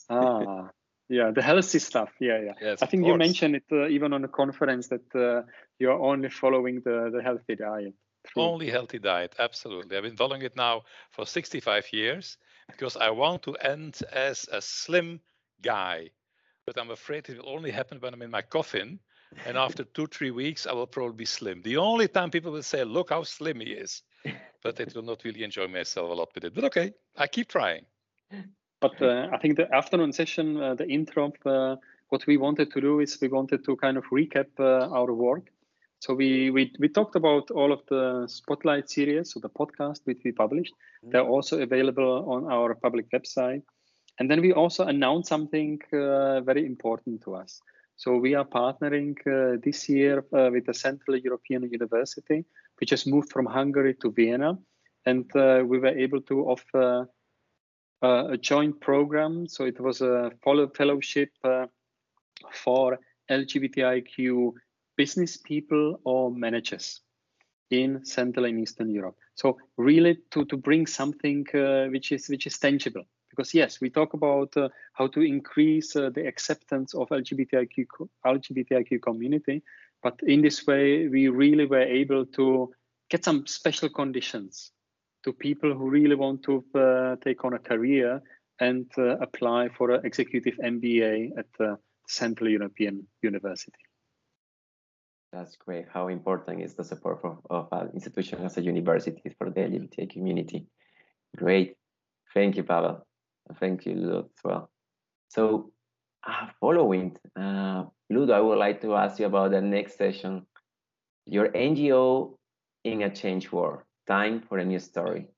Ah, 0.08 0.70
yeah, 1.08 1.30
the 1.30 1.42
healthy 1.42 1.78
stuff. 1.78 2.10
Yeah, 2.20 2.40
yeah. 2.40 2.54
Yes, 2.60 2.82
I 2.82 2.86
think 2.86 3.06
you 3.06 3.16
mentioned 3.16 3.56
it 3.56 3.64
uh, 3.70 3.88
even 3.88 4.12
on 4.12 4.22
the 4.22 4.28
conference 4.28 4.88
that 4.88 5.14
uh, 5.14 5.42
you're 5.78 6.00
only 6.00 6.30
following 6.30 6.80
the 6.84 7.10
the 7.12 7.22
healthy 7.22 7.56
diet. 7.56 7.94
True. 8.26 8.42
Only 8.42 8.70
healthy 8.70 8.98
diet, 8.98 9.34
absolutely. 9.38 9.96
I've 9.96 10.02
been 10.02 10.16
following 10.16 10.42
it 10.42 10.56
now 10.56 10.82
for 11.10 11.26
65 11.26 11.92
years 11.92 12.36
because 12.70 12.96
I 12.96 13.10
want 13.10 13.42
to 13.42 13.54
end 13.54 14.00
as 14.12 14.46
a 14.52 14.60
slim 14.60 15.20
guy. 15.62 16.10
But 16.68 16.80
I'm 16.80 16.90
afraid 16.90 17.28
it 17.28 17.38
will 17.38 17.48
only 17.48 17.70
happen 17.70 17.98
when 17.98 18.12
I'm 18.14 18.22
in 18.22 18.30
my 18.30 18.42
coffin. 18.42 19.00
And 19.46 19.56
after 19.56 19.84
two, 19.84 20.06
three 20.06 20.30
weeks, 20.30 20.66
I 20.66 20.72
will 20.72 20.86
probably 20.86 21.16
be 21.16 21.24
slim. 21.24 21.62
The 21.62 21.76
only 21.76 22.08
time 22.08 22.30
people 22.30 22.52
will 22.52 22.62
say, 22.62 22.84
look 22.84 23.10
how 23.10 23.22
slim 23.22 23.60
he 23.60 23.72
is. 23.72 24.02
But 24.62 24.80
it 24.80 24.94
will 24.94 25.04
not 25.04 25.22
really 25.24 25.44
enjoy 25.44 25.68
myself 25.68 26.10
a 26.10 26.14
lot 26.14 26.30
with 26.34 26.44
it. 26.44 26.54
But 26.54 26.64
okay, 26.64 26.92
I 27.16 27.28
keep 27.28 27.48
trying. 27.48 27.84
But 28.80 29.00
uh, 29.00 29.28
I 29.32 29.38
think 29.38 29.56
the 29.56 29.72
afternoon 29.72 30.12
session, 30.12 30.60
uh, 30.60 30.74
the 30.74 30.86
intro, 30.88 31.32
uh, 31.46 31.76
what 32.08 32.26
we 32.26 32.36
wanted 32.36 32.72
to 32.72 32.80
do 32.80 33.00
is 33.00 33.18
we 33.20 33.28
wanted 33.28 33.64
to 33.64 33.76
kind 33.76 33.96
of 33.96 34.04
recap 34.12 34.48
uh, 34.58 34.88
our 34.92 35.12
work 35.12 35.50
so 36.00 36.14
we, 36.14 36.50
we 36.50 36.72
we 36.78 36.88
talked 36.88 37.16
about 37.16 37.50
all 37.50 37.72
of 37.72 37.80
the 37.88 38.26
spotlight 38.28 38.88
series, 38.88 39.32
so 39.32 39.40
the 39.40 39.48
podcast 39.48 40.00
which 40.04 40.20
we 40.24 40.32
published. 40.32 40.72
Mm-hmm. 40.74 41.10
They're 41.10 41.26
also 41.26 41.60
available 41.60 42.24
on 42.28 42.52
our 42.52 42.74
public 42.74 43.10
website. 43.10 43.62
And 44.18 44.30
then 44.30 44.40
we 44.40 44.52
also 44.52 44.84
announced 44.84 45.28
something 45.28 45.80
uh, 45.92 46.40
very 46.40 46.66
important 46.66 47.22
to 47.22 47.34
us. 47.34 47.60
So 47.96 48.16
we 48.16 48.34
are 48.34 48.44
partnering 48.44 49.16
uh, 49.26 49.58
this 49.62 49.88
year 49.88 50.24
uh, 50.32 50.50
with 50.52 50.66
the 50.66 50.74
Central 50.74 51.16
European 51.16 51.68
University, 51.70 52.44
which 52.78 52.90
has 52.90 53.06
moved 53.06 53.32
from 53.32 53.46
Hungary 53.46 53.94
to 54.02 54.12
Vienna, 54.12 54.56
and 55.04 55.24
uh, 55.34 55.64
we 55.66 55.78
were 55.78 55.98
able 55.98 56.20
to 56.22 56.46
offer 56.46 57.08
uh, 58.02 58.28
a 58.30 58.36
joint 58.36 58.80
program. 58.80 59.48
So 59.48 59.64
it 59.64 59.80
was 59.80 60.00
a 60.00 60.30
follow 60.44 60.68
fellowship 60.68 61.30
uh, 61.42 61.66
for 62.52 62.98
LGBTIQ 63.30 64.52
business 64.96 65.36
people 65.36 66.00
or 66.04 66.30
managers 66.30 67.00
in 67.70 68.04
Central 68.04 68.44
and 68.44 68.60
Eastern 68.60 68.90
Europe. 68.90 69.16
So 69.34 69.58
really 69.76 70.18
to, 70.30 70.44
to 70.44 70.56
bring 70.56 70.86
something 70.86 71.44
which 71.90 72.12
is 72.12 72.28
which 72.28 72.46
is 72.46 72.58
tangible. 72.58 73.04
Because 73.38 73.54
yes, 73.54 73.80
we 73.80 73.88
talk 73.88 74.14
about 74.14 74.56
uh, 74.56 74.68
how 74.94 75.06
to 75.06 75.20
increase 75.20 75.94
uh, 75.94 76.10
the 76.10 76.26
acceptance 76.26 76.92
of 76.92 77.08
LGBTIQ 77.10 77.86
LGBTIQ 78.26 79.00
community, 79.00 79.62
but 80.02 80.18
in 80.26 80.42
this 80.42 80.66
way 80.66 81.06
we 81.06 81.28
really 81.28 81.64
were 81.64 81.86
able 82.02 82.26
to 82.26 82.72
get 83.08 83.24
some 83.24 83.46
special 83.46 83.90
conditions 83.90 84.72
to 85.22 85.32
people 85.32 85.72
who 85.72 85.88
really 85.88 86.16
want 86.16 86.42
to 86.42 86.64
uh, 86.74 87.14
take 87.22 87.44
on 87.44 87.54
a 87.54 87.60
career 87.60 88.20
and 88.58 88.86
uh, 88.98 89.16
apply 89.18 89.68
for 89.68 89.92
an 89.92 90.04
executive 90.04 90.54
MBA 90.56 91.30
at 91.38 91.46
the 91.60 91.78
Central 92.08 92.50
European 92.50 93.06
University. 93.22 93.84
That's 95.32 95.54
great. 95.54 95.86
How 95.94 96.08
important 96.08 96.60
is 96.60 96.74
the 96.74 96.82
support 96.82 97.20
of, 97.22 97.38
of 97.48 97.68
an 97.70 97.90
institution 97.94 98.44
as 98.44 98.56
a 98.56 98.62
university 98.62 99.32
for 99.38 99.48
the 99.48 99.60
LGBT 99.60 100.10
community? 100.10 100.66
Great. 101.36 101.76
Thank 102.34 102.56
you, 102.56 102.64
Pavel. 102.64 103.07
Thank 103.60 103.86
you, 103.86 103.94
Ludo, 103.94 104.18
as 104.20 104.44
well. 104.44 104.70
So, 105.28 105.72
uh, 106.26 106.48
following, 106.60 107.16
uh, 107.36 107.84
Ludo, 108.10 108.32
I 108.32 108.40
would 108.40 108.58
like 108.58 108.80
to 108.82 108.94
ask 108.94 109.18
you 109.18 109.26
about 109.26 109.50
the 109.50 109.60
next 109.60 109.96
session. 109.96 110.46
Your 111.26 111.48
NGO 111.48 112.36
in 112.84 113.02
a 113.02 113.10
change 113.10 113.52
war. 113.52 113.84
Time 114.06 114.40
for 114.40 114.58
a 114.58 114.64
new 114.64 114.78
story. 114.78 115.28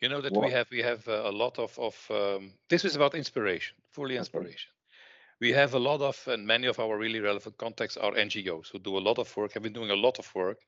You 0.00 0.08
know 0.08 0.20
that 0.20 0.32
what? 0.32 0.46
we 0.46 0.52
have 0.52 0.66
we 0.70 0.82
have 0.82 1.06
a 1.06 1.30
lot 1.30 1.58
of 1.58 1.78
of 1.78 1.94
um, 2.10 2.52
this 2.68 2.84
is 2.84 2.96
about 2.96 3.14
inspiration, 3.14 3.76
fully 3.92 4.16
inspiration. 4.16 4.70
Okay 4.70 4.80
we 5.40 5.52
have 5.52 5.74
a 5.74 5.78
lot 5.78 6.00
of 6.00 6.22
and 6.28 6.46
many 6.46 6.66
of 6.66 6.78
our 6.78 6.96
really 6.98 7.20
relevant 7.20 7.56
contacts 7.56 7.96
are 7.96 8.12
ngos 8.12 8.70
who 8.70 8.78
do 8.78 8.98
a 8.98 9.06
lot 9.08 9.18
of 9.18 9.36
work 9.36 9.52
have 9.52 9.62
been 9.62 9.72
doing 9.72 9.90
a 9.90 10.02
lot 10.06 10.18
of 10.18 10.32
work 10.34 10.58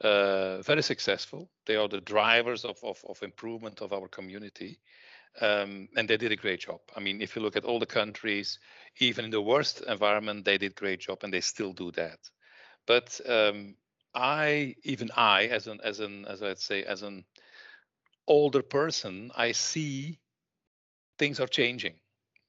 uh, 0.00 0.60
very 0.62 0.82
successful 0.82 1.48
they 1.66 1.76
are 1.76 1.88
the 1.88 2.00
drivers 2.00 2.64
of, 2.64 2.78
of, 2.82 2.98
of 3.08 3.22
improvement 3.22 3.80
of 3.80 3.92
our 3.92 4.08
community 4.08 4.78
um, 5.40 5.88
and 5.96 6.08
they 6.08 6.16
did 6.16 6.32
a 6.32 6.36
great 6.36 6.60
job 6.60 6.80
i 6.96 7.00
mean 7.00 7.20
if 7.20 7.36
you 7.36 7.42
look 7.42 7.56
at 7.56 7.64
all 7.64 7.78
the 7.78 7.86
countries 7.86 8.58
even 8.98 9.24
in 9.24 9.30
the 9.30 9.40
worst 9.40 9.82
environment 9.88 10.44
they 10.44 10.58
did 10.58 10.74
great 10.74 11.00
job 11.00 11.18
and 11.22 11.32
they 11.32 11.40
still 11.40 11.72
do 11.72 11.90
that 11.92 12.18
but 12.86 13.20
um, 13.28 13.74
i 14.14 14.74
even 14.82 15.10
i 15.16 15.44
as 15.46 15.66
an 15.66 15.80
as 15.84 16.00
an 16.00 16.24
as 16.26 16.42
i'd 16.42 16.58
say 16.58 16.82
as 16.84 17.02
an 17.02 17.24
older 18.26 18.62
person 18.62 19.30
i 19.36 19.52
see 19.52 20.18
things 21.18 21.40
are 21.40 21.46
changing 21.48 21.94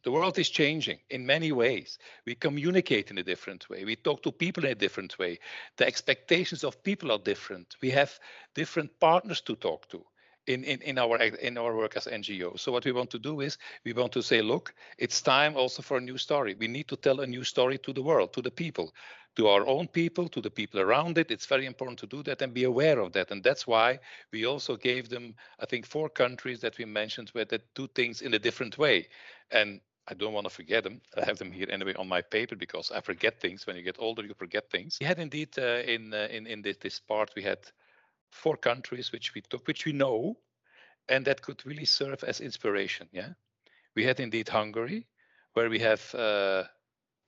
the 0.03 0.11
world 0.11 0.39
is 0.39 0.49
changing 0.49 0.99
in 1.09 1.25
many 1.25 1.51
ways. 1.51 1.97
We 2.25 2.35
communicate 2.35 3.11
in 3.11 3.17
a 3.17 3.23
different 3.23 3.69
way. 3.69 3.83
We 3.83 3.97
talk 3.97 4.23
to 4.23 4.31
people 4.31 4.63
in 4.63 4.71
a 4.71 4.75
different 4.75 5.19
way. 5.19 5.39
The 5.75 5.85
expectations 5.85 6.63
of 6.63 6.81
people 6.81 7.11
are 7.11 7.19
different. 7.19 7.75
We 7.81 7.89
have 7.89 8.17
different 8.55 8.97
partners 9.01 9.41
to 9.41 9.55
talk 9.57 9.89
to 9.89 10.05
in, 10.47 10.63
in, 10.63 10.81
in 10.81 10.97
our 10.97 11.17
in 11.17 11.57
our 11.57 11.75
work 11.75 11.97
as 11.97 12.07
NGO. 12.07 12.57
So 12.57 12.71
what 12.71 12.85
we 12.85 12.91
want 12.91 13.09
to 13.11 13.19
do 13.19 13.41
is 13.41 13.57
we 13.83 13.93
want 13.93 14.13
to 14.13 14.23
say, 14.23 14.41
look, 14.41 14.73
it's 14.97 15.21
time 15.21 15.55
also 15.55 15.81
for 15.81 15.97
a 15.97 16.01
new 16.01 16.17
story. 16.17 16.55
We 16.57 16.67
need 16.67 16.87
to 16.87 16.95
tell 16.95 17.19
a 17.19 17.27
new 17.27 17.43
story 17.43 17.77
to 17.79 17.93
the 17.93 18.01
world, 18.01 18.33
to 18.33 18.41
the 18.41 18.51
people, 18.51 18.93
to 19.35 19.47
our 19.47 19.67
own 19.67 19.87
people, 19.87 20.29
to 20.29 20.41
the 20.41 20.49
people 20.49 20.79
around 20.79 21.17
it. 21.17 21.31
It's 21.31 21.45
very 21.45 21.65
important 21.65 21.99
to 21.99 22.07
do 22.07 22.23
that 22.23 22.41
and 22.41 22.53
be 22.53 22.63
aware 22.63 22.99
of 22.99 23.11
that. 23.13 23.31
And 23.31 23.43
that's 23.43 23.67
why 23.67 23.99
we 24.31 24.45
also 24.45 24.77
gave 24.77 25.09
them, 25.09 25.35
I 25.59 25.65
think, 25.65 25.85
four 25.85 26.09
countries 26.09 26.61
that 26.61 26.77
we 26.77 26.85
mentioned 26.85 27.29
where 27.29 27.45
they 27.45 27.59
do 27.75 27.87
things 27.87 28.21
in 28.21 28.33
a 28.33 28.39
different 28.39 28.77
way. 28.77 29.07
And 29.51 29.81
I 30.07 30.13
don't 30.13 30.33
want 30.33 30.45
to 30.45 30.49
forget 30.49 30.83
them. 30.83 31.01
I 31.17 31.25
have 31.25 31.37
them 31.37 31.51
here 31.51 31.67
anyway 31.69 31.93
on 31.95 32.07
my 32.07 32.21
paper 32.21 32.55
because 32.55 32.91
I 32.91 33.01
forget 33.01 33.41
things. 33.41 33.67
When 33.67 33.75
you 33.75 33.83
get 33.83 33.97
older, 33.99 34.23
you 34.23 34.33
forget 34.33 34.69
things. 34.71 34.97
We 35.01 35.05
had 35.05 35.19
indeed 35.19 35.59
uh, 35.59 35.83
in 35.85 36.13
uh, 36.13 36.27
in 36.31 36.47
in 36.47 36.61
this, 36.61 36.77
this 36.77 36.99
part 36.99 37.33
we 37.35 37.43
had 37.43 37.59
four 38.31 38.57
countries 38.57 39.11
which 39.11 39.33
we 39.33 39.41
took, 39.41 39.67
which 39.67 39.85
we 39.85 39.93
know, 39.93 40.37
and 41.09 41.25
that 41.25 41.41
could 41.41 41.65
really 41.65 41.85
serve 41.85 42.23
as 42.23 42.41
inspiration. 42.41 43.07
Yeah, 43.11 43.29
we 43.95 44.03
had 44.03 44.19
indeed 44.19 44.49
Hungary, 44.49 45.07
where 45.53 45.69
we 45.69 45.79
have 45.79 46.13
uh, 46.15 46.63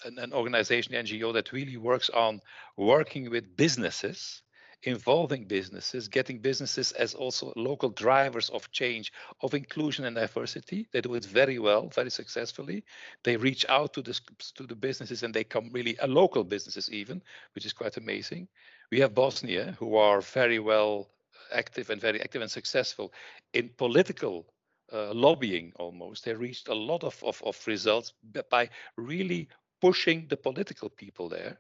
an, 0.04 0.20
an 0.20 0.34
organization 0.34 0.94
NGO 0.94 1.34
that 1.34 1.52
really 1.52 1.78
works 1.78 2.10
on 2.10 2.42
working 2.78 3.30
with 3.30 3.56
businesses 3.56 4.42
involving 4.84 5.46
businesses, 5.46 6.08
getting 6.08 6.40
businesses 6.40 6.92
as 6.94 7.14
also 7.14 7.52
local 7.56 7.90
drivers 7.90 8.50
of 8.50 8.72
change, 8.72 9.12
of 9.42 9.54
inclusion 9.54 10.06
and 10.06 10.16
diversity. 10.16 10.88
They 10.92 11.02
do 11.02 11.16
it 11.16 11.26
very 11.26 11.60
well, 11.60 11.90
very 11.90 12.10
successfully. 12.10 12.84
They 13.24 13.36
reach 13.36 13.66
out 13.68 13.94
to 13.94 14.02
the, 14.02 14.20
to 14.56 14.64
the 14.64 14.76
businesses 14.76 15.24
and 15.24 15.34
they 15.34 15.44
come 15.44 15.70
really 15.74 15.98
a 15.98 16.06
uh, 16.06 16.08
local 16.08 16.44
businesses 16.44 16.90
even, 16.92 17.22
which 17.56 17.66
is 17.66 17.74
quite 17.74 17.98
amazing. 17.98 18.48
We 18.92 19.00
have 19.02 19.14
Bosnia, 19.14 19.76
who 19.80 19.98
are 19.98 20.22
very 20.22 20.60
well 20.60 21.10
active 21.54 21.90
and 21.90 22.00
very 22.00 22.22
active 22.22 22.42
and 22.42 22.52
successful 22.52 23.14
in 23.54 23.70
political 23.78 24.46
uh, 24.94 25.14
lobbying 25.14 25.74
almost. 25.76 26.26
They 26.26 26.34
reached 26.34 26.68
a 26.68 26.74
lot 26.74 27.04
of, 27.04 27.22
of, 27.24 27.42
of 27.46 27.62
results 27.68 28.14
by 28.50 28.70
really 28.96 29.50
pushing 29.82 30.28
the 30.30 30.38
political 30.38 30.90
people 30.90 31.30
there. 31.30 31.58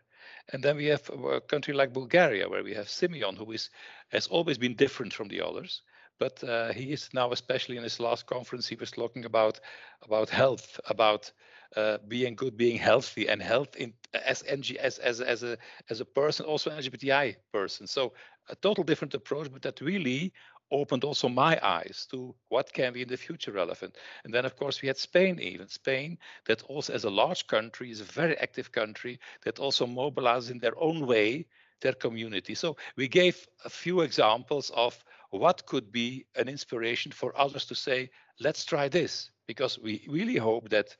And 0.52 0.64
then 0.64 0.78
we 0.78 0.86
have 0.86 1.10
a 1.10 1.42
country 1.42 1.74
like 1.74 1.94
Bulgaria, 1.94 2.50
where 2.50 2.64
we 2.64 2.74
have 2.74 2.90
Simeon, 2.90 3.36
who 3.36 3.52
is 3.52 3.70
has 4.10 4.28
always 4.28 4.58
been 4.58 4.76
different 4.76 5.14
from 5.14 5.28
the 5.28 5.42
others. 5.42 5.82
But 6.18 6.44
uh, 6.44 6.74
he 6.74 6.92
is 6.92 7.10
now, 7.14 7.32
especially 7.32 7.78
in 7.78 7.84
his 7.84 8.00
last 8.00 8.26
conference, 8.26 8.68
he 8.68 8.76
was 8.76 8.92
talking 8.92 9.26
about 9.26 9.60
about 10.02 10.30
health, 10.30 10.80
about 10.90 11.32
uh, 11.76 12.00
being 12.08 12.36
good, 12.36 12.58
being 12.58 12.78
healthy, 12.78 13.28
and 13.30 13.42
health 13.42 13.76
in, 13.76 13.94
as 14.14 14.44
NG 14.48 14.78
as 14.78 14.98
as 14.98 15.22
as 15.22 15.44
a 15.44 15.58
as 15.90 16.02
a 16.02 16.06
person, 16.06 16.46
also 16.46 16.70
an 16.72 16.78
LGBTI 16.78 17.36
person. 17.54 17.88
So 17.88 18.14
a 18.50 18.56
total 18.56 18.84
different 18.84 19.14
approach, 19.14 19.52
but 19.52 19.62
that 19.62 19.82
really 19.82 20.34
opened 20.72 21.04
also 21.04 21.28
my 21.30 21.60
eyes 21.64 22.08
to 22.12 22.36
what 22.50 22.72
can 22.74 22.94
be 22.94 23.02
in 23.02 23.08
the 23.08 23.18
future 23.18 23.52
relevant. 23.52 23.96
And 24.24 24.34
then, 24.34 24.46
of 24.46 24.56
course, 24.56 24.82
we 24.82 24.88
had 24.88 24.98
Spain, 24.98 25.40
even 25.40 25.68
Spain, 25.68 26.18
that 26.46 26.64
also, 26.64 26.94
as 26.94 27.04
a 27.04 27.10
large 27.10 27.48
country, 27.48 27.92
is 27.92 28.02
a 28.02 28.06
very 28.06 28.38
active 28.38 28.72
country 28.72 29.20
that 29.44 29.60
also 29.60 29.86
mobilizes 29.86 30.52
in 30.52 30.60
their 30.60 30.78
own 30.78 31.08
way 31.08 31.48
their 31.82 31.94
community. 31.94 32.56
So 32.56 32.76
we 32.98 33.08
gave 33.08 33.48
a 33.64 33.70
few 33.70 34.02
examples 34.02 34.70
of 34.72 35.02
what 35.32 35.66
could 35.66 35.92
be 35.92 36.26
an 36.36 36.50
inspiration 36.50 37.12
for 37.12 37.38
others 37.40 37.66
to 37.68 37.76
say, 37.76 38.10
let's 38.40 38.66
try 38.66 38.90
this, 38.90 39.32
because 39.48 39.80
we 39.80 40.06
really 40.10 40.36
hope 40.38 40.70
that 40.70 40.96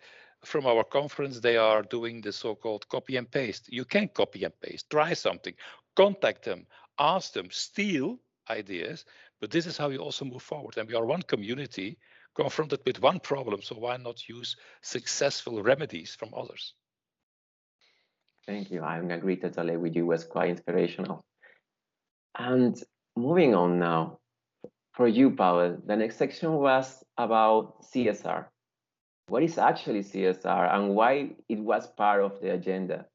from 0.46 0.66
our 0.66 0.86
conference 0.86 1.40
they 1.40 1.58
are 1.58 1.82
doing 1.82 2.22
the 2.22 2.32
so-called 2.32 2.88
copy 2.88 3.18
and 3.18 3.30
paste. 3.30 3.68
You 3.72 3.84
can 3.84 4.08
copy 4.08 4.46
and 4.46 4.58
paste, 4.62 4.90
try 4.90 5.14
something, 5.14 5.54
contact 5.96 6.46
them, 6.46 6.66
ask 6.98 7.34
them, 7.34 7.50
steal 7.52 8.20
ideas, 8.50 9.04
but 9.40 9.52
this 9.52 9.66
is 9.66 9.78
how 9.78 9.90
you 9.90 10.00
also 10.00 10.26
move 10.26 10.42
forward. 10.42 10.78
And 10.78 10.88
we 10.88 10.96
are 10.96 11.06
one 11.06 11.22
community 11.22 11.98
confronted 12.36 12.82
with 12.86 13.02
one 13.02 13.20
problem. 13.20 13.62
So 13.62 13.76
why 13.76 13.98
not 13.98 14.28
use 14.28 14.56
successful 14.82 15.64
remedies 15.64 16.16
from 16.16 16.34
others? 16.36 16.74
Thank 18.46 18.72
you. 18.72 18.82
I 18.82 18.98
agree 18.98 19.38
totally 19.38 19.78
with 19.78 19.96
you. 19.96 20.04
It 20.04 20.08
was 20.08 20.24
quite 20.24 20.50
inspirational. 20.50 21.24
And 22.38 22.82
moving 23.16 23.54
on 23.56 23.80
now, 23.80 24.20
for 24.94 25.08
you, 25.08 25.32
Pavel, 25.32 25.78
the 25.86 25.96
next 25.96 26.18
section 26.18 26.54
was 26.54 27.04
about 27.18 27.84
CSR. 27.84 28.46
What 29.28 29.44
is 29.44 29.58
actually 29.58 30.02
CSR 30.02 30.74
and 30.74 30.96
why 30.96 31.36
it 31.48 31.60
was 31.60 31.88
part 31.88 32.24
of 32.24 32.42
the 32.42 32.54
agenda? 32.54 33.06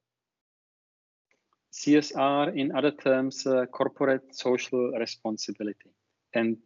CSR, 1.73 2.57
in 2.57 2.71
other 2.71 2.91
terms, 2.91 3.45
uh, 3.45 3.65
corporate 3.65 4.33
social 4.33 4.91
responsibility. 4.97 5.91
And 6.35 6.57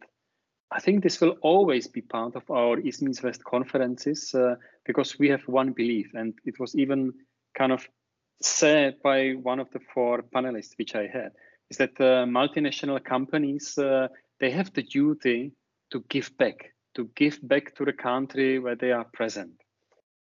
I 0.72 0.80
think 0.80 1.02
this 1.02 1.20
will 1.20 1.36
always 1.42 1.88
be 1.88 2.00
part 2.00 2.36
of 2.36 2.48
our 2.50 2.78
East 2.78 3.02
Meets 3.02 3.22
West 3.22 3.42
conferences 3.44 4.34
uh, 4.34 4.54
because 4.84 5.18
we 5.18 5.28
have 5.28 5.42
one 5.48 5.72
belief. 5.72 6.10
And 6.14 6.34
it 6.44 6.60
was 6.60 6.76
even 6.76 7.12
kind 7.56 7.72
of 7.72 7.88
said 8.42 8.96
by 9.02 9.32
one 9.32 9.60
of 9.60 9.70
the 9.70 9.80
four 9.92 10.22
panelists, 10.34 10.76
which 10.76 10.94
I 10.94 11.06
had, 11.06 11.32
is 11.70 11.78
that 11.78 12.00
uh, 12.00 12.24
multinational 12.26 13.02
companies, 13.02 13.76
uh, 13.78 14.08
they 14.38 14.50
have 14.50 14.72
the 14.72 14.82
duty 14.82 15.52
to 15.90 16.04
give 16.08 16.36
back, 16.38 16.72
to 16.94 17.10
give 17.16 17.38
back 17.42 17.74
to 17.76 17.84
the 17.84 17.92
country 17.92 18.58
where 18.58 18.76
they 18.76 18.92
are 18.92 19.06
present. 19.12 19.52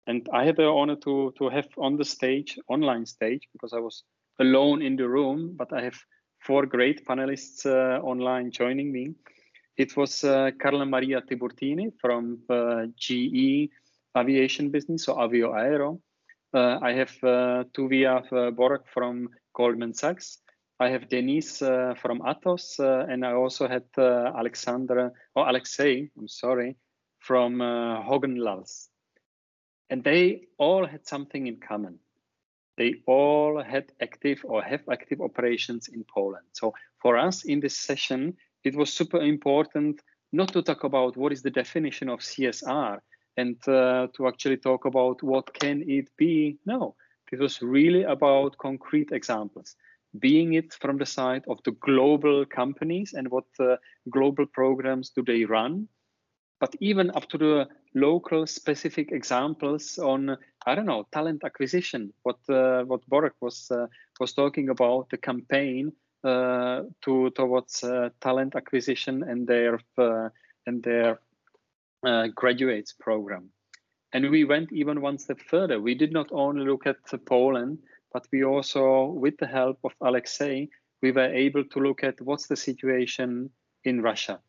And 0.08 0.28
I 0.34 0.46
had 0.46 0.58
the 0.58 0.66
honor 0.66 0.96
to, 1.04 1.34
to 1.38 1.50
have 1.50 1.68
on 1.78 1.98
the 1.98 2.06
stage, 2.06 2.58
online 2.68 3.06
stage, 3.06 3.48
because 3.54 3.74
I 3.74 3.80
was 3.80 4.04
alone 4.40 4.82
in 4.82 4.96
the 4.96 5.08
room, 5.08 5.54
but 5.56 5.72
I 5.72 5.84
have 5.84 5.98
four 6.40 6.66
great 6.66 7.06
panelists 7.06 7.66
uh, 7.66 8.02
online 8.02 8.50
joining 8.50 8.92
me. 8.92 9.14
It 9.80 9.96
was 9.96 10.26
uh, 10.26 10.52
Carla 10.62 10.86
Maria 10.86 11.22
Tiburtini 11.22 11.94
from 12.02 12.40
uh, 12.50 12.88
GE 12.98 13.72
aviation 14.18 14.72
business, 14.72 15.06
so 15.06 15.16
Avio 15.16 15.58
Aero. 15.58 16.02
Uh, 16.54 16.80
I 16.82 16.92
have 16.92 17.12
Tuvia 17.72 18.22
Borg 18.54 18.82
from 18.94 19.30
Goldman 19.54 19.94
Sachs. 19.94 20.40
I 20.82 20.90
have 20.90 21.08
Denise 21.08 21.62
uh, 21.62 21.94
from 22.02 22.20
Atos, 22.20 22.78
uh, 22.80 23.06
and 23.10 23.26
I 23.26 23.32
also 23.32 23.70
had 23.70 23.86
uh, 23.98 24.34
Alexandra 24.38 25.12
or 25.36 25.48
Alexei, 25.48 26.10
I'm 26.18 26.28
sorry, 26.28 26.76
from 27.20 27.62
uh, 27.62 28.02
Hogan 28.02 28.36
Lovells. 28.36 28.90
And 29.90 30.04
they 30.04 30.48
all 30.58 30.86
had 30.86 31.08
something 31.08 31.48
in 31.48 31.58
common. 31.58 32.00
They 32.78 32.96
all 33.06 33.64
had 33.64 33.94
active 34.02 34.42
or 34.44 34.62
have 34.62 34.82
active 34.92 35.22
operations 35.22 35.88
in 35.88 36.04
Poland. 36.04 36.48
So 36.52 36.74
for 37.02 37.18
us 37.18 37.46
in 37.46 37.62
this 37.62 37.78
session, 37.78 38.36
it 38.64 38.76
was 38.76 38.92
super 38.94 39.22
important 39.22 40.02
not 40.32 40.54
to 40.54 40.62
talk 40.62 40.84
about 40.84 41.18
what 41.18 41.32
is 41.32 41.42
the 41.42 41.50
definition 41.50 42.10
of 42.10 42.20
CSR 42.20 43.00
and 43.38 43.56
uh, 43.68 44.08
to 44.16 44.28
actually 44.28 44.58
talk 44.58 44.86
about 44.86 45.24
what 45.24 45.54
can 45.54 45.84
it 45.88 46.08
be. 46.18 46.58
No, 46.66 46.96
it 47.32 47.40
was 47.40 47.62
really 47.62 48.04
about 48.04 48.58
concrete 48.58 49.12
examples, 49.12 49.76
being 50.20 50.54
it 50.54 50.74
from 50.74 50.98
the 50.98 51.06
side 51.06 51.44
of 51.48 51.60
the 51.64 51.72
global 51.72 52.46
companies 52.46 53.14
and 53.14 53.30
what 53.30 53.46
uh, 53.60 53.78
global 54.10 54.46
programs 54.46 55.10
do 55.10 55.24
they 55.24 55.46
run, 55.46 55.88
but 56.60 56.76
even 56.80 57.12
up 57.12 57.30
to 57.30 57.38
the 57.38 57.68
local 57.96 58.46
specific 58.46 59.12
examples 59.12 59.98
on 59.98 60.38
I 60.66 60.76
don't 60.76 60.86
know 60.86 61.08
talent 61.12 61.44
acquisition. 61.44 62.14
What 62.24 62.40
uh, 62.50 62.84
what 62.84 63.10
Borek 63.10 63.34
was 63.42 63.72
uh, 63.72 63.88
was 64.20 64.34
talking 64.34 64.70
about 64.70 65.10
the 65.10 65.18
campaign 65.18 65.94
to 66.24 67.30
towards 67.36 67.84
uh, 67.84 68.10
talent 68.22 68.56
acquisition 68.56 69.24
and 69.24 69.48
their 69.48 69.80
uh, 69.98 70.30
and 70.66 70.84
their 70.84 71.20
graduates 72.36 72.94
program. 72.94 73.50
And 74.14 74.30
we 74.32 74.44
went 74.44 74.72
even 74.72 75.02
one 75.02 75.18
step 75.18 75.40
further. 75.40 75.80
We 75.80 75.96
did 75.96 76.12
not 76.12 76.30
only 76.32 76.66
look 76.66 76.88
at 76.88 76.98
Poland, 77.26 77.80
but 78.12 78.28
we 78.32 78.44
also, 78.44 79.06
with 79.06 79.38
the 79.38 79.48
help 79.48 79.80
of 79.84 79.92
Alexei, 80.02 80.70
we 81.02 81.12
were 81.12 81.32
able 81.34 81.64
to 81.64 81.80
look 81.80 82.04
at 82.04 82.20
what's 82.22 82.48
the 82.48 82.56
situation 82.56 83.52
in 83.84 84.02
Russia. 84.02 84.40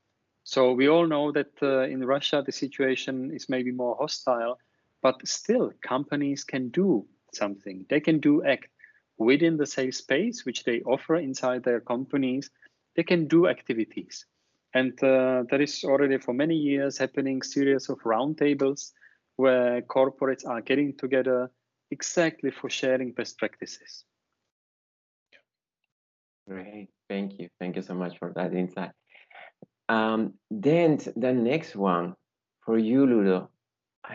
So 0.45 0.73
we 0.73 0.89
all 0.89 1.07
know 1.07 1.31
that 1.33 1.53
uh, 1.63 1.83
in 1.83 2.05
Russia 2.05 2.43
the 2.45 2.53
situation 2.53 3.31
is 3.33 3.49
maybe 3.49 3.71
more 3.71 3.97
hostile, 4.01 4.59
but 5.03 5.27
still 5.29 5.73
companies 5.83 6.45
can 6.45 6.71
do 6.71 7.07
something. 7.35 7.87
They 7.89 8.01
can 8.01 8.19
do 8.19 8.43
act 8.45 8.69
within 9.21 9.59
the 9.59 9.67
safe 9.67 9.95
space 9.95 10.47
which 10.47 10.65
they 10.65 10.81
offer 10.81 11.17
inside 11.17 11.63
their 11.63 11.81
companies, 11.81 12.51
they 12.97 13.03
can 13.03 13.29
do 13.29 13.47
activities. 13.47 14.25
And 14.73 14.93
uh, 15.05 15.45
there 15.51 15.61
is 15.61 15.85
already 15.85 16.19
for 16.19 16.33
many 16.33 16.57
years 16.57 16.97
happening 16.97 17.43
series 17.43 17.91
of 17.91 17.99
roundtables 17.99 18.93
where 19.37 19.83
corporates 19.83 20.47
are 20.47 20.63
getting 20.63 20.97
together 20.97 21.51
exactly 21.91 22.51
for 22.51 22.71
sharing 22.71 23.13
best 23.13 23.39
practices. 23.39 24.05
Great, 26.49 26.89
thank 27.09 27.39
you, 27.39 27.49
thank 27.61 27.77
you 27.77 27.83
so 27.83 27.95
much 27.95 28.19
for 28.19 28.33
that 28.35 28.55
insight. 28.55 28.91
Um, 29.91 30.35
then 30.51 30.99
the 31.17 31.33
next 31.33 31.77
one 31.77 32.15
for 32.65 32.79
you, 32.79 33.07
Ludo. 33.07 33.51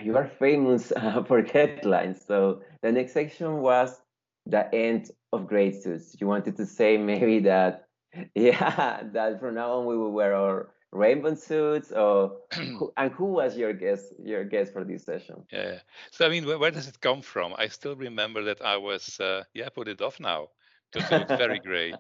You 0.02 0.18
are 0.18 0.28
famous 0.40 0.92
uh, 0.92 1.24
for 1.28 1.44
headlines. 1.44 2.26
So 2.26 2.62
the 2.82 2.92
next 2.92 3.14
section 3.14 3.58
was 3.58 4.02
the 4.46 4.74
end 4.74 5.12
of 5.34 5.48
gray 5.48 5.72
suits. 5.72 6.16
You 6.20 6.28
wanted 6.28 6.56
to 6.58 6.66
say 6.66 6.98
maybe 7.12 7.40
that, 7.40 7.88
yeah, 8.34 9.04
that 9.14 9.40
from 9.40 9.56
now 9.56 9.80
on 9.80 9.86
we 9.86 9.98
will 9.98 10.12
wear 10.12 10.36
our 10.36 10.76
rainbow 10.96 11.36
suits 11.36 11.92
or 11.92 12.38
and 12.98 13.12
who 13.12 13.26
was 13.26 13.58
your 13.58 13.74
guest 13.74 14.14
your 14.24 14.44
guest 14.46 14.72
for 14.74 14.84
this 14.84 15.04
session? 15.04 15.44
Yeah 15.52 15.80
so 16.12 16.26
i 16.26 16.30
mean 16.30 16.46
where, 16.46 16.58
where 16.58 16.72
does 16.72 16.88
it 16.88 17.02
come 17.02 17.22
from? 17.22 17.54
I 17.58 17.68
still 17.68 17.96
remember 17.96 18.44
that 18.44 18.62
i 18.62 18.78
was 18.78 19.20
uh, 19.20 19.44
yeah 19.54 19.70
put 19.70 19.88
it 19.88 20.02
off 20.02 20.20
now 20.20 20.48
because 20.92 21.12
it 21.12 21.20
looks 21.20 21.38
very 21.38 21.60
gray. 21.70 21.94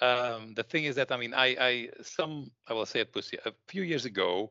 Um, 0.00 0.54
the 0.54 0.62
thing 0.62 0.84
is 0.84 0.96
that 0.96 1.12
i 1.12 1.16
mean 1.16 1.34
i 1.34 1.56
i 1.60 1.88
some 2.02 2.50
i 2.68 2.72
will 2.72 2.86
say 2.86 3.00
it 3.00 3.12
pussy 3.12 3.38
a 3.44 3.52
few 3.66 3.82
years 3.82 4.06
ago 4.06 4.50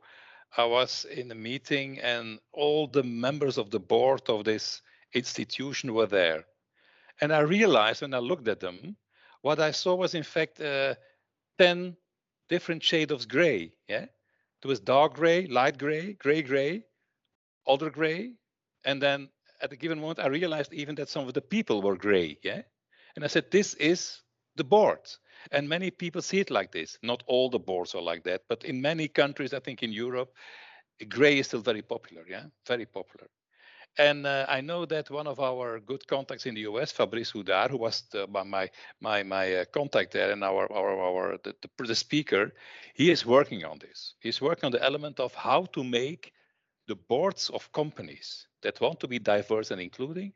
i 0.55 0.65
was 0.65 1.05
in 1.05 1.31
a 1.31 1.35
meeting 1.35 1.99
and 1.99 2.39
all 2.53 2.87
the 2.87 3.03
members 3.03 3.57
of 3.57 3.71
the 3.71 3.79
board 3.79 4.21
of 4.29 4.43
this 4.43 4.81
institution 5.13 5.93
were 5.93 6.05
there 6.05 6.45
and 7.21 7.33
I 7.33 7.39
realized 7.39 8.01
when 8.01 8.13
I 8.13 8.19
looked 8.19 8.47
at 8.47 8.59
them, 8.59 8.95
what 9.41 9.59
I 9.59 9.71
saw 9.71 9.95
was 9.95 10.13
in 10.13 10.23
fact 10.23 10.59
uh, 10.61 10.95
10 11.57 11.95
different 12.49 12.83
shades 12.83 13.11
of 13.11 13.27
gray. 13.27 13.73
Yeah. 13.87 14.05
There 14.61 14.69
was 14.69 14.79
dark 14.79 15.13
gray, 15.13 15.47
light 15.47 15.77
gray, 15.77 16.13
gray 16.13 16.41
gray, 16.41 16.83
older 17.65 17.89
gray. 17.89 18.33
And 18.85 19.01
then 19.01 19.29
at 19.61 19.73
a 19.73 19.75
given 19.75 19.99
moment, 19.99 20.19
I 20.19 20.27
realized 20.27 20.73
even 20.73 20.95
that 20.95 21.09
some 21.09 21.27
of 21.27 21.33
the 21.33 21.41
people 21.41 21.81
were 21.81 21.97
gray. 21.97 22.37
Yeah. 22.43 22.61
And 23.15 23.23
I 23.23 23.27
said, 23.27 23.51
this 23.51 23.73
is 23.75 24.21
the 24.55 24.63
board. 24.63 24.99
And 25.51 25.69
many 25.69 25.91
people 25.91 26.21
see 26.21 26.39
it 26.39 26.51
like 26.51 26.71
this. 26.71 26.97
Not 27.03 27.23
all 27.27 27.49
the 27.49 27.59
boards 27.59 27.95
are 27.95 28.01
like 28.01 28.23
that, 28.23 28.41
but 28.49 28.63
in 28.63 28.81
many 28.81 29.07
countries, 29.07 29.53
I 29.53 29.59
think 29.59 29.83
in 29.83 29.91
Europe, 29.91 30.33
gray 31.09 31.39
is 31.39 31.47
still 31.47 31.61
very 31.61 31.81
popular. 31.81 32.23
Yeah. 32.27 32.45
Very 32.67 32.85
popular. 32.85 33.27
And 33.97 34.27
uh, 34.27 34.45
I 34.47 34.61
know 34.61 34.85
that 34.85 35.09
one 35.09 35.25
of 35.25 35.39
our 35.39 35.79
good 35.79 36.05
contacts 36.07 36.45
in 36.45 36.53
the 36.53 36.61
US, 36.61 36.91
Fabrice 36.91 37.31
Houdart, 37.31 37.71
who 37.71 37.77
was 37.77 38.03
the, 38.11 38.27
my 38.27 38.69
my 39.01 39.23
my 39.23 39.55
uh, 39.55 39.65
contact 39.65 40.13
there 40.13 40.31
and 40.31 40.43
our 40.43 40.71
our 40.71 40.99
our 41.01 41.37
the, 41.43 41.55
the, 41.79 41.95
speaker, 41.95 42.53
he 42.93 43.09
is 43.09 43.25
working 43.25 43.65
on 43.65 43.79
this. 43.79 44.13
He's 44.19 44.39
working 44.39 44.65
on 44.67 44.71
the 44.71 44.83
element 44.83 45.19
of 45.19 45.33
how 45.33 45.65
to 45.73 45.83
make 45.83 46.33
the 46.87 46.95
boards 46.95 47.49
of 47.49 47.71
companies 47.71 48.47
that 48.61 48.79
want 48.79 48.99
to 48.99 49.07
be 49.07 49.19
diverse 49.19 49.71
and 49.71 49.81
including, 49.81 50.31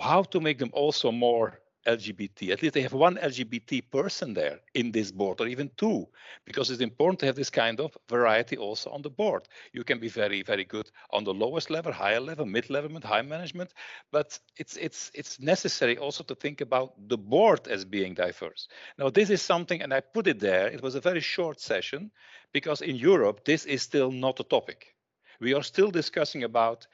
how 0.00 0.22
to 0.24 0.40
make 0.40 0.58
them 0.58 0.70
also 0.72 1.10
more 1.10 1.61
LGBT. 1.86 2.50
At 2.50 2.62
least 2.62 2.74
they 2.74 2.82
have 2.82 2.92
one 2.92 3.16
LGBT 3.16 3.90
person 3.90 4.34
there 4.34 4.60
in 4.74 4.92
this 4.92 5.10
board, 5.10 5.40
or 5.40 5.46
even 5.46 5.70
two, 5.76 6.08
because 6.44 6.70
it's 6.70 6.80
important 6.80 7.20
to 7.20 7.26
have 7.26 7.36
this 7.36 7.50
kind 7.50 7.80
of 7.80 7.96
variety 8.08 8.56
also 8.56 8.90
on 8.90 9.02
the 9.02 9.10
board. 9.10 9.48
You 9.72 9.84
can 9.84 9.98
be 9.98 10.08
very, 10.08 10.42
very 10.42 10.64
good 10.64 10.90
on 11.10 11.24
the 11.24 11.34
lowest 11.34 11.70
level, 11.70 11.92
higher 11.92 12.20
level, 12.20 12.46
mid 12.46 12.70
level, 12.70 12.94
and 12.94 13.04
high 13.04 13.22
management, 13.22 13.72
but 14.10 14.38
it's 14.56 14.76
it's 14.76 15.10
it's 15.14 15.40
necessary 15.40 15.98
also 15.98 16.24
to 16.24 16.34
think 16.34 16.60
about 16.60 16.94
the 17.08 17.18
board 17.18 17.68
as 17.68 17.84
being 17.84 18.14
diverse. 18.14 18.68
Now, 18.98 19.10
this 19.10 19.30
is 19.30 19.42
something, 19.42 19.82
and 19.82 19.92
I 19.92 20.00
put 20.00 20.26
it 20.26 20.40
there. 20.40 20.68
It 20.68 20.82
was 20.82 20.94
a 20.94 21.00
very 21.00 21.20
short 21.20 21.60
session 21.60 22.10
because 22.52 22.80
in 22.82 22.96
Europe 22.96 23.44
this 23.44 23.66
is 23.66 23.82
still 23.82 24.10
not 24.10 24.40
a 24.40 24.44
topic. 24.44 24.94
We 25.40 25.54
are 25.54 25.62
still 25.62 25.90
discussing 25.90 26.44
about 26.44 26.86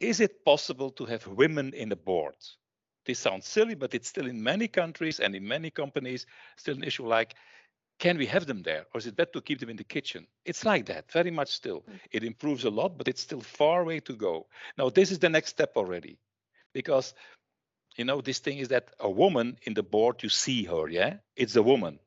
is 0.00 0.20
it 0.20 0.44
possible 0.44 0.90
to 0.92 1.06
have 1.06 1.26
women 1.26 1.74
in 1.74 1.88
the 1.88 1.96
board? 1.96 2.36
This 3.08 3.18
sounds 3.18 3.48
silly, 3.48 3.74
but 3.74 3.94
it's 3.94 4.08
still 4.08 4.26
in 4.26 4.42
many 4.42 4.68
countries 4.68 5.18
and 5.18 5.34
in 5.34 5.48
many 5.48 5.70
companies 5.70 6.26
still 6.56 6.76
an 6.76 6.84
issue 6.84 7.06
like, 7.06 7.34
can 7.98 8.18
we 8.18 8.26
have 8.26 8.46
them 8.46 8.62
there 8.62 8.84
or 8.92 8.98
is 8.98 9.06
it 9.06 9.16
better 9.16 9.32
to 9.32 9.40
keep 9.40 9.58
them 9.58 9.70
in 9.70 9.76
the 9.76 9.84
kitchen? 9.84 10.26
It's 10.44 10.64
like 10.64 10.86
that, 10.86 11.10
very 11.10 11.30
much 11.30 11.48
still. 11.48 11.80
Mm. 11.80 12.00
It 12.12 12.22
improves 12.22 12.64
a 12.64 12.70
lot, 12.70 12.98
but 12.98 13.08
it's 13.08 13.22
still 13.22 13.40
far 13.40 13.82
way 13.82 14.00
to 14.00 14.14
go. 14.14 14.46
Now, 14.76 14.90
this 14.90 15.10
is 15.10 15.18
the 15.18 15.30
next 15.30 15.50
step 15.50 15.72
already 15.74 16.18
because 16.74 17.14
you 17.96 18.04
know 18.04 18.20
this 18.20 18.38
thing 18.38 18.58
is 18.58 18.68
that 18.68 18.90
a 19.00 19.10
woman 19.10 19.58
in 19.62 19.74
the 19.74 19.82
board 19.82 20.22
you 20.22 20.28
see 20.28 20.64
her 20.64 20.88
yeah 20.88 21.14
it's 21.36 21.56
a 21.56 21.62
woman 21.62 21.98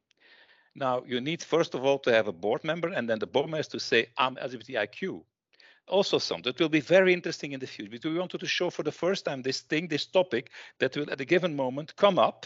now 0.76 1.04
you 1.06 1.20
need 1.20 1.44
first 1.44 1.76
of 1.76 1.84
all 1.84 2.00
to 2.00 2.12
have 2.14 2.28
a 2.28 2.32
board 2.32 2.64
member 2.64 2.90
and 2.90 3.10
then 3.10 3.20
the 3.20 3.28
board 3.28 3.46
member 3.46 3.58
has 3.58 3.68
to 3.68 3.80
say 3.80 4.08
i'm 4.18 4.36
lgbtiq 4.36 5.24
also 5.92 6.18
something 6.18 6.52
that 6.52 6.60
will 6.60 6.70
be 6.70 6.80
very 6.80 7.14
interesting 7.14 7.52
in 7.52 7.60
the 7.60 7.68
future. 7.68 8.10
We 8.10 8.18
wanted 8.18 8.40
to 8.40 8.48
show 8.48 8.70
for 8.70 8.84
the 8.84 8.92
first 8.92 9.26
time 9.26 9.42
this 9.42 9.62
thing, 9.62 9.88
this 9.88 10.06
topic 10.06 10.50
that 10.80 10.96
will 10.96 11.10
at 11.12 11.22
a 11.22 11.26
given 11.26 11.56
moment 11.56 11.96
come 11.96 12.18
up. 12.18 12.46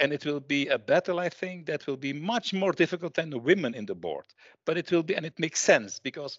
And 0.00 0.12
it 0.12 0.24
will 0.24 0.40
be 0.40 0.68
a 0.68 0.78
battle, 0.78 1.20
I 1.20 1.28
think, 1.28 1.66
that 1.66 1.86
will 1.86 1.98
be 1.98 2.14
much 2.14 2.54
more 2.54 2.72
difficult 2.72 3.14
than 3.14 3.28
the 3.28 3.38
women 3.38 3.74
in 3.74 3.84
the 3.84 3.94
board. 3.94 4.24
But 4.64 4.78
it 4.78 4.90
will 4.90 5.02
be, 5.02 5.14
and 5.14 5.26
it 5.26 5.38
makes 5.38 5.60
sense 5.60 5.98
because 5.98 6.38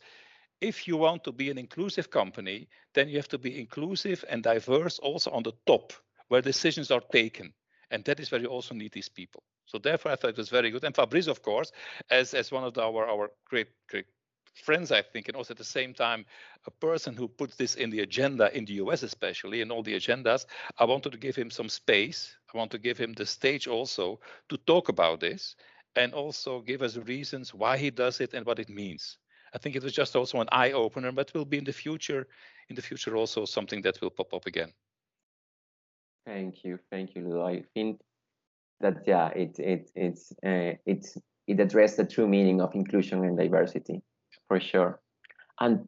if 0.59 0.87
you 0.87 0.97
want 0.97 1.23
to 1.25 1.31
be 1.31 1.51
an 1.51 1.57
inclusive 1.57 2.09
company, 2.09 2.67
then 2.95 3.09
you 3.09 3.17
have 3.17 3.27
to 3.27 3.37
be 3.37 3.59
inclusive 3.59 4.25
and 4.27 4.41
diverse 4.41 4.97
also 4.99 5.29
on 5.31 5.43
the 5.43 5.53
top 5.67 5.93
where 6.29 6.41
decisions 6.41 6.89
are 6.89 7.01
taken. 7.11 7.53
And 7.91 8.03
that 8.05 8.19
is 8.19 8.31
where 8.31 8.41
you 8.41 8.47
also 8.47 8.73
need 8.73 8.91
these 8.91 9.09
people. 9.09 9.43
So 9.65 9.77
therefore, 9.77 10.11
I 10.11 10.15
thought 10.15 10.31
it 10.31 10.37
was 10.37 10.49
very 10.49 10.71
good. 10.71 10.83
And 10.83 10.95
Fabrice, 10.95 11.27
of 11.27 11.41
course, 11.43 11.71
as, 12.09 12.33
as 12.33 12.51
one 12.51 12.63
of 12.63 12.73
the, 12.73 12.81
our, 12.81 13.05
our 13.07 13.29
great, 13.45 13.67
great 13.87 14.05
friends, 14.53 14.91
I 14.91 15.01
think, 15.01 15.27
and 15.27 15.37
also 15.37 15.53
at 15.53 15.57
the 15.57 15.63
same 15.63 15.93
time, 15.93 16.25
a 16.65 16.71
person 16.71 17.15
who 17.15 17.27
puts 17.27 17.55
this 17.55 17.75
in 17.75 17.89
the 17.89 18.01
agenda 18.01 18.55
in 18.55 18.65
the 18.65 18.73
US, 18.73 19.03
especially 19.03 19.61
in 19.61 19.71
all 19.71 19.83
the 19.83 19.95
agendas. 19.95 20.45
I 20.77 20.85
wanted 20.85 21.11
to 21.11 21.17
give 21.17 21.35
him 21.35 21.49
some 21.49 21.69
space. 21.69 22.35
I 22.53 22.57
want 22.57 22.71
to 22.71 22.77
give 22.77 22.97
him 22.97 23.13
the 23.13 23.25
stage 23.25 23.67
also 23.67 24.19
to 24.49 24.57
talk 24.57 24.89
about 24.89 25.19
this 25.19 25.55
and 25.95 26.13
also 26.13 26.61
give 26.61 26.81
us 26.81 26.97
reasons 26.97 27.53
why 27.53 27.77
he 27.77 27.89
does 27.89 28.21
it 28.21 28.33
and 28.33 28.45
what 28.45 28.59
it 28.59 28.69
means. 28.69 29.17
I 29.53 29.57
think 29.57 29.75
it 29.75 29.83
was 29.83 29.93
just 29.93 30.15
also 30.15 30.41
an 30.41 30.49
eye 30.51 30.71
opener, 30.71 31.11
but 31.11 31.33
will 31.33 31.45
be 31.45 31.59
in 31.59 31.63
the 31.63 31.73
future, 31.73 32.27
in 32.69 32.75
the 32.75 32.81
future 32.81 33.15
also 33.15 33.45
something 33.45 33.81
that 33.83 34.01
will 34.01 34.09
pop 34.09 34.33
up 34.33 34.47
again. 34.47 34.71
Thank 36.25 36.63
you, 36.63 36.79
thank 36.89 37.15
you, 37.15 37.27
Ludo. 37.27 37.45
I 37.45 37.63
think 37.73 38.01
that 38.79 39.03
yeah, 39.05 39.27
it 39.29 39.59
it 39.59 39.91
it's 39.93 40.31
uh, 40.43 40.73
it's 40.85 41.17
it 41.47 41.59
addressed 41.59 41.97
the 41.97 42.05
true 42.05 42.27
meaning 42.27 42.61
of 42.61 42.73
inclusion 42.73 43.23
and 43.25 43.37
diversity 43.37 44.01
for 44.47 44.59
sure. 44.59 44.99
And 45.59 45.87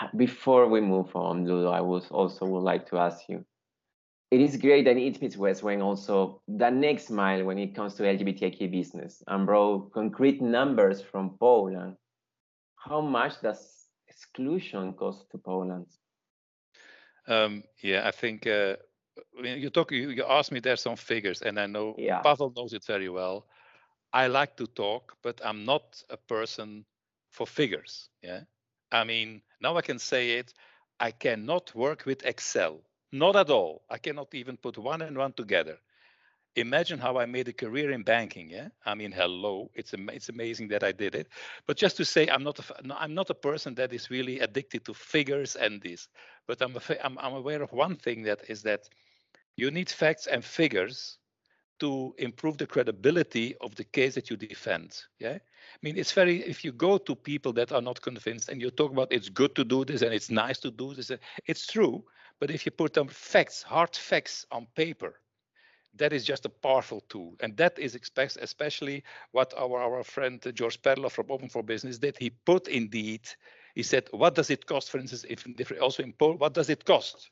uh, 0.00 0.08
before 0.16 0.68
we 0.68 0.80
move 0.80 1.14
on, 1.14 1.46
Ludo, 1.46 1.70
I 1.70 1.80
was 1.80 2.10
also 2.10 2.46
would 2.46 2.60
like 2.60 2.86
to 2.90 2.98
ask 2.98 3.28
you. 3.28 3.44
It 4.30 4.40
is 4.40 4.56
great 4.56 4.86
that 4.86 4.96
Meets 4.96 5.36
West 5.36 5.62
went 5.62 5.82
also 5.82 6.40
the 6.48 6.70
next 6.70 7.10
mile 7.10 7.44
when 7.44 7.58
it 7.58 7.74
comes 7.74 7.94
to 7.96 8.02
LGBTIQ 8.02 8.70
business 8.70 9.22
and 9.26 9.44
brought 9.44 9.92
concrete 9.92 10.40
numbers 10.40 11.02
from 11.02 11.36
Poland. 11.38 11.96
How 12.76 13.02
much 13.02 13.42
does 13.42 13.88
exclusion 14.08 14.94
cost 14.94 15.30
to 15.32 15.38
Poland? 15.38 15.86
Um, 17.28 17.62
yeah, 17.82 18.08
I 18.08 18.10
think 18.10 18.46
uh, 18.46 18.76
you 19.42 19.70
talk. 19.70 19.92
You, 19.92 20.10
you 20.10 20.24
asked 20.24 20.50
me 20.50 20.60
there 20.60 20.76
some 20.76 20.96
figures, 20.96 21.42
and 21.42 21.60
I 21.60 21.66
know 21.66 21.94
yeah. 21.98 22.20
Pavel 22.20 22.52
knows 22.56 22.72
it 22.72 22.84
very 22.84 23.08
well. 23.08 23.46
I 24.12 24.26
like 24.26 24.56
to 24.56 24.66
talk, 24.66 25.16
but 25.22 25.40
I'm 25.44 25.64
not 25.64 26.02
a 26.10 26.16
person 26.16 26.84
for 27.32 27.46
figures. 27.46 28.08
Yeah. 28.22 28.40
I 28.92 29.04
mean, 29.04 29.42
now 29.60 29.76
I 29.76 29.82
can 29.82 29.98
say 29.98 30.32
it. 30.32 30.52
I 31.00 31.10
cannot 31.10 31.74
work 31.74 32.04
with 32.06 32.24
Excel. 32.24 32.80
Not 33.10 33.36
at 33.36 33.50
all. 33.50 33.82
I 33.90 33.98
cannot 33.98 34.34
even 34.34 34.56
put 34.56 34.78
one 34.78 35.02
and 35.02 35.18
one 35.18 35.32
together. 35.32 35.78
Imagine 36.54 36.98
how 36.98 37.16
I 37.18 37.24
made 37.24 37.48
a 37.48 37.52
career 37.52 37.90
in 37.92 38.02
banking. 38.02 38.50
Yeah. 38.50 38.68
I 38.84 38.94
mean, 38.94 39.10
hello. 39.10 39.70
It's 39.74 39.94
it's 39.94 40.28
amazing 40.28 40.68
that 40.68 40.84
I 40.84 40.92
did 40.92 41.14
it. 41.14 41.28
But 41.66 41.78
just 41.78 41.96
to 41.96 42.04
say, 42.04 42.28
I'm 42.28 42.44
not 42.44 42.58
a 42.58 42.64
I'm 42.98 43.14
not 43.14 43.30
a 43.30 43.34
person 43.34 43.74
that 43.76 43.92
is 43.92 44.10
really 44.10 44.40
addicted 44.40 44.84
to 44.84 44.94
figures 44.94 45.56
and 45.56 45.80
this. 45.80 46.08
But 46.46 46.60
I'm 46.60 46.76
a, 46.76 47.04
I'm, 47.04 47.18
I'm 47.18 47.34
aware 47.34 47.62
of 47.62 47.72
one 47.72 47.96
thing 47.96 48.22
that 48.24 48.40
is 48.48 48.62
that 48.62 48.88
you 49.56 49.70
need 49.70 49.88
facts 49.90 50.26
and 50.26 50.44
figures 50.44 51.18
to 51.82 52.14
improve 52.18 52.58
the 52.58 52.66
credibility 52.66 53.56
of 53.60 53.74
the 53.74 53.82
case 53.82 54.14
that 54.14 54.30
you 54.30 54.36
defend. 54.36 55.02
Yeah, 55.18 55.38
I 55.76 55.78
mean 55.82 55.98
it's 55.98 56.12
very 56.12 56.36
if 56.42 56.64
you 56.64 56.70
go 56.70 56.96
to 56.96 57.16
people 57.16 57.52
that 57.54 57.72
are 57.72 57.82
not 57.82 58.00
convinced 58.00 58.48
and 58.48 58.62
you 58.62 58.70
talk 58.70 58.92
about 58.92 59.12
it's 59.12 59.28
good 59.28 59.56
to 59.56 59.64
do 59.64 59.84
this 59.84 60.02
and 60.02 60.14
it's 60.14 60.30
nice 60.30 60.60
to 60.60 60.70
do 60.70 60.94
this, 60.94 61.10
it's 61.46 61.66
true. 61.66 62.04
But 62.38 62.52
if 62.52 62.64
you 62.64 62.70
put 62.70 62.94
them 62.94 63.08
facts, 63.08 63.62
hard 63.64 63.96
facts 63.96 64.46
on 64.52 64.68
paper, 64.76 65.14
that 65.96 66.12
is 66.12 66.24
just 66.24 66.46
a 66.46 66.48
powerful 66.48 67.00
tool, 67.08 67.34
and 67.40 67.56
that 67.56 67.78
is 67.80 67.96
especially 67.96 69.02
what 69.32 69.52
our 69.58 69.82
our 69.82 70.04
friend 70.04 70.40
George 70.54 70.80
Perloff 70.82 71.12
from 71.12 71.30
Open 71.30 71.48
for 71.48 71.64
Business 71.64 71.98
did. 71.98 72.16
He 72.16 72.30
put 72.30 72.68
indeed, 72.68 73.28
he 73.74 73.82
said, 73.82 74.08
what 74.12 74.36
does 74.36 74.50
it 74.50 74.66
cost, 74.66 74.90
for 74.90 74.98
instance, 74.98 75.24
if 75.28 75.72
also 75.80 76.04
in 76.04 76.12
Poland, 76.12 76.38
what 76.40 76.54
does 76.54 76.70
it 76.70 76.84
cost? 76.84 77.30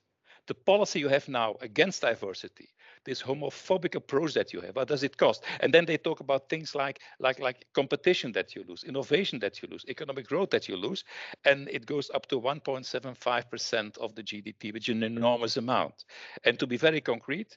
the 0.50 0.54
policy 0.54 0.98
you 0.98 1.08
have 1.08 1.28
now 1.28 1.56
against 1.60 2.02
diversity, 2.02 2.68
this 3.04 3.22
homophobic 3.22 3.94
approach 3.94 4.34
that 4.34 4.52
you 4.52 4.60
have, 4.60 4.76
what 4.76 4.88
does 4.88 5.02
it 5.02 5.16
cost? 5.16 5.44
And 5.60 5.72
then 5.72 5.86
they 5.86 5.96
talk 5.96 6.20
about 6.20 6.48
things 6.48 6.74
like 6.74 7.00
like 7.18 7.38
like 7.38 7.66
competition 7.72 8.32
that 8.32 8.54
you 8.54 8.64
lose, 8.68 8.84
innovation 8.84 9.38
that 9.40 9.62
you 9.62 9.68
lose, 9.70 9.84
economic 9.88 10.26
growth 10.26 10.50
that 10.50 10.68
you 10.68 10.76
lose, 10.76 11.04
and 11.44 11.68
it 11.68 11.86
goes 11.86 12.10
up 12.14 12.26
to 12.28 12.40
1.75% 12.40 13.98
of 13.98 14.14
the 14.14 14.22
GDP, 14.22 14.72
which 14.72 14.88
is 14.88 14.96
an 14.96 15.02
enormous 15.02 15.56
amount. 15.56 16.04
And 16.44 16.58
to 16.58 16.66
be 16.66 16.76
very 16.76 17.00
concrete, 17.00 17.56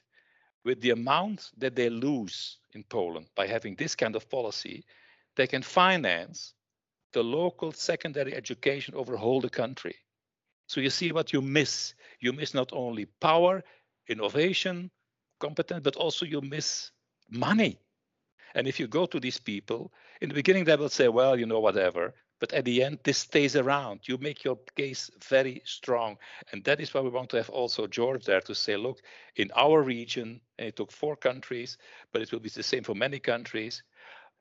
with 0.64 0.80
the 0.80 0.90
amount 0.90 1.50
that 1.58 1.76
they 1.76 1.90
lose 1.90 2.58
in 2.72 2.84
Poland 2.84 3.26
by 3.36 3.46
having 3.46 3.76
this 3.76 3.94
kind 3.94 4.16
of 4.16 4.28
policy, 4.30 4.84
they 5.36 5.46
can 5.46 5.62
finance 5.62 6.54
the 7.12 7.22
local 7.22 7.72
secondary 7.72 8.34
education 8.34 8.94
over 8.94 9.16
whole 9.16 9.40
the 9.40 9.50
country. 9.50 9.94
So 10.66 10.80
you 10.80 10.90
see 10.90 11.12
what 11.12 11.32
you 11.32 11.42
miss. 11.42 11.94
You 12.20 12.32
miss 12.32 12.54
not 12.54 12.70
only 12.72 13.06
power, 13.20 13.62
innovation, 14.08 14.90
competence, 15.46 15.82
but 15.84 15.96
also 15.96 16.24
you 16.26 16.40
miss 16.40 16.90
money. 17.30 17.78
And 18.54 18.66
if 18.66 18.78
you 18.80 18.86
go 18.88 19.04
to 19.06 19.20
these 19.20 19.40
people, 19.52 19.92
in 20.20 20.28
the 20.28 20.40
beginning 20.40 20.64
they 20.64 20.76
will 20.76 20.96
say, 21.00 21.08
well, 21.08 21.34
you 21.40 21.46
know, 21.46 21.60
whatever. 21.60 22.14
But 22.40 22.52
at 22.52 22.64
the 22.64 22.82
end, 22.82 22.98
this 23.04 23.18
stays 23.18 23.56
around. 23.56 24.00
You 24.08 24.18
make 24.18 24.44
your 24.44 24.58
case 24.76 25.10
very 25.30 25.62
strong. 25.64 26.18
And 26.50 26.64
that 26.64 26.80
is 26.80 26.92
why 26.92 27.00
we 27.00 27.10
want 27.10 27.30
to 27.30 27.36
have 27.36 27.50
also 27.50 27.86
George 27.86 28.24
there 28.24 28.40
to 28.42 28.54
say, 28.54 28.76
look, 28.76 28.98
in 29.36 29.50
our 29.54 29.82
region, 29.82 30.40
and 30.58 30.68
it 30.68 30.76
took 30.76 30.92
four 30.92 31.16
countries, 31.16 31.78
but 32.12 32.22
it 32.22 32.32
will 32.32 32.40
be 32.40 32.48
the 32.48 32.62
same 32.62 32.84
for 32.84 32.94
many 32.94 33.18
countries, 33.18 33.82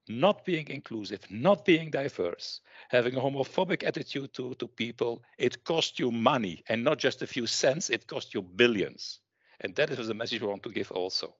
not 0.08 0.44
being 0.46 0.68
inclusive, 0.70 1.22
not 1.30 1.66
being 1.66 1.92
diverse, 1.92 2.62
having 2.90 3.16
a 3.16 3.22
homophobic 3.22 3.84
attitude 3.84 4.34
to, 4.34 4.54
to 4.56 4.68
people, 4.68 5.24
it 5.38 5.64
costs 5.64 6.00
you 6.00 6.12
money 6.12 6.64
and 6.68 6.84
not 6.84 6.98
just 6.98 7.22
a 7.22 7.28
few 7.28 7.48
cents, 7.48 7.90
it 7.90 8.08
costs 8.08 8.34
you 8.34 8.42
billions. 8.42 9.20
And 9.62 9.76
that 9.76 9.90
is 9.92 10.08
the 10.08 10.14
message 10.14 10.42
we 10.42 10.48
want 10.48 10.64
to 10.64 10.70
give 10.70 10.92
also. 10.92 11.34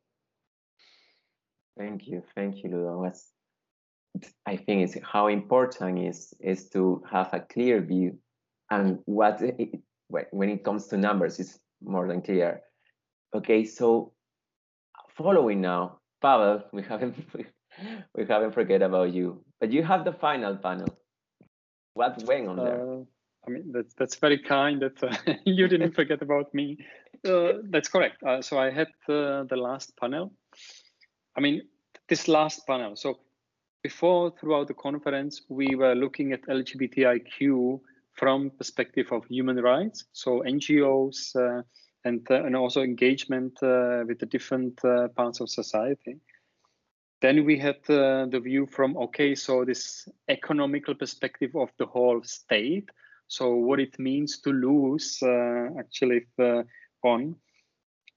Thank 1.78 2.08
you. 2.08 2.24
Thank 2.36 2.64
you, 2.64 2.70
Ludo. 2.70 3.12
I 4.46 4.58
think 4.58 4.84
it's 4.84 4.98
how 5.04 5.28
important 5.28 5.98
is 6.00 6.34
is 6.40 6.70
to 6.70 7.04
have 7.12 7.34
a 7.34 7.40
clear 7.40 7.82
view 7.82 8.20
and 8.70 9.00
what 9.06 9.42
it, 9.42 9.80
when 10.32 10.50
it 10.50 10.64
comes 10.64 10.88
to 10.88 10.98
numbers 10.98 11.40
is 11.40 11.60
more 11.82 12.08
than 12.08 12.22
clear. 12.22 12.62
Okay, 13.34 13.66
so 13.66 14.14
following 15.18 15.62
now, 15.62 16.00
Pavel, 16.22 16.64
we 16.72 16.84
haven't 16.84 17.16
we 18.16 18.26
haven't 18.26 18.54
forget 18.54 18.82
about 18.82 19.14
you. 19.14 19.44
But 19.60 19.72
you 19.72 19.84
have 19.84 20.06
the 20.06 20.14
final 20.14 20.58
panel. 20.58 20.96
What 21.94 22.24
went 22.24 22.48
on 22.48 22.58
there? 22.58 22.82
Uh, 22.82 23.04
I 23.46 23.50
mean, 23.50 23.72
that's 23.72 23.94
that's 23.96 24.16
very 24.16 24.40
kind 24.40 24.82
that 24.82 25.04
uh, 25.04 25.34
you 25.46 25.68
didn't 25.68 25.94
forget 25.94 26.22
about 26.22 26.54
me. 26.54 26.78
Uh, 27.26 27.54
that's 27.70 27.88
correct. 27.88 28.22
Uh, 28.24 28.42
so 28.42 28.58
I 28.58 28.70
had 28.70 28.88
the 29.08 29.48
last 29.56 29.96
panel. 29.98 30.34
I 31.36 31.42
mean, 31.42 31.62
this 32.10 32.28
last 32.28 32.68
panel. 32.68 32.96
So 32.96 33.20
before, 33.82 34.32
throughout 34.40 34.68
the 34.68 34.74
conference, 34.74 35.42
we 35.50 35.76
were 35.76 35.96
looking 35.96 36.34
at 36.34 36.42
LGBTIQ 36.44 37.80
from 38.14 38.52
perspective 38.52 39.08
of 39.12 39.26
human 39.26 39.58
rights, 39.58 40.06
so 40.12 40.42
NGOs 40.42 41.36
uh, 41.36 41.64
and 42.06 42.26
uh, 42.30 42.44
and 42.44 42.56
also 42.56 42.82
engagement 42.82 43.58
uh, 43.64 44.04
with 44.08 44.20
the 44.20 44.26
different 44.26 44.80
parts 45.16 45.40
of 45.40 45.50
society. 45.50 46.20
Then 47.22 47.46
we 47.46 47.58
had 47.58 47.78
the 47.86 48.42
view 48.44 48.68
from 48.68 48.98
okay, 48.98 49.34
so 49.34 49.64
this 49.64 50.10
economical 50.28 50.94
perspective 50.94 51.56
of 51.56 51.70
the 51.78 51.86
whole 51.86 52.22
state, 52.24 52.90
so 53.28 53.56
what 53.56 53.80
it 53.80 53.98
means 53.98 54.40
to 54.42 54.52
lose 54.52 55.20
actually 55.80 56.28
on. 57.04 57.36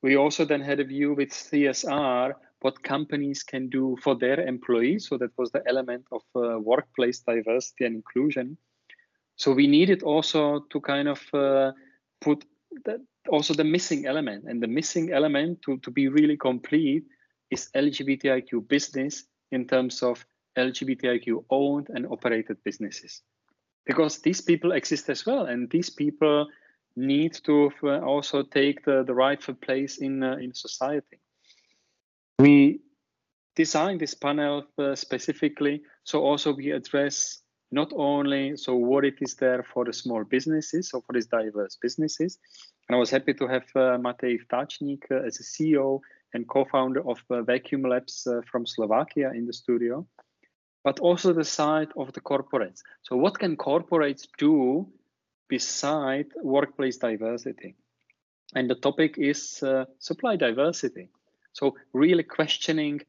We 0.02 0.16
also 0.16 0.44
then 0.44 0.60
had 0.60 0.80
a 0.80 0.84
view 0.84 1.14
with 1.14 1.30
CSR 1.30 2.34
what 2.60 2.82
companies 2.82 3.42
can 3.42 3.68
do 3.68 3.96
for 4.02 4.14
their 4.16 4.40
employees. 4.40 5.08
So 5.08 5.18
that 5.18 5.30
was 5.36 5.50
the 5.52 5.62
element 5.66 6.04
of 6.10 6.22
uh, 6.34 6.58
workplace 6.58 7.20
diversity 7.20 7.84
and 7.84 7.96
inclusion. 7.96 8.56
So 9.36 9.52
we 9.52 9.66
needed 9.66 10.02
also 10.02 10.60
to 10.70 10.80
kind 10.80 11.08
of 11.08 11.20
uh, 11.34 11.72
put 12.20 12.44
the, 12.84 13.04
also 13.28 13.54
the 13.54 13.64
missing 13.64 14.06
element, 14.06 14.44
and 14.48 14.62
the 14.62 14.66
missing 14.66 15.12
element 15.12 15.62
to, 15.62 15.78
to 15.78 15.90
be 15.90 16.08
really 16.08 16.36
complete 16.36 17.04
is 17.50 17.68
LGBTIQ 17.74 18.66
business 18.66 19.24
in 19.52 19.66
terms 19.66 20.02
of 20.02 20.24
LGBTIQ 20.58 21.44
owned 21.50 21.88
and 21.90 22.06
operated 22.06 22.56
businesses. 22.64 23.22
Because 23.84 24.18
these 24.18 24.40
people 24.40 24.72
exist 24.72 25.08
as 25.10 25.24
well, 25.26 25.46
and 25.46 25.70
these 25.70 25.90
people 25.90 26.48
need 26.96 27.34
to 27.44 27.70
uh, 27.82 28.00
also 28.00 28.42
take 28.42 28.84
the, 28.84 29.04
the 29.04 29.14
rightful 29.14 29.54
place 29.54 29.98
in, 29.98 30.22
uh, 30.22 30.36
in 30.36 30.54
society. 30.54 31.18
We 32.38 32.80
designed 33.54 34.00
this 34.00 34.14
panel 34.14 34.64
uh, 34.78 34.94
specifically 34.94 35.82
so 36.06 36.22
also 36.22 36.52
we 36.52 36.70
address 36.70 37.42
not 37.72 37.92
only 37.96 38.56
so 38.56 38.76
what 38.76 39.04
it 39.04 39.16
is 39.20 39.34
there 39.34 39.64
for 39.64 39.84
the 39.84 39.92
small 39.92 40.22
businesses, 40.22 40.88
so 40.90 41.00
for 41.00 41.12
these 41.12 41.26
diverse 41.26 41.76
businesses. 41.82 42.38
And 42.88 42.94
I 42.94 42.98
was 42.98 43.10
happy 43.10 43.34
to 43.34 43.48
have 43.48 43.64
uh, 43.74 43.98
Matej 43.98 44.38
Ftáčnik 44.46 45.02
uh, 45.10 45.26
as 45.26 45.40
a 45.40 45.42
CEO 45.42 46.00
and 46.32 46.48
co-founder 46.48 47.00
of 47.08 47.18
uh, 47.28 47.42
Vacuum 47.42 47.82
Labs 47.82 48.26
uh, 48.26 48.40
from 48.50 48.66
Slovakia 48.66 49.32
in 49.34 49.46
the 49.46 49.52
studio, 49.52 50.06
but 50.84 51.00
also 51.00 51.32
the 51.32 51.44
side 51.44 51.88
of 51.96 52.12
the 52.12 52.20
corporates. 52.20 52.82
So 53.02 53.16
what 53.16 53.40
can 53.40 53.56
corporates 53.56 54.28
do 54.38 54.86
beside 55.48 56.26
workplace 56.42 56.98
diversity? 56.98 57.76
And 58.54 58.70
the 58.70 58.74
topic 58.74 59.16
is 59.18 59.62
uh, 59.62 59.86
supply 59.98 60.36
diversity. 60.36 61.10
So 61.52 61.76
really 61.92 62.22
questioning 62.22 63.00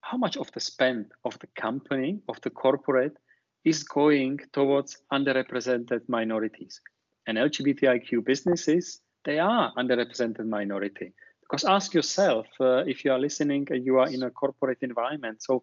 how 0.00 0.18
much 0.18 0.36
of 0.36 0.50
the 0.52 0.60
spend 0.60 1.12
of 1.24 1.38
the 1.38 1.46
company, 1.56 2.20
of 2.28 2.40
the 2.42 2.50
corporate, 2.50 3.16
is 3.64 3.82
going 3.82 4.40
towards 4.52 4.98
underrepresented 5.12 6.02
minorities. 6.08 6.80
And 7.26 7.38
LGBTIQ 7.38 8.24
businesses, 8.24 9.00
they 9.24 9.38
are 9.38 9.72
underrepresented 9.78 10.46
minority. 10.46 11.14
Because 11.40 11.64
ask 11.64 11.94
yourself 11.94 12.46
uh, 12.60 12.84
if 12.86 13.04
you 13.04 13.12
are 13.12 13.18
listening 13.18 13.66
and 13.70 13.84
you 13.84 13.98
are 13.98 14.08
in 14.08 14.22
a 14.22 14.30
corporate 14.30 14.78
environment. 14.82 15.42
So, 15.42 15.62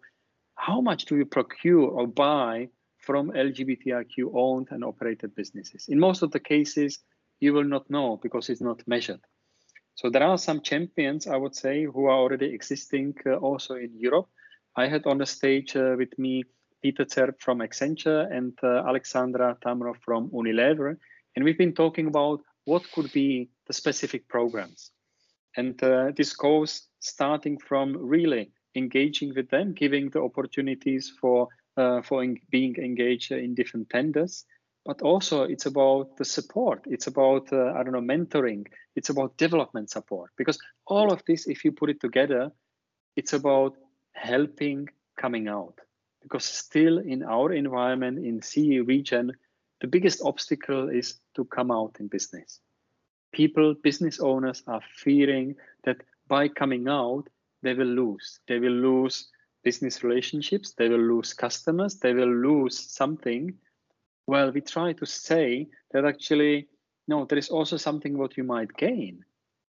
how 0.56 0.80
much 0.80 1.06
do 1.06 1.16
you 1.16 1.24
procure 1.24 1.88
or 1.88 2.06
buy 2.06 2.68
from 3.02 3.30
LGBTIQ 3.32 4.32
owned 4.34 4.68
and 4.70 4.82
operated 4.82 5.34
businesses? 5.34 5.88
In 5.88 5.98
most 5.98 6.22
of 6.22 6.30
the 6.30 6.40
cases, 6.40 7.00
you 7.40 7.52
will 7.52 7.64
not 7.64 7.90
know 7.90 8.18
because 8.22 8.48
it's 8.48 8.60
not 8.60 8.82
measured. 8.86 9.20
So, 9.94 10.08
there 10.08 10.22
are 10.22 10.38
some 10.38 10.62
champions, 10.62 11.26
I 11.26 11.36
would 11.36 11.54
say, 11.54 11.84
who 11.84 12.06
are 12.06 12.18
already 12.18 12.54
existing 12.54 13.14
uh, 13.26 13.34
also 13.34 13.74
in 13.74 13.90
Europe. 13.94 14.28
I 14.74 14.88
had 14.88 15.06
on 15.06 15.18
the 15.18 15.26
stage 15.26 15.76
uh, 15.76 15.94
with 15.98 16.18
me 16.18 16.44
Peter 16.82 17.04
Zerb 17.04 17.40
from 17.40 17.58
Accenture 17.58 18.34
and 18.34 18.58
uh, 18.62 18.88
Alexandra 18.88 19.56
Tamro 19.64 19.94
from 20.00 20.30
Unilever. 20.30 20.96
And 21.36 21.44
we've 21.44 21.58
been 21.58 21.74
talking 21.74 22.06
about 22.06 22.40
what 22.64 22.90
could 22.92 23.12
be 23.12 23.50
the 23.66 23.72
specific 23.72 24.28
programs. 24.28 24.90
And 25.56 25.82
uh, 25.82 26.12
this 26.16 26.34
goes 26.34 26.88
starting 27.00 27.58
from 27.58 27.96
really 27.96 28.50
engaging 28.74 29.34
with 29.34 29.50
them, 29.50 29.74
giving 29.74 30.10
the 30.10 30.22
opportunities 30.22 31.12
for 31.20 31.48
for 31.76 32.22
en- 32.22 32.40
being 32.50 32.76
engaged 32.76 33.32
in 33.32 33.54
different 33.54 33.90
tenders. 33.90 34.44
But 34.84 35.00
also, 35.02 35.44
it's 35.44 35.66
about 35.66 36.16
the 36.16 36.24
support. 36.24 36.84
It's 36.86 37.06
about 37.06 37.52
uh, 37.52 37.72
I 37.72 37.82
don't 37.82 37.92
know 37.92 38.00
mentoring. 38.00 38.66
It's 38.96 39.10
about 39.10 39.36
development 39.36 39.90
support. 39.90 40.30
Because 40.36 40.58
all 40.86 41.12
of 41.12 41.22
this, 41.26 41.46
if 41.46 41.64
you 41.64 41.72
put 41.72 41.90
it 41.90 42.00
together, 42.00 42.50
it's 43.16 43.32
about 43.32 43.76
helping 44.12 44.88
coming 45.16 45.48
out 45.48 45.78
because 46.22 46.44
still 46.44 46.98
in 46.98 47.22
our 47.22 47.52
environment 47.52 48.24
in 48.24 48.40
CE 48.40 48.86
region, 48.86 49.32
the 49.80 49.86
biggest 49.88 50.22
obstacle 50.24 50.88
is 50.88 51.16
to 51.34 51.44
come 51.44 51.70
out 51.70 51.96
in 51.98 52.06
business. 52.06 52.60
People, 53.32 53.74
business 53.74 54.20
owners 54.20 54.62
are 54.66 54.82
fearing 54.94 55.56
that 55.84 55.96
by 56.28 56.48
coming 56.48 56.88
out, 56.88 57.28
they 57.62 57.74
will 57.74 57.86
lose. 57.86 58.38
They 58.46 58.58
will 58.58 58.72
lose 58.72 59.28
business 59.62 60.02
relationships, 60.02 60.74
they 60.76 60.88
will 60.88 61.00
lose 61.00 61.34
customers, 61.34 61.96
they 61.98 62.12
will 62.12 62.34
lose 62.34 62.78
something. 62.78 63.54
Well, 64.26 64.52
we 64.52 64.60
try 64.60 64.92
to 64.94 65.06
say 65.06 65.68
that 65.92 66.04
actually, 66.04 66.68
no, 67.08 67.24
there 67.24 67.38
is 67.38 67.48
also 67.48 67.76
something 67.76 68.16
what 68.16 68.36
you 68.36 68.44
might 68.44 68.72
gain. 68.76 69.24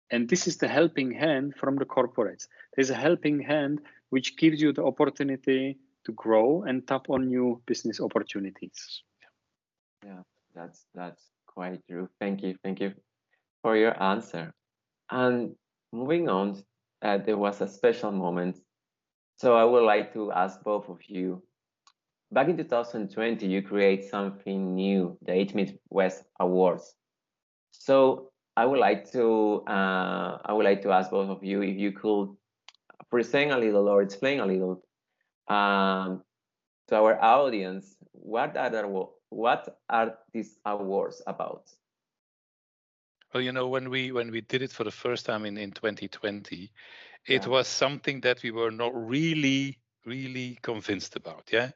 And 0.09 0.29
this 0.29 0.47
is 0.47 0.57
the 0.57 0.67
helping 0.67 1.11
hand 1.11 1.55
from 1.57 1.75
the 1.75 1.85
corporates. 1.85 2.47
There's 2.75 2.89
a 2.89 2.95
helping 2.95 3.41
hand 3.41 3.81
which 4.09 4.37
gives 4.37 4.61
you 4.61 4.71
the 4.71 4.85
opportunity 4.85 5.77
to 6.05 6.11
grow 6.13 6.63
and 6.63 6.87
tap 6.87 7.09
on 7.09 7.27
new 7.27 7.61
business 7.65 7.99
opportunities. 7.99 9.03
Yeah, 10.05 10.21
that's 10.55 10.85
that's 10.95 11.23
quite 11.45 11.85
true. 11.89 12.07
Thank 12.19 12.41
you, 12.43 12.55
thank 12.63 12.79
you 12.79 12.93
for 13.61 13.75
your 13.75 14.01
answer. 14.01 14.53
And 15.11 15.55
moving 15.91 16.29
on, 16.29 16.63
uh, 17.01 17.17
there 17.17 17.37
was 17.37 17.59
a 17.61 17.67
special 17.67 18.11
moment. 18.11 18.57
So 19.37 19.55
I 19.55 19.63
would 19.63 19.83
like 19.83 20.13
to 20.13 20.31
ask 20.31 20.61
both 20.63 20.89
of 20.89 20.99
you. 21.07 21.43
Back 22.31 22.49
in 22.49 22.57
2020, 22.57 23.45
you 23.47 23.61
create 23.61 24.03
something 24.03 24.75
new, 24.75 25.17
the 25.21 25.33
East 25.39 25.55
Meets 25.55 25.73
West 25.89 26.23
Awards. 26.39 26.95
So 27.71 28.31
I 28.57 28.65
would 28.65 28.79
like 28.79 29.09
to 29.11 29.63
uh, 29.67 30.39
I 30.43 30.51
would 30.51 30.65
like 30.65 30.81
to 30.81 30.91
ask 30.91 31.11
both 31.11 31.29
of 31.29 31.43
you 31.43 31.61
if 31.61 31.77
you 31.77 31.91
could 31.91 32.35
present 33.09 33.51
a 33.51 33.57
little 33.57 33.87
or 33.87 34.01
explain 34.01 34.39
a 34.39 34.45
little 34.45 34.83
um, 35.47 36.23
to 36.87 36.95
our 36.95 37.21
audience 37.21 37.95
what 38.11 38.57
are 38.57 38.87
what 39.29 39.77
are 39.89 40.17
these 40.33 40.57
awards 40.65 41.21
about 41.27 41.69
well 43.33 43.43
you 43.43 43.51
know 43.51 43.67
when 43.67 43.89
we 43.89 44.11
when 44.11 44.31
we 44.31 44.41
did 44.41 44.61
it 44.61 44.71
for 44.71 44.83
the 44.83 44.91
first 44.91 45.25
time 45.25 45.45
in 45.45 45.57
in 45.57 45.71
2020 45.71 46.71
it 47.27 47.45
yeah. 47.45 47.49
was 47.49 47.67
something 47.67 48.21
that 48.21 48.41
we 48.43 48.51
were 48.51 48.71
not 48.71 48.91
really 48.95 49.79
really 50.05 50.57
convinced 50.61 51.15
about 51.15 51.49
yeah 51.51 51.71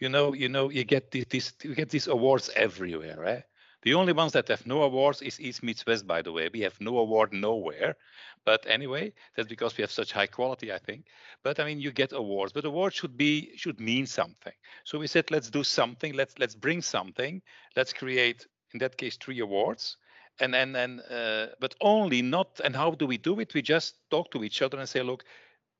you 0.00 0.08
know 0.08 0.32
you 0.34 0.48
know 0.48 0.70
you 0.70 0.84
get 0.84 1.10
these 1.10 1.52
you 1.62 1.74
get 1.74 1.90
these 1.90 2.08
awards 2.08 2.50
everywhere 2.56 3.16
right 3.18 3.44
the 3.84 3.94
only 3.94 4.12
ones 4.14 4.32
that 4.32 4.48
have 4.48 4.66
no 4.66 4.82
awards 4.82 5.20
is 5.22 5.40
East 5.40 5.62
meets 5.62 5.86
West, 5.86 6.06
by 6.06 6.22
the 6.22 6.32
way. 6.32 6.48
We 6.52 6.60
have 6.62 6.80
no 6.80 6.98
award 6.98 7.32
nowhere. 7.34 7.96
But 8.44 8.66
anyway, 8.66 9.12
that's 9.36 9.48
because 9.48 9.76
we 9.76 9.82
have 9.82 9.90
such 9.90 10.12
high 10.12 10.26
quality, 10.26 10.72
I 10.72 10.78
think. 10.78 11.06
But 11.42 11.60
I 11.60 11.64
mean, 11.66 11.80
you 11.80 11.92
get 11.92 12.12
awards, 12.12 12.52
but 12.52 12.64
awards 12.64 12.96
should 12.96 13.16
be 13.16 13.54
should 13.56 13.80
mean 13.80 14.06
something. 14.06 14.54
So 14.84 14.98
we 14.98 15.06
said, 15.06 15.30
let's 15.30 15.50
do 15.50 15.62
something. 15.62 16.14
Let's 16.14 16.38
let's 16.38 16.54
bring 16.54 16.80
something. 16.80 17.42
Let's 17.76 17.92
create, 17.92 18.46
in 18.72 18.78
that 18.80 18.96
case, 18.96 19.16
three 19.18 19.40
awards. 19.40 19.98
And 20.40 20.52
then 20.52 20.74
and 20.74 21.00
uh, 21.10 21.46
but 21.60 21.74
only 21.80 22.22
not. 22.22 22.60
And 22.64 22.74
how 22.74 22.90
do 22.92 23.06
we 23.06 23.18
do 23.18 23.40
it? 23.40 23.54
We 23.54 23.62
just 23.62 23.96
talk 24.10 24.30
to 24.32 24.42
each 24.44 24.62
other 24.62 24.78
and 24.78 24.88
say, 24.88 25.02
look, 25.02 25.24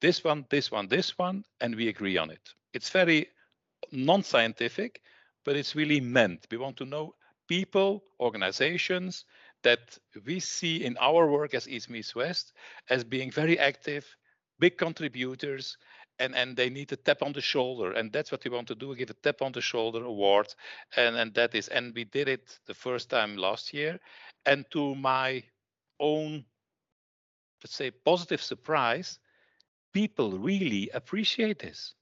this 0.00 0.22
one, 0.22 0.44
this 0.50 0.70
one, 0.70 0.88
this 0.88 1.18
one, 1.18 1.44
and 1.60 1.74
we 1.74 1.88
agree 1.88 2.16
on 2.18 2.30
it. 2.30 2.54
It's 2.72 2.90
very 2.90 3.28
non-scientific, 3.92 5.00
but 5.44 5.56
it's 5.56 5.74
really 5.74 6.00
meant. 6.00 6.46
We 6.50 6.58
want 6.58 6.76
to 6.78 6.84
know 6.84 7.14
people, 7.48 8.04
organizations, 8.20 9.24
that 9.62 9.98
we 10.24 10.40
see 10.40 10.84
in 10.84 10.96
our 10.98 11.26
work 11.26 11.54
as 11.54 11.68
East 11.68 11.90
Meets 11.90 12.14
West 12.14 12.52
as 12.90 13.02
being 13.02 13.30
very 13.30 13.58
active, 13.58 14.06
big 14.58 14.76
contributors, 14.76 15.78
and, 16.18 16.34
and 16.34 16.56
they 16.56 16.70
need 16.70 16.92
a 16.92 16.96
tap 16.96 17.22
on 17.22 17.32
the 17.32 17.40
shoulder. 17.40 17.92
And 17.92 18.12
that's 18.12 18.30
what 18.30 18.44
we 18.44 18.50
want 18.50 18.68
to 18.68 18.74
do, 18.74 18.94
give 18.94 19.10
a 19.10 19.14
tap 19.14 19.42
on 19.42 19.52
the 19.52 19.60
shoulder 19.60 20.04
award. 20.04 20.54
And, 20.96 21.16
and 21.16 21.34
that 21.34 21.54
is, 21.54 21.68
and 21.68 21.94
we 21.94 22.04
did 22.04 22.28
it 22.28 22.58
the 22.66 22.74
first 22.74 23.10
time 23.10 23.36
last 23.36 23.74
year. 23.74 23.98
And 24.46 24.64
to 24.70 24.94
my 24.94 25.42
own, 25.98 26.44
let's 27.62 27.74
say, 27.74 27.90
positive 27.90 28.42
surprise, 28.42 29.18
people 29.92 30.32
really 30.38 30.90
appreciate 30.90 31.58
this. 31.58 31.94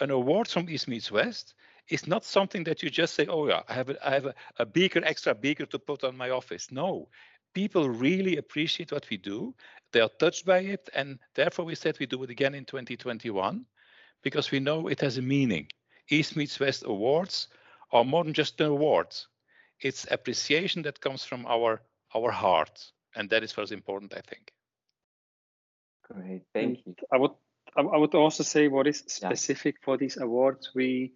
An 0.00 0.10
award 0.10 0.48
from 0.48 0.68
East 0.68 0.88
Meets 0.88 1.10
West 1.10 1.54
is 1.88 2.06
not 2.06 2.24
something 2.24 2.64
that 2.64 2.82
you 2.82 2.90
just 2.90 3.14
say, 3.14 3.26
oh 3.26 3.48
yeah, 3.48 3.62
I 3.68 3.74
have 3.74 3.88
a, 3.90 4.06
I 4.06 4.10
have 4.14 4.26
a, 4.26 4.34
a 4.58 4.66
beaker, 4.66 5.00
extra 5.04 5.34
beaker 5.34 5.66
to 5.66 5.78
put 5.78 6.04
on 6.04 6.16
my 6.16 6.30
office. 6.30 6.70
No, 6.70 7.08
people 7.54 7.88
really 7.88 8.36
appreciate 8.36 8.92
what 8.92 9.08
we 9.10 9.16
do. 9.16 9.54
They 9.92 10.00
are 10.00 10.10
touched 10.18 10.44
by 10.44 10.58
it, 10.58 10.88
and 10.94 11.18
therefore 11.34 11.64
we 11.64 11.74
said 11.74 11.98
we 11.98 12.06
do 12.06 12.22
it 12.22 12.30
again 12.30 12.54
in 12.54 12.64
2021 12.64 13.64
because 14.22 14.50
we 14.50 14.60
know 14.60 14.88
it 14.88 15.00
has 15.00 15.18
a 15.18 15.22
meaning. 15.22 15.68
East 16.10 16.36
meets 16.36 16.60
West 16.60 16.84
awards 16.86 17.48
are 17.92 18.04
more 18.04 18.24
than 18.24 18.34
just 18.34 18.60
an 18.60 18.66
awards. 18.66 19.28
it's 19.80 20.06
appreciation 20.10 20.82
that 20.82 21.00
comes 21.00 21.24
from 21.24 21.46
our 21.46 21.80
our 22.14 22.30
heart, 22.30 22.92
and 23.14 23.30
that 23.30 23.42
is 23.42 23.56
what's 23.56 23.70
important, 23.70 24.14
I 24.14 24.20
think. 24.20 24.52
Great, 26.02 26.42
thank 26.52 26.78
you. 26.86 26.94
I 27.12 27.18
would 27.18 27.32
I 27.76 27.96
would 27.96 28.14
also 28.14 28.42
say 28.42 28.68
what 28.68 28.86
is 28.86 29.04
specific 29.06 29.76
yeah. 29.76 29.84
for 29.84 29.96
these 29.96 30.16
awards. 30.16 30.70
We 30.74 31.12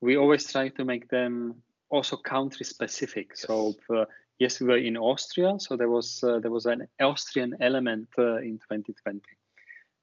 we 0.00 0.16
always 0.16 0.50
try 0.52 0.68
to 0.68 0.84
make 0.84 1.08
them 1.08 1.62
also 1.90 2.16
country 2.16 2.66
specific. 2.66 3.30
Yes. 3.30 3.40
So 3.46 3.74
uh, 3.90 4.04
yes, 4.38 4.60
we 4.60 4.66
were 4.66 4.78
in 4.78 4.96
Austria, 4.96 5.54
so 5.58 5.76
there 5.76 5.88
was 5.88 6.22
uh, 6.22 6.38
there 6.40 6.50
was 6.50 6.66
an 6.66 6.88
Austrian 7.00 7.56
element 7.60 8.08
uh, 8.18 8.36
in 8.38 8.58
2020. 8.58 9.20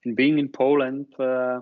And 0.06 0.16
being 0.16 0.40
in 0.40 0.50
Poland, 0.50 1.08
uh, 1.20 1.62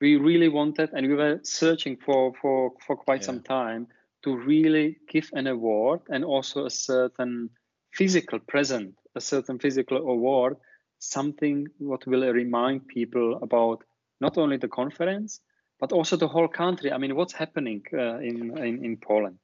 we 0.00 0.16
really 0.16 0.48
wanted, 0.48 0.90
and 0.92 1.06
we 1.06 1.14
were 1.14 1.40
searching 1.42 1.96
for 1.96 2.32
for 2.40 2.72
for 2.86 2.96
quite 2.96 3.20
yeah. 3.20 3.26
some 3.26 3.42
time 3.42 3.86
to 4.22 4.36
really 4.36 4.96
give 5.08 5.30
an 5.34 5.46
award 5.46 6.00
and 6.08 6.24
also 6.24 6.66
a 6.66 6.70
certain 6.70 7.50
physical 7.92 8.38
present, 8.38 8.94
a 9.14 9.20
certain 9.20 9.58
physical 9.58 9.98
award, 9.98 10.56
something 10.98 11.68
what 11.78 12.06
will 12.06 12.32
remind 12.32 12.88
people 12.88 13.38
about 13.42 13.84
not 14.20 14.38
only 14.38 14.56
the 14.56 14.68
conference 14.68 15.40
but 15.80 15.92
also 15.92 16.16
the 16.16 16.28
whole 16.28 16.48
country. 16.48 16.92
I 16.92 16.98
mean, 16.98 17.14
what's 17.14 17.32
happening 17.32 17.82
uh, 17.92 18.18
in, 18.18 18.56
in, 18.58 18.84
in 18.84 18.96
Poland? 18.96 19.38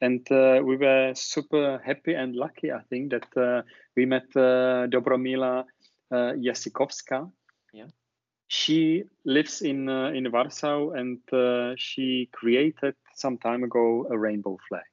And 0.00 0.30
uh, 0.30 0.60
we 0.64 0.76
were 0.76 1.12
super 1.14 1.80
happy 1.84 2.14
and 2.14 2.36
lucky, 2.36 2.70
I 2.72 2.82
think, 2.88 3.10
that 3.10 3.36
uh, 3.36 3.62
we 3.96 4.06
met 4.06 4.26
uh, 4.36 4.86
Dobromila 4.86 5.64
uh, 6.10 6.32
Jasikowska. 6.36 7.30
Yeah. 7.72 7.88
She 8.46 9.04
lives 9.24 9.60
in 9.60 9.88
uh, 9.88 10.10
in 10.10 10.30
Warsaw, 10.32 10.90
and 10.92 11.18
uh, 11.32 11.74
she 11.76 12.30
created 12.32 12.94
some 13.14 13.36
time 13.38 13.62
ago 13.62 14.06
a 14.10 14.16
rainbow 14.16 14.56
flag, 14.68 14.88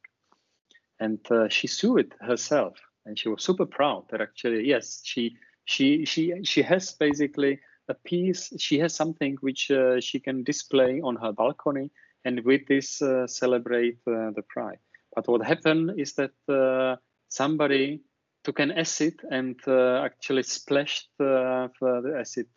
and 0.99 1.20
she 1.49 1.68
sewed 1.68 1.99
it 1.99 2.14
herself, 2.20 2.78
and 3.06 3.18
she 3.18 3.30
was 3.30 3.43
super 3.43 3.66
proud 3.66 4.10
that 4.10 4.20
actually, 4.20 4.68
yes, 4.68 5.01
she 5.06 5.38
she 5.64 6.03
she 6.06 6.43
she 6.43 6.62
has 6.64 6.91
basically 6.93 7.60
a 7.88 7.93
piece. 7.93 8.51
She 8.58 8.80
has 8.80 8.93
something 8.93 9.38
which 9.41 9.72
uh, 9.72 9.99
she 10.01 10.20
can 10.20 10.43
display 10.43 10.99
on 11.01 11.16
her 11.18 11.32
balcony, 11.32 11.91
and 12.26 12.43
with 12.43 12.68
this 12.68 13.01
uh, 13.01 13.28
celebrate 13.28 13.99
uh, 14.08 14.32
the 14.36 14.43
pride. 14.49 14.80
But 15.16 15.28
what 15.28 15.45
happened 15.45 15.93
is 15.97 16.13
that 16.13 16.34
uh, 16.49 16.97
somebody 17.30 18.01
took 18.43 18.59
an 18.59 18.72
acid 18.72 19.22
and 19.32 19.59
uh, 19.68 20.01
actually 20.03 20.43
splashed 20.43 21.09
uh, 21.20 21.70
the 21.80 22.18
acid 22.20 22.47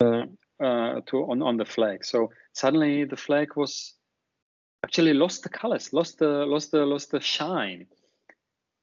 to 0.00 1.16
on 1.30 1.42
on 1.42 1.56
the 1.56 1.64
flag. 1.64 2.04
So 2.04 2.30
suddenly 2.52 3.04
the 3.04 3.16
flag 3.16 3.56
was 3.56 3.94
actually 4.84 5.14
lost 5.14 5.42
the 5.42 5.48
colors, 5.48 5.92
lost 5.92 6.18
the 6.18 6.46
lost 6.46 6.70
the 6.70 6.86
lost 6.86 7.10
the 7.10 7.20
shine. 7.20 7.86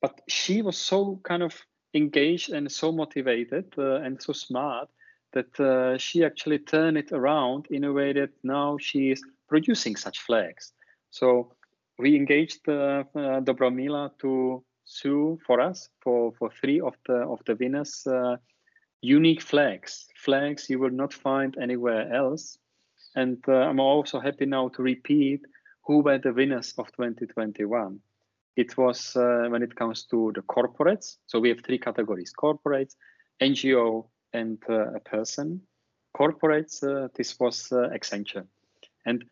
But 0.02 0.20
she 0.28 0.62
was 0.62 0.78
so 0.78 1.20
kind 1.24 1.44
of 1.44 1.56
engaged 1.94 2.52
and 2.52 2.72
so 2.72 2.92
motivated 2.92 3.78
and 3.78 4.22
so 4.22 4.34
smart 4.34 4.90
that 5.34 5.60
uh, 5.60 5.98
she 5.98 6.26
actually 6.26 6.60
turned 6.60 6.98
it 6.98 7.12
around 7.12 7.68
in 7.70 7.84
a 7.84 7.94
way 7.94 8.14
that 8.14 8.32
now 8.44 8.78
she 8.80 9.12
is 9.12 9.24
producing 9.48 9.96
such 9.96 10.20
flags. 10.20 10.74
So 11.10 11.54
we 12.02 12.16
engaged 12.16 12.68
uh, 12.68 13.04
uh, 13.16 13.42
Dobromila 13.42 14.12
to 14.20 14.64
sue 14.86 15.40
for 15.46 15.62
us 15.62 15.90
for, 16.02 16.34
for 16.38 16.50
three 16.50 16.82
of 16.82 16.96
the 17.08 17.14
of 17.14 17.40
the 17.46 17.56
winners 17.56 18.06
uh, 18.08 18.38
unique 19.02 19.42
flags, 19.42 20.08
flags 20.16 20.70
you 20.70 20.80
will 20.80 20.92
not 20.92 21.14
find 21.14 21.58
anywhere 21.58 22.14
else. 22.14 22.58
And 23.16 23.38
uh, 23.48 23.54
I'm 23.54 23.80
also 23.80 24.20
happy 24.20 24.46
now 24.46 24.70
to 24.70 24.82
repeat 24.82 25.42
who 25.86 26.00
were 26.00 26.20
the 26.20 26.34
winners 26.34 26.74
of 26.78 26.86
2021. 26.92 28.00
It 28.56 28.78
was 28.78 29.16
uh, 29.16 29.48
when 29.50 29.64
it 29.64 29.76
comes 29.76 30.06
to 30.06 30.32
the 30.36 30.42
corporates. 30.42 31.18
So 31.26 31.40
we 31.40 31.50
have 31.50 31.62
three 31.62 31.80
categories: 31.80 32.34
corporates, 32.38 32.96
NGO, 33.42 34.08
and 34.34 34.62
uh, 34.70 34.94
a 34.94 35.00
person. 35.00 35.62
Corporates, 36.16 36.84
uh, 36.84 37.08
this 37.16 37.40
was 37.40 37.70
Accenture. 37.72 38.46
And 39.06 39.24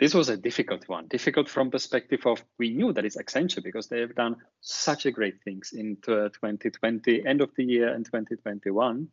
this 0.00 0.14
was 0.14 0.30
a 0.30 0.36
difficult 0.36 0.88
one, 0.88 1.06
difficult 1.08 1.46
from 1.46 1.70
perspective 1.70 2.22
of 2.24 2.42
we 2.58 2.70
knew 2.70 2.90
that 2.94 3.04
it's 3.04 3.18
Accenture 3.18 3.62
because 3.62 3.86
they 3.88 4.00
have 4.00 4.14
done 4.14 4.36
such 4.62 5.04
a 5.04 5.10
great 5.10 5.42
things 5.44 5.72
in 5.74 5.98
2020, 6.02 7.26
end 7.26 7.42
of 7.42 7.54
the 7.54 7.64
year 7.64 7.92
and 7.92 8.06
2021. 8.06 9.08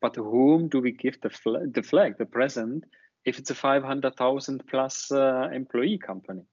But 0.00 0.16
whom 0.16 0.68
do 0.68 0.80
we 0.80 0.92
give 0.92 1.20
the, 1.20 1.28
fl 1.28 1.56
the 1.70 1.82
flag, 1.82 2.16
the 2.16 2.24
present, 2.24 2.84
if 3.26 3.38
it's 3.38 3.50
a 3.50 3.54
500,000 3.54 4.66
plus 4.66 5.12
uh, 5.12 5.50
employee 5.52 5.98
company? 5.98 6.46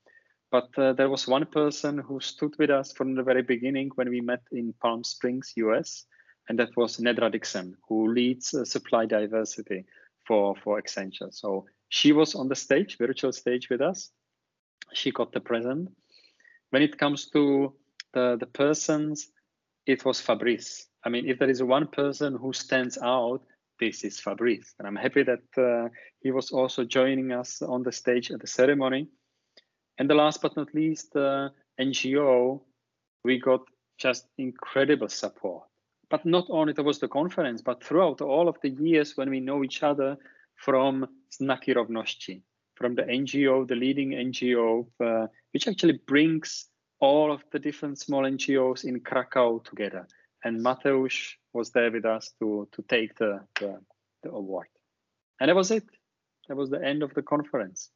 But 0.52 0.78
uh, 0.78 0.92
there 0.94 1.10
was 1.10 1.28
one 1.28 1.46
person 1.46 1.98
who 1.98 2.20
stood 2.20 2.56
with 2.60 2.70
us 2.70 2.92
from 2.92 3.16
the 3.16 3.24
very 3.24 3.44
beginning 3.44 3.92
when 3.96 4.10
we 4.10 4.20
met 4.20 4.44
in 4.52 4.74
Palm 4.82 5.06
Springs, 5.06 5.54
US, 5.56 6.06
and 6.50 6.60
that 6.60 6.76
was 6.76 6.98
Nedra 6.98 7.32
Dickson, 7.32 7.78
who 7.88 8.12
leads 8.14 8.54
uh, 8.54 8.66
supply 8.66 9.06
diversity 9.06 9.86
for, 10.28 10.56
for 10.64 10.82
Accenture. 10.82 11.34
So 11.34 11.66
she 11.94 12.12
was 12.12 12.34
on 12.34 12.48
the 12.48 12.56
stage, 12.56 12.98
virtual 12.98 13.32
stage 13.32 13.70
with 13.70 13.80
us. 13.80 14.10
She 14.94 15.12
got 15.12 15.32
the 15.32 15.40
present. 15.40 15.90
When 16.72 16.82
it 16.82 16.98
comes 16.98 17.30
to 17.30 17.72
the, 18.14 18.36
the 18.40 18.48
persons, 18.48 19.28
it 19.86 20.04
was 20.04 20.20
Fabrice. 20.20 20.88
I 21.04 21.10
mean, 21.10 21.30
if 21.30 21.38
there 21.38 21.52
is 21.52 21.62
one 21.62 21.86
person 21.86 22.36
who 22.36 22.52
stands 22.52 22.98
out, 22.98 23.42
this 23.80 24.04
is 24.04 24.20
Fabrice. 24.20 24.74
And 24.80 24.88
I'm 24.88 24.96
happy 24.96 25.22
that 25.22 25.46
uh, 25.56 25.90
he 26.20 26.32
was 26.32 26.50
also 26.50 26.84
joining 26.84 27.32
us 27.32 27.62
on 27.62 27.84
the 27.84 27.92
stage 27.92 28.32
at 28.32 28.40
the 28.40 28.48
ceremony. 28.48 29.10
And 30.00 30.10
the 30.10 30.16
last 30.16 30.42
but 30.42 30.58
not 30.58 30.74
least, 30.74 31.16
uh, 31.16 31.50
NGO, 31.80 32.62
we 33.24 33.40
got 33.40 33.62
just 34.00 34.26
incredible 34.40 35.10
support 35.10 35.66
but 36.10 36.26
not 36.28 36.46
only 36.50 36.76
towards 36.76 37.00
the 37.00 37.08
conference, 37.08 37.64
but 37.64 37.84
throughout 37.84 38.22
all 38.22 38.48
of 38.48 38.56
the 38.62 38.70
years 38.70 39.18
when 39.18 39.32
we 39.32 39.40
know 39.40 39.64
each 39.64 39.82
other 39.82 40.16
from 40.56 41.08
Znaki 41.32 41.76
Równości, 41.76 42.42
from 42.76 42.96
the 42.96 43.04
NGO, 43.04 43.68
the 43.68 43.76
leading 43.76 44.12
NGO, 44.12 44.88
uh, 45.04 45.28
which 45.52 45.68
actually 45.68 46.00
brings 46.08 46.68
all 47.00 47.32
of 47.32 47.44
the 47.52 47.60
different 47.60 48.00
small 48.00 48.24
NGOs 48.24 48.86
in 48.86 49.00
Krakow 49.02 49.60
together. 49.64 50.08
And 50.44 50.64
Mateusz 50.64 51.34
was 51.54 51.72
there 51.72 51.92
with 51.92 52.06
us 52.06 52.32
to, 52.40 52.68
to 52.72 52.82
take 52.84 53.16
the, 53.16 53.42
the, 53.60 53.80
the 54.24 54.30
award. 54.30 54.68
And 55.40 55.50
that 55.50 55.56
was 55.56 55.72
it. 55.72 55.84
That 56.48 56.58
was 56.58 56.70
the 56.70 56.84
end 56.84 57.04
of 57.04 57.14
the 57.14 57.22
conference. 57.22 57.90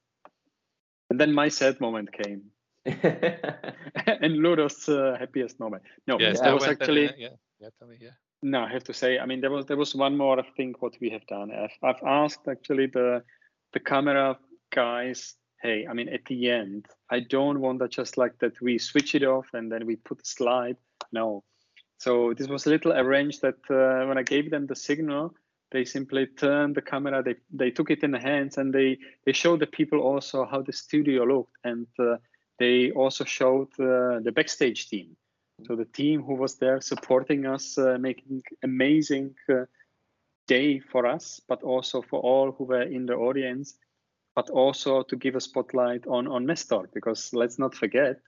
And 1.10 1.20
then 1.20 1.34
my 1.34 1.50
sad 1.50 1.80
moment 1.80 2.10
came. 2.12 2.44
and 2.86 4.38
Ludo's 4.38 4.88
uh, 4.88 5.16
happiest 5.20 5.60
moment. 5.60 5.84
No, 6.06 6.20
yes, 6.20 6.40
that 6.40 6.54
was 6.54 6.68
actually. 6.68 7.10
yeah 7.18 7.30
yeah, 7.60 7.70
tell 7.80 7.88
me, 7.88 7.98
yeah. 8.00 8.12
No, 8.44 8.62
I 8.62 8.70
have 8.72 8.84
to 8.86 8.94
say, 8.94 9.18
I 9.18 9.26
mean, 9.26 9.42
there 9.42 9.50
was 9.50 9.66
there 9.66 9.78
was 9.78 9.96
one 9.96 10.16
more 10.16 10.44
thing 10.56 10.76
what 10.80 10.96
we 11.02 11.10
have 11.10 11.26
done. 11.28 11.52
I've, 11.52 11.78
I've 11.82 12.04
asked 12.04 12.48
actually 12.48 12.88
the 12.88 13.24
the 13.74 13.80
camera 13.80 14.38
guys, 14.72 15.36
hey, 15.62 15.88
I 15.90 15.94
mean, 15.94 16.10
at 16.10 16.26
the 16.26 16.52
end, 16.52 16.86
I 17.10 17.22
don't 17.22 17.60
want 17.60 17.80
that 17.80 17.92
just 17.92 18.18
like 18.18 18.38
that 18.40 18.62
we 18.62 18.78
switch 18.78 19.16
it 19.16 19.24
off 19.24 19.48
and 19.54 19.72
then 19.72 19.86
we 19.88 19.96
put 19.96 20.22
a 20.22 20.26
slide. 20.26 20.78
No. 21.12 21.44
So 21.98 22.34
this 22.36 22.48
was 22.48 22.68
a 22.68 22.70
little 22.70 22.94
arranged 22.94 23.42
that 23.42 23.58
uh, 23.72 24.08
when 24.08 24.20
I 24.20 24.24
gave 24.24 24.52
them 24.52 24.68
the 24.68 24.76
signal, 24.76 25.34
they 25.72 25.84
simply 25.84 26.28
turned 26.28 26.76
the 26.76 26.82
camera, 26.82 27.24
they 27.24 27.36
they 27.52 27.72
took 27.72 27.90
it 27.90 28.04
in 28.04 28.12
the 28.12 28.20
hands 28.20 28.58
and 28.58 28.72
they 28.72 29.00
they 29.26 29.34
showed 29.34 29.62
the 29.62 29.68
people 29.68 30.00
also 30.00 30.46
how 30.46 30.62
the 30.62 30.74
studio 30.74 31.24
looked 31.24 31.58
and 31.64 31.88
uh, 31.98 32.18
they 32.60 32.92
also 32.92 33.24
showed 33.24 33.70
uh, 33.80 34.20
the 34.20 34.32
backstage 34.34 34.90
team 34.90 35.18
so 35.66 35.76
the 35.76 35.86
team 35.86 36.22
who 36.22 36.36
was 36.36 36.56
there 36.56 36.80
supporting 36.82 37.46
us, 37.46 37.78
uh, 37.78 37.98
making 38.00 38.44
amazing 38.64 39.36
uh, 39.50 39.66
day 40.48 40.80
for 40.80 41.06
us, 41.06 41.42
but 41.48 41.64
also 41.64 42.02
for 42.02 42.20
all 42.20 42.52
who 42.52 42.66
were 42.66 42.84
in 42.84 43.06
the 43.06 43.16
audience, 43.16 43.78
but 44.36 44.50
also 44.50 45.02
to 45.04 45.16
give 45.16 45.36
a 45.36 45.42
spotlight 45.42 46.06
on 46.08 46.28
on 46.28 46.46
Nestor, 46.46 46.90
because 46.94 47.34
let's 47.34 47.58
not 47.58 47.74
forget, 47.74 48.20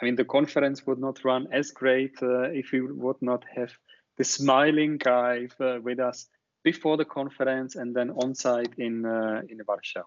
I 0.00 0.04
mean 0.04 0.16
the 0.16 0.24
conference 0.24 0.86
would 0.86 0.98
not 0.98 1.24
run 1.24 1.46
as 1.52 1.70
great 1.70 2.16
uh, 2.22 2.50
if 2.50 2.72
we 2.72 2.80
would 2.80 3.22
not 3.22 3.44
have 3.54 3.72
the 4.18 4.24
smiling 4.24 4.98
guy 4.98 5.48
uh, 5.60 5.78
with 5.80 6.00
us 6.00 6.26
before 6.64 6.96
the 6.96 7.04
conference 7.04 7.76
and 7.76 7.94
then 7.94 8.10
on 8.10 8.34
site 8.34 8.74
in 8.78 9.06
uh, 9.06 9.42
in 9.48 9.60
Warsaw. 9.66 10.06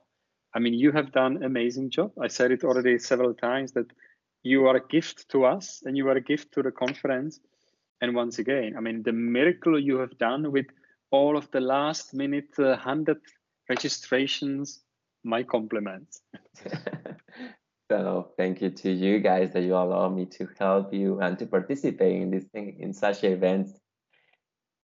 I 0.54 0.60
mean, 0.60 0.74
you 0.74 0.92
have 0.92 1.12
done 1.12 1.44
amazing 1.44 1.92
job. 1.92 2.12
I 2.22 2.28
said 2.30 2.52
it 2.52 2.64
already 2.64 2.98
several 3.00 3.34
times 3.34 3.74
that 3.74 3.92
you 4.44 4.68
are 4.68 4.78
a 4.78 4.88
gift 4.88 5.30
to 5.30 5.46
us 5.46 5.82
and 5.86 5.98
you 5.98 6.08
are 6.10 6.18
a 6.18 6.22
gift 6.22 6.54
to 6.54 6.64
the 6.64 6.72
conference. 6.72 7.40
And 8.02 8.16
once 8.16 8.40
again, 8.40 8.76
I 8.78 8.82
mean, 8.82 9.04
the 9.04 9.12
miracle 9.12 9.80
you 9.80 9.98
have 9.98 10.18
done 10.18 10.52
with 10.52 10.68
all 11.12 11.38
of 11.38 11.50
the 11.52 11.62
last 11.62 12.14
minute 12.14 12.54
uh, 12.60 12.78
100 12.78 13.18
registrations, 13.70 14.82
my 15.24 15.44
compliments. 15.44 16.22
so 17.92 18.32
thank 18.38 18.62
you 18.62 18.70
to 18.70 18.92
you 18.92 19.20
guys 19.20 19.52
that 19.54 19.64
you 19.64 19.74
allow 19.74 20.10
me 20.10 20.26
to 20.26 20.48
help 20.60 20.94
you 20.94 21.20
and 21.20 21.40
to 21.40 21.46
participate 21.46 22.22
in 22.22 22.32
this 22.32 22.46
thing 22.46 22.78
in 22.80 22.94
such 22.94 23.24
events. 23.24 23.74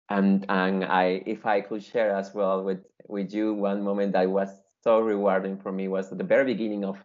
And 0.09 0.45
and 0.49 0.83
I 0.85 1.23
if 1.25 1.45
I 1.45 1.61
could 1.61 1.83
share 1.83 2.15
as 2.15 2.33
well 2.33 2.63
with 2.63 2.83
with 3.07 3.33
you 3.33 3.53
one 3.53 3.81
moment 3.83 4.13
that 4.13 4.29
was 4.29 4.49
so 4.83 4.99
rewarding 4.99 5.57
for 5.57 5.71
me 5.71 5.87
was 5.87 6.11
at 6.11 6.17
the 6.17 6.23
very 6.23 6.43
beginning 6.43 6.83
of 6.83 6.97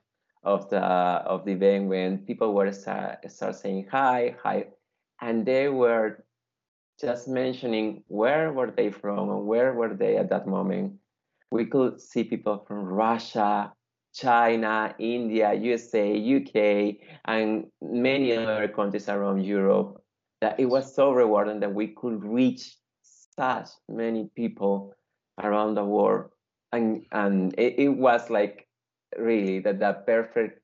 of 0.42 0.68
the 0.70 0.80
of 0.80 1.44
the 1.44 1.52
event 1.52 1.88
when 1.88 2.18
people 2.18 2.54
were 2.54 2.72
start, 2.72 3.30
start 3.30 3.56
saying 3.56 3.88
hi, 3.90 4.36
hi, 4.42 4.66
and 5.20 5.44
they 5.44 5.68
were 5.68 6.24
just 7.00 7.28
mentioning 7.28 8.02
where 8.08 8.52
were 8.52 8.70
they 8.70 8.90
from 8.90 9.30
and 9.30 9.46
where 9.46 9.72
were 9.72 9.94
they 9.94 10.16
at 10.16 10.30
that 10.30 10.46
moment. 10.46 10.94
We 11.50 11.64
could 11.66 12.00
see 12.00 12.24
people 12.24 12.64
from 12.66 12.84
Russia, 12.84 13.72
China, 14.14 14.94
India, 14.98 15.54
USA, 15.54 16.12
UK, 16.12 16.96
and 17.24 17.66
many 17.80 18.36
other 18.36 18.68
countries 18.68 19.08
around 19.08 19.44
Europe. 19.44 20.02
That 20.40 20.60
it 20.60 20.66
was 20.66 20.94
so 20.94 21.12
rewarding 21.12 21.60
that 21.60 21.74
we 21.74 21.88
could 21.88 22.22
reach 22.22 22.76
such 23.36 23.68
many 23.88 24.30
people 24.36 24.94
around 25.42 25.74
the 25.74 25.84
world, 25.84 26.30
and 26.72 27.06
and 27.10 27.54
it, 27.58 27.74
it 27.78 27.88
was 27.88 28.30
like 28.30 28.67
really 29.16 29.60
that 29.60 29.78
the 29.78 29.92
perfect 30.06 30.60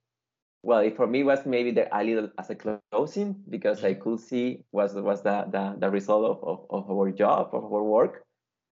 well 0.62 0.88
for 0.96 1.06
me 1.06 1.22
was 1.22 1.46
maybe 1.46 1.70
the 1.70 1.88
a 1.96 2.02
little 2.02 2.28
as 2.38 2.50
a 2.50 2.54
closing 2.54 3.36
because 3.48 3.84
i 3.84 3.94
could 3.94 4.20
see 4.20 4.64
was 4.72 4.94
was 4.94 5.22
the 5.22 5.44
the, 5.50 5.76
the 5.78 5.90
result 5.90 6.24
of, 6.24 6.44
of, 6.44 6.66
of 6.70 6.90
our 6.90 7.10
job 7.10 7.48
of 7.52 7.64
our 7.64 7.82
work 7.82 8.24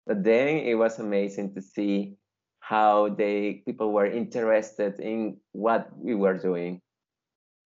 but 0.06 0.24
then 0.24 0.58
it 0.58 0.76
was 0.76 1.00
amazing 1.00 1.54
to 1.56 1.62
see 1.62 2.18
how 2.60 3.10
they 3.10 3.62
people 3.66 3.92
were 3.92 4.08
interested 4.08 5.00
in 5.00 5.38
what 5.52 5.88
we 5.98 6.16
were 6.16 6.38
doing. 6.38 6.82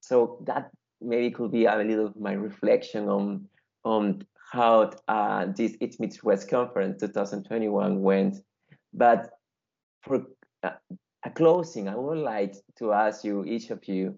So 0.01 0.43
that 0.45 0.71
maybe 1.01 1.31
could 1.31 1.51
be 1.51 1.65
a 1.65 1.77
little 1.77 2.07
of 2.07 2.19
my 2.19 2.33
reflection 2.33 3.07
on 3.07 3.47
on 3.85 4.23
how 4.51 4.91
uh, 5.07 5.47
this 5.55 5.75
East 5.79 5.99
Meets 5.99 6.23
West 6.23 6.49
conference 6.49 6.99
2021 6.99 8.01
went. 8.01 8.37
But 8.93 9.29
for 10.01 10.25
uh, 10.63 10.71
a 11.23 11.29
closing, 11.29 11.87
I 11.87 11.95
would 11.95 12.17
like 12.17 12.55
to 12.77 12.93
ask 12.93 13.23
you, 13.23 13.43
each 13.45 13.69
of 13.71 13.87
you, 13.87 14.17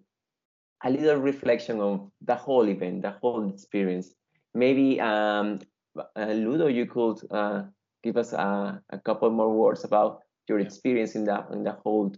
a 0.83 0.89
little 0.89 1.17
reflection 1.17 1.79
on 1.79 2.11
the 2.21 2.35
whole 2.35 2.67
event, 2.67 3.01
the 3.01 3.11
whole 3.11 3.49
experience. 3.49 4.13
Maybe 4.53 4.99
um, 4.99 5.59
uh, 5.97 6.25
Ludo, 6.25 6.67
you 6.67 6.85
could 6.85 7.19
uh, 7.31 7.63
give 8.03 8.17
us 8.17 8.33
a, 8.33 8.81
a 8.89 8.99
couple 8.99 9.29
more 9.29 9.51
words 9.53 9.83
about 9.83 10.21
your 10.47 10.59
experience 10.59 11.15
in 11.15 11.25
the 11.25 11.45
in 11.51 11.63
the 11.63 11.73
whole 11.83 12.13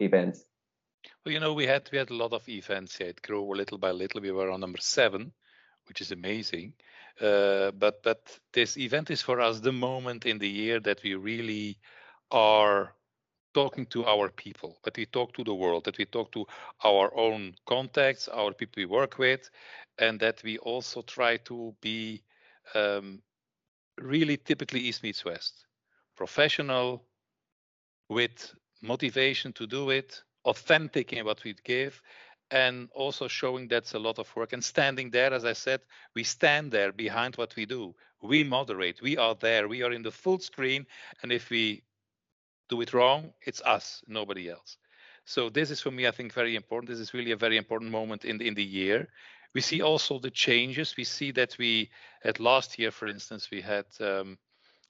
event? 0.00 0.38
Well, 1.24 1.32
you 1.32 1.40
know, 1.40 1.52
we 1.52 1.66
had 1.66 1.88
we 1.92 1.98
had 1.98 2.10
a 2.10 2.14
lot 2.14 2.32
of 2.32 2.48
events. 2.48 2.98
Yeah, 3.00 3.08
it 3.08 3.22
grew 3.22 3.54
little 3.54 3.78
by 3.78 3.90
little. 3.90 4.20
We 4.20 4.30
were 4.30 4.50
on 4.50 4.60
number 4.60 4.80
seven, 4.80 5.32
which 5.88 6.00
is 6.00 6.12
amazing. 6.12 6.74
Uh, 7.20 7.70
but 7.72 8.02
but 8.02 8.38
this 8.52 8.76
event 8.76 9.10
is 9.10 9.22
for 9.22 9.40
us 9.40 9.60
the 9.60 9.72
moment 9.72 10.26
in 10.26 10.38
the 10.38 10.48
year 10.48 10.80
that 10.80 11.02
we 11.02 11.14
really 11.14 11.78
are 12.30 12.94
talking 13.54 13.86
to 13.86 14.04
our 14.04 14.28
people, 14.28 14.78
that 14.84 14.96
we 14.96 15.06
talk 15.06 15.32
to 15.34 15.44
the 15.44 15.54
world, 15.54 15.84
that 15.84 15.98
we 15.98 16.04
talk 16.04 16.32
to 16.32 16.44
our 16.84 17.14
own 17.16 17.54
contacts, 17.66 18.28
our 18.28 18.52
people 18.52 18.74
we 18.76 18.86
work 18.86 19.18
with, 19.18 19.50
and 19.98 20.20
that 20.20 20.42
we 20.42 20.58
also 20.58 21.02
try 21.02 21.36
to 21.38 21.74
be 21.80 22.22
um, 22.74 23.22
really 23.98 24.36
typically 24.36 24.80
East 24.80 25.02
meets 25.02 25.24
West, 25.24 25.66
professional, 26.16 27.04
with 28.08 28.54
motivation 28.82 29.52
to 29.54 29.66
do 29.66 29.90
it, 29.90 30.22
authentic 30.44 31.12
in 31.12 31.24
what 31.24 31.42
we 31.44 31.54
give, 31.64 32.02
and 32.50 32.88
also 32.92 33.28
showing 33.28 33.68
that's 33.68 33.94
a 33.94 33.98
lot 33.98 34.18
of 34.18 34.34
work. 34.36 34.52
And 34.52 34.62
standing 34.62 35.10
there, 35.10 35.32
as 35.32 35.44
I 35.44 35.54
said, 35.54 35.80
we 36.14 36.24
stand 36.24 36.70
there 36.70 36.92
behind 36.92 37.36
what 37.36 37.56
we 37.56 37.66
do. 37.66 37.94
We 38.22 38.44
moderate. 38.44 39.00
We 39.02 39.16
are 39.16 39.34
there. 39.34 39.68
We 39.68 39.82
are 39.82 39.92
in 39.92 40.02
the 40.02 40.10
full 40.10 40.38
screen. 40.38 40.86
And 41.22 41.32
if 41.32 41.50
we 41.50 41.82
do 42.68 42.80
it 42.80 42.94
wrong, 42.94 43.32
it's 43.46 43.62
us, 43.62 44.02
nobody 44.06 44.48
else. 44.48 44.76
So 45.24 45.48
this 45.48 45.70
is 45.70 45.80
for 45.80 45.90
me, 45.90 46.06
I 46.06 46.10
think, 46.10 46.32
very 46.32 46.56
important. 46.56 46.90
This 46.90 47.00
is 47.00 47.14
really 47.14 47.32
a 47.32 47.36
very 47.36 47.56
important 47.56 47.90
moment 47.90 48.24
in 48.24 48.38
the, 48.38 48.46
in 48.46 48.54
the 48.54 48.64
year. 48.64 49.08
We 49.54 49.60
see 49.60 49.80
also 49.80 50.18
the 50.18 50.30
changes. 50.30 50.96
We 50.96 51.04
see 51.04 51.30
that 51.32 51.56
we, 51.58 51.90
at 52.24 52.40
last 52.40 52.78
year, 52.78 52.90
for 52.90 53.06
instance, 53.06 53.50
we 53.50 53.60
had 53.60 53.86
um, 54.00 54.36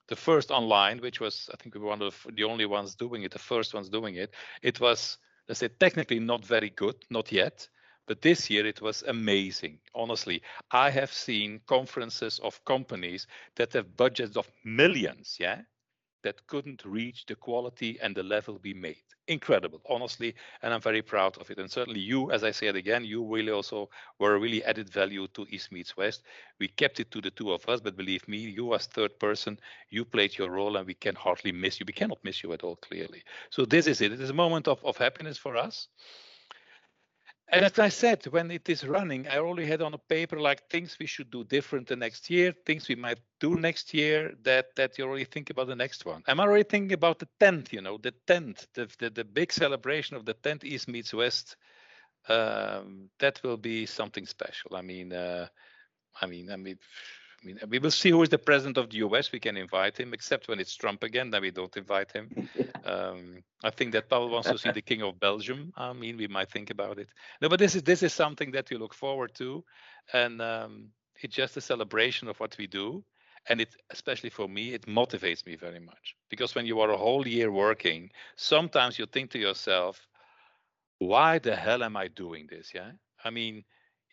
the 0.07 0.15
first 0.15 0.51
online, 0.51 0.99
which 0.99 1.19
was 1.19 1.49
I 1.53 1.57
think 1.57 1.75
we 1.75 1.81
were 1.81 1.87
one 1.87 2.01
of 2.01 2.25
the 2.33 2.43
only 2.43 2.65
ones 2.65 2.95
doing 2.95 3.23
it, 3.23 3.31
the 3.31 3.39
first 3.39 3.73
ones 3.73 3.89
doing 3.89 4.15
it. 4.15 4.33
It 4.61 4.79
was 4.79 5.17
let's 5.47 5.59
say 5.59 5.67
technically 5.67 6.19
not 6.19 6.43
very 6.43 6.69
good, 6.69 6.95
not 7.09 7.31
yet. 7.31 7.67
But 8.07 8.21
this 8.21 8.51
year 8.51 8.67
it 8.67 8.81
was 8.81 9.03
amazing. 9.07 9.79
Honestly, 9.95 10.43
I 10.69 10.91
have 10.91 11.11
seen 11.11 11.61
conferences 11.65 12.39
of 12.39 12.63
companies 12.65 13.25
that 13.55 13.73
have 13.73 13.97
budgets 13.97 14.37
of 14.37 14.51
millions, 14.63 15.37
yeah, 15.39 15.61
that 16.25 16.45
couldn't 16.47 16.83
reach 16.83 17.25
the 17.27 17.35
quality 17.35 17.99
and 18.01 18.15
the 18.15 18.23
level 18.23 18.59
we 18.63 18.73
made. 18.73 19.03
Incredible, 19.27 19.79
honestly, 19.87 20.33
and 20.63 20.73
I'm 20.73 20.81
very 20.81 21.03
proud 21.03 21.37
of 21.37 21.51
it. 21.51 21.59
And 21.59 21.69
certainly 21.69 21.99
you, 21.99 22.31
as 22.31 22.43
I 22.43 22.49
said 22.49 22.75
again, 22.75 23.05
you 23.05 23.23
really 23.23 23.51
also 23.51 23.89
were 24.19 24.39
really 24.39 24.63
added 24.63 24.89
value 24.89 25.27
to 25.35 25.45
East 25.49 25.71
Meets 25.71 25.95
West. 25.95 26.23
We 26.59 26.67
kept 26.67 26.99
it 26.99 27.11
to 27.11 27.21
the 27.21 27.29
two 27.29 27.53
of 27.53 27.69
us, 27.69 27.79
but 27.79 27.95
believe 27.95 28.27
me, 28.27 28.37
you 28.37 28.73
as 28.73 28.87
third 28.87 29.19
person, 29.19 29.59
you 29.91 30.03
played 30.03 30.35
your 30.35 30.49
role 30.49 30.77
and 30.77 30.87
we 30.87 30.95
can 30.95 31.15
hardly 31.15 31.51
miss 31.51 31.79
you. 31.79 31.85
We 31.87 31.93
cannot 31.93 32.23
miss 32.23 32.43
you 32.43 32.53
at 32.53 32.63
all, 32.63 32.75
clearly. 32.77 33.23
So 33.51 33.63
this 33.63 33.85
is 33.85 34.01
it. 34.01 34.11
It 34.11 34.19
is 34.19 34.31
a 34.31 34.33
moment 34.33 34.67
of, 34.67 34.83
of 34.83 34.97
happiness 34.97 35.37
for 35.37 35.55
us. 35.55 35.87
And 37.47 37.63
as 37.63 37.77
I 37.77 37.89
said, 37.89 38.25
when 38.27 38.49
it 38.49 38.67
is 38.69 38.85
running, 38.85 39.27
I 39.27 39.37
already 39.37 39.67
had 39.67 39.81
on 39.81 39.93
a 39.93 39.99
paper 39.99 40.39
like 40.39 40.67
things 40.69 40.97
we 40.99 41.05
should 41.05 41.29
do 41.29 41.43
different 41.43 41.87
the 41.87 41.95
next 41.95 42.29
year, 42.29 42.53
things 42.65 42.87
we 42.87 42.95
might 42.95 43.19
do 43.39 43.55
next 43.55 43.93
year 43.93 44.33
that 44.43 44.75
that 44.75 44.97
you 44.97 45.05
already 45.05 45.25
think 45.25 45.51
about 45.51 45.67
the 45.67 45.75
next 45.75 46.05
one. 46.05 46.23
I'm 46.27 46.39
already 46.39 46.63
thinking 46.63 46.93
about 46.93 47.19
the 47.19 47.27
10th, 47.39 47.71
you 47.71 47.81
know, 47.81 47.97
the 47.97 48.13
10th, 48.27 48.65
the, 48.73 48.89
the, 48.97 49.09
the 49.11 49.23
big 49.23 49.51
celebration 49.53 50.17
of 50.17 50.25
the 50.25 50.33
10th 50.33 50.63
East 50.63 50.87
meets 50.87 51.13
West. 51.13 51.55
Um, 52.27 53.09
that 53.19 53.41
will 53.43 53.57
be 53.57 53.85
something 53.85 54.25
special. 54.25 54.75
I 54.75 54.81
mean, 54.81 55.13
uh, 55.13 55.47
I 56.19 56.25
mean, 56.25 56.49
I 56.51 56.55
mean, 56.55 56.79
mean, 57.45 57.59
we 57.69 57.79
will 57.79 57.91
see 57.91 58.09
who 58.09 58.21
is 58.21 58.29
the 58.29 58.37
president 58.37 58.77
of 58.77 58.89
the 58.89 58.97
US. 58.97 59.31
We 59.31 59.39
can 59.39 59.57
invite 59.57 59.97
him, 59.97 60.13
except 60.13 60.47
when 60.47 60.59
it's 60.59 60.75
Trump 60.75 61.03
again, 61.03 61.29
then 61.29 61.41
we 61.41 61.51
don't 61.51 61.75
invite 61.77 62.11
him. 62.11 62.49
Um, 62.85 63.43
I 63.63 63.71
think 63.71 63.93
that 63.93 64.09
Paul 64.09 64.29
wants 64.29 64.47
to 64.47 64.59
see 64.59 64.69
the 64.69 64.81
King 64.81 65.01
of 65.01 65.19
Belgium. 65.19 65.73
I 65.75 65.91
mean, 65.91 66.17
we 66.17 66.27
might 66.27 66.51
think 66.51 66.69
about 66.69 66.99
it. 66.99 67.09
No, 67.41 67.49
but 67.49 67.57
this 67.57 67.73
is 67.73 67.81
this 67.81 68.03
is 68.03 68.13
something 68.13 68.51
that 68.51 68.69
we 68.69 68.77
look 68.77 68.93
forward 68.93 69.33
to, 69.35 69.63
and 70.13 70.39
um, 70.39 70.89
it's 71.19 71.35
just 71.35 71.57
a 71.57 71.61
celebration 71.61 72.27
of 72.27 72.39
what 72.39 72.55
we 72.59 72.67
do. 72.67 73.03
And 73.49 73.59
it, 73.59 73.75
especially 73.89 74.29
for 74.29 74.47
me, 74.47 74.75
it 74.75 74.85
motivates 74.85 75.47
me 75.47 75.55
very 75.55 75.79
much 75.79 76.15
because 76.29 76.53
when 76.53 76.67
you 76.67 76.79
are 76.79 76.91
a 76.91 76.97
whole 76.97 77.27
year 77.27 77.51
working, 77.51 78.11
sometimes 78.35 78.99
you 78.99 79.07
think 79.07 79.31
to 79.31 79.39
yourself, 79.39 80.07
"Why 80.99 81.39
the 81.39 81.55
hell 81.55 81.81
am 81.81 81.97
I 81.97 82.07
doing 82.07 82.45
this?" 82.45 82.71
Yeah, 82.71 82.91
I 83.23 83.31
mean 83.31 83.63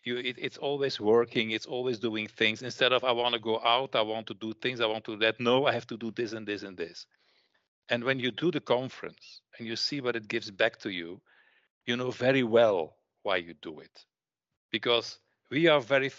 you 0.03 0.17
it, 0.17 0.35
it's 0.37 0.57
always 0.57 0.99
working 0.99 1.51
it's 1.51 1.65
always 1.65 1.99
doing 1.99 2.27
things. 2.27 2.61
Instead 2.61 2.93
of 2.93 3.03
i 3.03 3.11
want 3.11 3.33
to 3.33 3.39
go 3.39 3.59
out 3.63 3.95
i 3.95 4.01
want 4.01 4.27
to 4.27 4.33
do 4.33 4.53
things 4.53 4.81
i 4.81 4.85
want 4.85 5.03
to 5.05 5.13
do 5.13 5.19
that 5.25 5.39
no 5.39 5.65
i 5.65 5.71
have 5.73 5.87
to 5.87 5.97
do 5.97 6.11
this 6.11 6.33
and 6.33 6.47
this 6.47 6.63
and 6.63 6.77
this. 6.77 7.05
And 7.89 8.03
when 8.03 8.19
you 8.19 8.31
do 8.31 8.51
the 8.51 8.61
conference 8.61 9.41
and 9.57 9.67
you 9.67 9.75
see 9.75 10.01
what 10.01 10.15
it 10.15 10.27
gives 10.27 10.51
back 10.51 10.77
to 10.79 10.89
you 10.89 11.21
you 11.85 11.95
know 11.97 12.11
very 12.11 12.43
well 12.43 12.95
why 13.23 13.37
you 13.37 13.53
do 13.61 13.79
it. 13.79 14.05
Because 14.71 15.19
we 15.49 15.67
are 15.67 15.81
very 15.81 16.11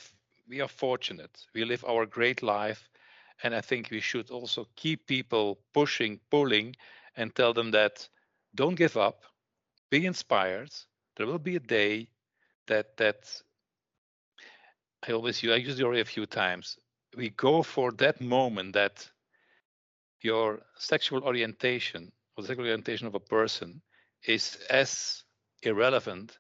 we 0.49 0.61
are 0.61 0.69
fortunate. 0.69 1.39
We 1.55 1.65
live 1.65 1.85
our 1.85 2.07
great 2.07 2.43
life 2.43 2.89
and 3.43 3.55
i 3.55 3.61
think 3.61 3.91
we 3.91 4.01
should 4.01 4.31
also 4.31 4.67
keep 4.77 5.07
people 5.07 5.59
pushing 5.73 6.21
pulling 6.31 6.77
and 7.17 7.35
tell 7.35 7.53
them 7.53 7.71
that 7.73 8.09
don't 8.55 8.77
give 8.77 8.97
up. 8.97 9.23
Be 9.91 10.07
inspired. 10.07 10.71
There 11.17 11.27
will 11.27 11.39
be 11.39 11.57
a 11.57 11.61
day 11.61 12.09
that 12.67 12.97
that 12.97 13.43
I 15.07 15.13
always 15.13 15.43
use, 15.43 15.53
I 15.53 15.57
use 15.57 15.77
the 15.77 15.85
already 15.85 16.01
a 16.01 16.07
few 16.07 16.27
times. 16.27 16.79
We 17.17 17.31
go 17.31 17.63
for 17.63 17.93
that 17.93 18.21
moment 18.21 18.73
that 18.75 19.09
your 20.23 20.61
sexual 20.79 21.23
orientation 21.23 22.11
or 22.37 22.43
the 22.43 22.49
sexual 22.49 22.67
orientation 22.67 23.07
of 23.07 23.15
a 23.15 23.21
person 23.21 23.83
is 24.27 24.59
as 24.71 25.25
irrelevant 25.63 26.39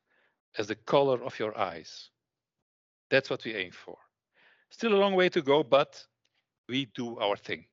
as 0.59 0.69
the 0.69 0.75
color 0.75 1.23
of 1.23 1.39
your 1.39 1.57
eyes. 1.59 2.11
That's 3.11 3.29
what 3.29 3.45
we 3.45 3.55
aim 3.55 3.73
for. 3.73 3.99
Still 4.71 4.95
a 4.95 4.97
long 4.97 5.15
way 5.15 5.29
to 5.29 5.43
go, 5.43 5.63
but 5.63 6.03
we 6.69 6.87
do 6.87 7.19
our 7.19 7.37
thing. 7.37 7.67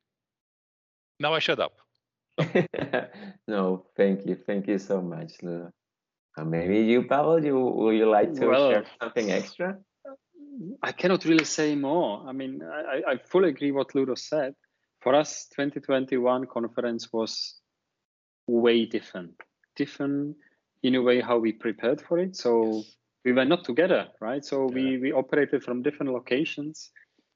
Now 1.20 1.34
I 1.34 1.40
shut 1.40 1.60
up. 1.60 1.80
no, 3.48 3.86
thank 3.96 4.26
you. 4.26 4.36
Thank 4.36 4.68
you 4.68 4.78
so 4.78 5.02
much. 5.02 5.34
Uh, 5.44 6.44
maybe 6.44 6.80
you, 6.82 7.04
Pavel, 7.04 7.44
you 7.44 7.58
would 7.60 7.96
you 7.96 8.10
like 8.10 8.34
to 8.34 8.48
well, 8.48 8.72
share 8.72 8.86
something 9.00 9.32
extra? 9.32 9.78
I 10.82 10.92
cannot 10.92 11.26
really 11.26 11.46
say 11.46 11.76
more. 11.76 12.24
I 12.28 12.32
mean, 12.32 12.62
I, 12.64 13.02
I 13.12 13.18
fully 13.18 13.50
agree 13.50 13.72
what 13.72 13.96
Ludo 13.96 14.16
said. 14.16 14.56
For 15.00 15.16
us, 15.16 15.48
2021 15.56 16.48
conference 16.48 17.12
was 17.12 17.56
way 18.48 18.86
different, 18.86 19.34
different 19.76 20.36
in 20.84 20.96
a 20.96 21.02
way 21.02 21.22
how 21.22 21.38
we 21.38 21.54
prepared 21.54 22.02
for 22.02 22.20
it. 22.20 22.36
So 22.36 22.76
yes. 22.76 22.96
we 23.26 23.32
were 23.32 23.46
not 23.46 23.64
together, 23.64 24.08
right? 24.20 24.44
So 24.44 24.70
yeah. 24.70 24.76
we 24.76 24.98
we 24.98 25.12
operated 25.12 25.64
from 25.64 25.82
different 25.82 26.12
locations, 26.12 26.92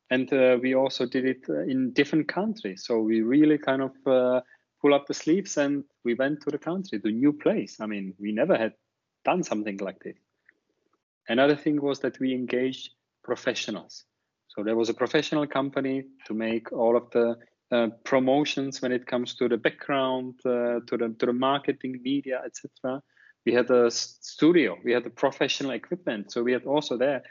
and 0.10 0.32
uh, 0.32 0.58
we 0.62 0.76
also 0.76 1.06
did 1.06 1.26
it 1.26 1.46
uh, 1.50 1.62
in 1.62 1.94
different 1.94 2.28
countries. 2.28 2.86
So 2.86 3.00
we 3.00 3.22
really 3.22 3.58
kind 3.58 3.82
of 3.82 3.94
uh, 4.06 4.42
pull 4.82 4.94
up 4.94 5.08
the 5.08 5.14
sleeves 5.14 5.58
and 5.58 5.84
we 6.04 6.14
went 6.14 6.42
to 6.42 6.52
the 6.52 6.60
country, 6.60 7.00
the 7.00 7.12
new 7.12 7.34
place. 7.34 7.80
I 7.80 7.88
mean, 7.88 8.14
we 8.20 8.32
never 8.32 8.56
had 8.56 8.74
done 9.24 9.42
something 9.44 9.78
like 9.78 10.00
this. 10.00 10.18
Another 11.28 11.56
thing 11.56 11.82
was 11.82 12.00
that 12.02 12.20
we 12.20 12.34
engaged 12.34 12.92
professionals. 13.26 14.06
So 14.48 14.64
there 14.64 14.76
was 14.76 14.90
a 14.90 14.94
professional 14.94 15.48
company 15.48 16.06
to 16.28 16.34
make 16.34 16.72
all 16.72 16.96
of 16.96 17.10
the 17.12 17.36
uh, 17.72 17.88
promotions 18.04 18.82
when 18.82 18.92
it 18.92 19.06
comes 19.08 19.36
to 19.36 19.50
the 19.50 19.58
background, 19.58 20.36
uh, 20.46 20.80
to 20.88 20.98
the 20.98 21.16
to 21.20 21.26
the 21.26 21.34
marketing, 21.34 22.00
media, 22.04 22.42
etc. 22.46 23.02
We 23.46 23.54
had 23.54 23.70
a 23.72 23.92
studio, 23.92 24.78
we 24.84 24.94
had 24.94 25.04
the 25.04 25.10
professional 25.10 25.72
equipment, 25.72 26.32
so 26.32 26.44
we 26.44 26.54
had 26.54 26.66
also 26.66 26.98
there. 26.98 27.24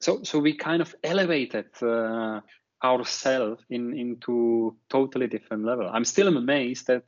So 0.00 0.22
so 0.22 0.38
we 0.38 0.54
kind 0.54 0.82
of 0.82 0.94
elevated 1.02 1.70
uh, 1.82 2.40
ourselves 2.84 3.64
in 3.70 3.98
into 3.98 4.76
totally 4.88 5.26
different 5.26 5.64
level. 5.64 5.88
I'm 5.92 6.04
still 6.04 6.28
amazed 6.28 6.86
that 6.86 7.02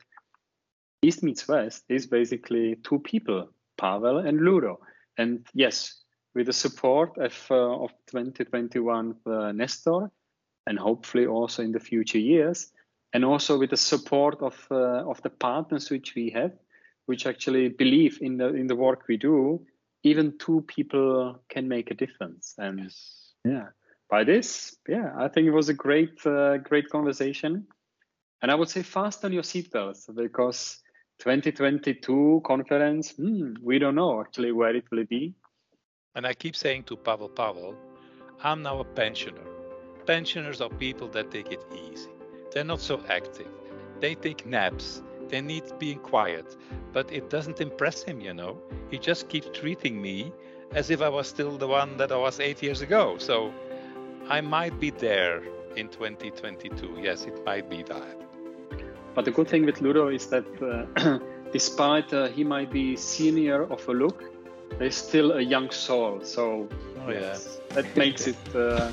East 1.03 1.22
meets 1.22 1.49
West 1.49 1.84
is 1.88 2.07
basically 2.07 2.76
two 2.82 2.99
people, 2.99 3.49
Pavel 3.76 4.18
and 4.18 4.41
Ludo. 4.41 4.80
And 5.16 5.47
yes, 5.55 6.00
with 6.35 6.47
the 6.47 6.53
support 6.53 7.16
of, 7.18 7.47
uh, 7.51 7.85
of 7.85 7.91
2021 8.07 9.16
uh, 9.26 9.53
Nestor, 9.53 10.11
and 10.66 10.78
hopefully 10.78 11.26
also 11.26 11.62
in 11.62 11.72
the 11.72 11.81
future 11.81 12.18
years, 12.18 12.70
and 13.12 13.24
also 13.24 13.59
with 13.59 13.70
the 13.70 13.76
support 13.76 14.41
of 14.41 14.66
uh, 14.70 15.09
of 15.09 15.20
the 15.22 15.31
partners 15.31 15.91
which 15.91 16.14
we 16.14 16.31
have, 16.31 16.53
which 17.07 17.26
actually 17.26 17.68
believe 17.68 18.18
in 18.20 18.37
the 18.37 18.55
in 18.55 18.66
the 18.66 18.76
work 18.76 19.05
we 19.09 19.16
do. 19.16 19.64
Even 20.03 20.39
two 20.39 20.62
people 20.62 21.39
can 21.49 21.68
make 21.68 21.91
a 21.91 21.95
difference, 21.95 22.55
and 22.57 22.78
yes. 22.78 23.33
yeah, 23.45 23.66
by 24.09 24.24
this, 24.24 24.76
yeah, 24.89 25.12
I 25.18 25.28
think 25.28 25.47
it 25.47 25.51
was 25.53 25.68
a 25.68 25.74
great 25.74 26.24
uh, 26.24 26.59
great 26.59 26.89
conversation, 26.89 27.66
and 28.41 28.51
I 28.51 28.55
would 28.55 28.70
say 28.70 28.83
fasten 28.83 29.33
your 29.33 29.43
seatbelts 29.43 30.14
because 30.14 30.78
2022 31.18 32.43
conference, 32.47 33.11
hmm, 33.11 33.55
we 33.62 33.78
don't 33.78 33.95
know 33.95 34.20
actually 34.20 34.53
where 34.53 34.74
it 34.74 34.85
will 34.91 35.05
be. 35.05 35.35
And 36.15 36.27
I 36.27 36.35
keep 36.35 36.57
saying 36.57 36.85
to 36.85 36.97
Pavel 36.97 37.29
Pavel, 37.29 37.77
I'm 38.43 38.63
now 38.63 38.81
a 38.81 38.85
pensioner. 38.85 39.47
Pensioners 40.07 40.61
are 40.61 40.69
people 40.69 41.09
that 41.09 41.31
take 41.31 41.53
it 41.53 41.65
easy. 41.73 42.11
They're 42.53 42.65
not 42.65 42.81
so 42.81 43.01
active. 43.09 43.49
They 44.01 44.17
take 44.17 44.45
naps. 44.45 45.03
They 45.29 45.41
need 45.41 45.63
being 45.79 46.01
quiet. 46.01 46.57
But 46.93 47.13
it 47.13 47.31
doesn't 47.31 47.61
impress 47.61 48.03
him, 48.03 48.21
you 48.21 48.35
know. 48.35 48.59
He 48.91 48.99
just 48.99 49.29
keeps 49.29 49.49
treating 49.57 50.03
me 50.03 50.33
as 50.73 50.91
if 50.91 51.01
I 51.01 51.09
was 51.09 51.29
still 51.29 51.57
the 51.57 51.69
one 51.69 51.97
that 51.99 52.11
I 52.11 52.17
was 52.17 52.41
eight 52.41 52.61
years 52.63 52.81
ago. 52.81 53.19
So 53.19 53.53
I 54.29 54.41
might 54.41 54.81
be 54.81 54.91
there 54.91 55.43
in 55.77 55.89
2022. 55.89 56.99
Yes, 57.01 57.25
it 57.25 57.45
might 57.45 57.71
be 57.71 57.85
that. 57.85 58.21
But 59.15 59.25
the 59.25 59.31
good 59.31 59.49
thing 59.49 59.65
with 59.65 59.81
Ludo 59.81 60.09
is 60.09 60.27
that 60.27 60.47
uh, 60.61 61.19
despite 61.53 62.13
uh, 62.13 62.29
he 62.29 62.43
might 62.43 62.73
be 62.73 62.97
senior 62.97 63.63
of 63.65 63.87
a 63.89 63.93
look, 63.93 64.25
there's 64.79 64.97
still 64.97 65.33
a 65.33 65.43
young 65.43 65.71
soul. 65.71 66.21
So 66.23 66.68
oh, 67.07 67.11
yes, 67.11 67.59
yeah. 67.68 67.75
that 67.75 67.97
makes 67.97 68.27
it 68.33 68.55
uh, 68.55 68.91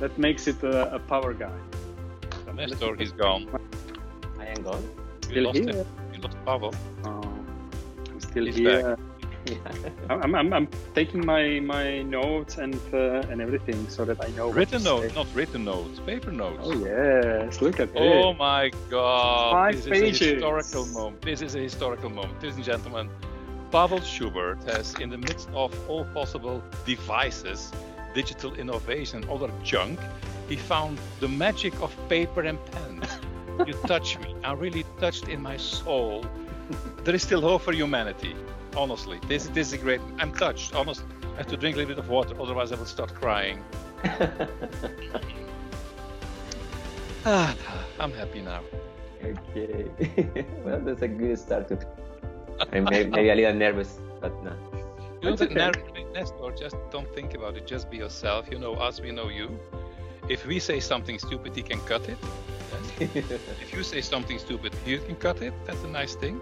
that 0.00 0.16
makes 0.18 0.46
it 0.46 0.62
a, 0.62 0.94
a 0.94 0.98
power 0.98 1.32
guy. 1.34 1.58
Nestor, 2.54 2.96
he's 2.96 3.12
gone. 3.12 3.48
I 4.38 4.46
am 4.46 4.62
gone. 4.62 4.84
Still 5.22 5.44
lost 5.44 5.58
here. 5.58 5.72
Him. 5.72 5.86
You 6.12 6.20
lost 6.20 6.36
Pavel. 6.44 6.74
Oh, 7.04 7.22
I'm 8.10 8.20
still 8.20 8.44
He's 8.44 8.56
here. 8.56 8.96
I'm, 10.10 10.34
I'm, 10.34 10.52
I'm 10.52 10.68
taking 10.94 11.24
my, 11.24 11.58
my 11.60 12.02
notes 12.02 12.58
and 12.58 12.78
uh, 12.92 13.26
and 13.30 13.40
everything 13.40 13.88
so 13.88 14.04
that 14.04 14.22
I 14.24 14.28
know. 14.36 14.48
what 14.48 14.56
Written 14.56 14.78
to 14.78 14.84
notes, 14.84 15.14
not 15.14 15.26
written 15.34 15.64
notes, 15.64 15.98
paper 16.00 16.30
notes. 16.30 16.60
Oh 16.62 16.72
yes, 16.72 17.60
look 17.60 17.80
at 17.80 17.92
this. 17.92 18.02
Oh 18.02 18.30
this. 18.30 18.38
my 18.38 18.70
God! 18.88 19.52
Five 19.52 19.82
this 19.82 19.86
is 19.86 20.20
a 20.20 20.28
historical 20.30 20.86
moment. 20.86 21.22
This 21.22 21.42
is 21.42 21.54
a 21.54 21.58
historical 21.58 22.10
moment, 22.10 22.34
ladies 22.42 22.56
and 22.56 22.64
gentlemen. 22.64 23.10
Pavel 23.72 24.00
Schubert 24.02 24.62
has, 24.64 24.94
in 25.00 25.08
the 25.08 25.16
midst 25.16 25.48
of 25.54 25.72
all 25.88 26.04
possible 26.12 26.62
devices, 26.84 27.72
digital 28.14 28.52
innovation, 28.54 29.24
other 29.30 29.50
junk, 29.64 29.98
he 30.46 30.56
found 30.56 31.00
the 31.20 31.28
magic 31.28 31.72
of 31.80 31.96
paper 32.10 32.42
and 32.42 32.58
pen. 32.66 33.02
you 33.66 33.72
touch 33.86 34.18
me. 34.18 34.36
I'm 34.44 34.58
really 34.58 34.84
touched 35.00 35.28
in 35.28 35.40
my 35.40 35.56
soul. 35.56 36.22
There 37.04 37.14
is 37.14 37.22
still 37.22 37.40
hope 37.40 37.62
for 37.62 37.72
humanity. 37.72 38.36
Honestly, 38.76 39.18
this 39.26 39.46
this 39.48 39.68
is 39.68 39.72
a 39.72 39.78
great. 39.78 40.00
I'm 40.18 40.32
touched. 40.34 40.74
Honestly, 40.74 41.06
I 41.34 41.38
have 41.38 41.46
to 41.46 41.56
drink 41.56 41.76
a 41.76 41.78
little 41.78 41.94
bit 41.94 41.98
of 41.98 42.10
water, 42.10 42.34
otherwise 42.38 42.72
I 42.72 42.76
will 42.76 42.92
start 42.96 43.14
crying. 43.14 43.64
Ah, 47.24 47.54
I'm 48.00 48.12
happy 48.12 48.42
now. 48.42 48.62
okay. 49.22 49.86
well, 50.64 50.80
that's 50.80 51.02
a 51.02 51.08
good 51.08 51.38
start 51.38 51.68
to. 51.68 51.78
I'm 52.72 52.84
maybe, 52.84 53.10
maybe 53.10 53.30
a 53.30 53.34
little 53.34 53.54
nervous, 53.54 54.00
but 54.20 54.32
no. 54.42 54.52
You 55.20 55.30
know, 55.30 55.36
That's 55.36 55.40
the 55.40 55.46
okay. 55.46 55.54
narrative 55.54 55.92
Nestor, 56.12 56.52
just 56.52 56.76
don't 56.90 57.12
think 57.14 57.34
about 57.34 57.56
it. 57.56 57.66
Just 57.66 57.90
be 57.90 57.96
yourself. 57.98 58.48
You 58.50 58.58
know 58.58 58.74
us, 58.74 59.00
we 59.00 59.10
know 59.12 59.28
you. 59.28 59.58
If 60.28 60.46
we 60.46 60.58
say 60.58 60.80
something 60.80 61.18
stupid, 61.18 61.54
he 61.56 61.62
can 61.62 61.80
cut 61.80 62.08
it. 62.08 62.18
If 63.60 63.72
you 63.72 63.82
say 63.82 64.00
something 64.00 64.38
stupid, 64.38 64.72
you 64.84 64.98
can 65.00 65.16
cut 65.16 65.42
it. 65.42 65.54
That's 65.64 65.82
a 65.84 65.88
nice 65.88 66.14
thing. 66.14 66.40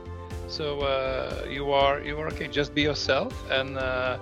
So 0.49 0.81
uh, 0.81 1.45
you 1.49 1.73
are 1.73 2.01
you 2.01 2.19
are 2.19 2.29
okay. 2.29 2.49
Just 2.49 2.75
be 2.75 2.83
yourself, 2.83 3.33
and 3.51 3.79
uh, 3.79 4.19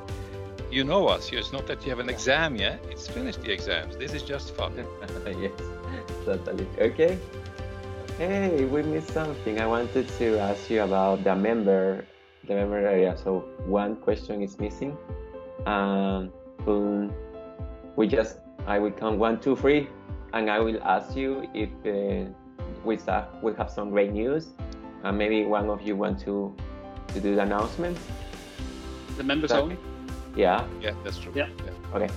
you 0.70 0.84
know 0.84 1.08
us. 1.08 1.30
It's 1.32 1.52
not 1.52 1.66
that 1.66 1.84
you 1.84 1.90
have 1.90 2.00
an 2.00 2.08
exam 2.08 2.56
yet. 2.56 2.80
It's 2.90 3.08
finished 3.08 3.42
the 3.42 3.52
exams. 3.52 3.96
This 3.96 4.12
is 4.12 4.22
just 4.22 4.54
fun. 4.54 4.72
yes, 5.26 5.52
totally. 6.24 6.66
Okay. 6.78 7.18
Hey, 8.18 8.64
we 8.64 8.82
missed 8.82 9.12
something. 9.14 9.60
I 9.60 9.66
wanted 9.68 10.08
to 10.18 10.40
ask 10.40 10.68
you 10.68 10.82
about 10.82 11.22
the 11.22 11.36
member, 11.36 12.04
the 12.48 12.54
member 12.54 12.78
area. 12.78 13.16
So 13.16 13.44
one 13.64 13.94
question 13.94 14.42
is 14.42 14.58
missing. 14.58 14.98
Um, 15.66 16.32
um, 16.66 17.14
we 17.94 18.08
just, 18.08 18.38
I 18.66 18.80
will 18.80 18.90
count 18.90 19.18
one, 19.18 19.38
two, 19.38 19.54
three, 19.54 19.88
and 20.32 20.50
I 20.50 20.58
will 20.58 20.82
ask 20.82 21.14
you 21.16 21.46
if 21.54 21.70
uh, 21.86 22.28
we 22.84 22.96
have 23.06 23.28
we 23.40 23.54
have 23.54 23.70
some 23.70 23.90
great 23.90 24.10
news. 24.10 24.48
And 25.04 25.16
maybe 25.16 25.44
one 25.44 25.70
of 25.70 25.80
you 25.82 25.94
want 25.94 26.18
to 26.26 26.52
to 27.14 27.20
do 27.20 27.36
the 27.36 27.42
announcement. 27.42 27.96
The 29.16 29.22
member 29.22 29.46
That- 29.46 29.62
zone. 29.62 29.78
Yeah. 30.34 30.66
Yeah, 30.82 30.94
that's 31.04 31.18
true. 31.18 31.32
Yeah. 31.36 31.50
Okay. 31.94 32.10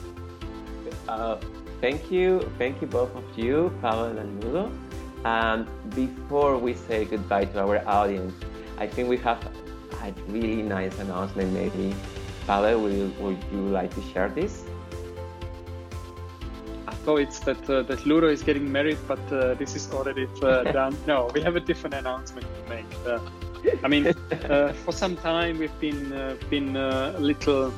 Uh, 1.07 1.37
thank 1.79 2.09
you, 2.09 2.41
thank 2.57 2.81
you 2.81 2.87
both 2.87 3.15
of 3.15 3.23
you, 3.37 3.71
Pavel 3.81 4.17
and 4.17 4.43
Ludo. 4.43 4.71
And 5.23 5.67
before 5.95 6.57
we 6.57 6.73
say 6.73 7.05
goodbye 7.05 7.45
to 7.45 7.59
our 7.59 7.87
audience, 7.87 8.33
I 8.77 8.87
think 8.87 9.09
we 9.09 9.17
have 9.17 9.39
a 10.01 10.13
really 10.27 10.63
nice 10.63 10.97
announcement. 10.99 11.53
Maybe, 11.53 11.95
Pavel, 12.47 12.81
will, 12.81 13.09
would 13.19 13.37
you 13.51 13.61
like 13.67 13.93
to 13.95 14.01
share 14.13 14.29
this? 14.29 14.63
I 16.87 16.93
thought 17.05 17.17
it's 17.17 17.39
that 17.39 17.69
uh, 17.69 17.83
that 17.83 18.05
Ludo 18.05 18.27
is 18.27 18.41
getting 18.41 18.71
married, 18.71 18.97
but 19.07 19.19
uh, 19.31 19.53
this 19.55 19.75
is 19.75 19.91
already 19.93 20.27
uh, 20.41 20.63
done. 20.71 20.97
No, 21.07 21.29
we 21.33 21.41
have 21.41 21.55
a 21.55 21.59
different 21.59 21.93
announcement 21.95 22.47
to 22.55 22.69
make. 22.69 22.85
Uh, 23.05 23.19
I 23.83 23.87
mean, 23.87 24.07
uh, 24.07 24.73
for 24.73 24.91
some 24.91 25.15
time 25.17 25.59
we've 25.59 25.79
been 25.79 26.11
uh, 26.11 26.35
been 26.49 26.75
uh, 26.75 27.13
a 27.15 27.19
little 27.19 27.71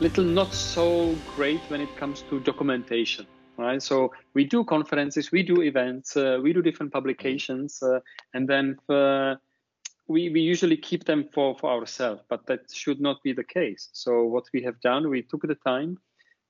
little 0.00 0.24
not 0.24 0.52
so 0.54 1.16
great 1.36 1.60
when 1.68 1.80
it 1.80 1.96
comes 1.96 2.22
to 2.30 2.40
documentation. 2.40 3.26
Right, 3.58 3.82
so 3.82 4.12
we 4.34 4.44
do 4.44 4.64
conferences, 4.64 5.30
we 5.30 5.42
do 5.42 5.60
events, 5.60 6.16
uh, 6.16 6.40
we 6.42 6.52
do 6.52 6.62
different 6.62 6.92
publications, 6.92 7.82
uh, 7.82 8.00
and 8.32 8.48
then 8.48 8.78
we 10.08 10.30
we 10.30 10.40
usually 10.40 10.76
keep 10.76 11.04
them 11.04 11.28
for 11.32 11.56
for 11.58 11.70
ourselves. 11.70 12.22
But 12.28 12.46
that 12.46 12.70
should 12.72 13.00
not 13.00 13.22
be 13.22 13.32
the 13.32 13.44
case. 13.44 13.88
So 13.92 14.24
what 14.24 14.44
we 14.52 14.62
have 14.62 14.80
done, 14.80 15.08
we 15.08 15.22
took 15.22 15.42
the 15.42 15.54
time 15.54 15.98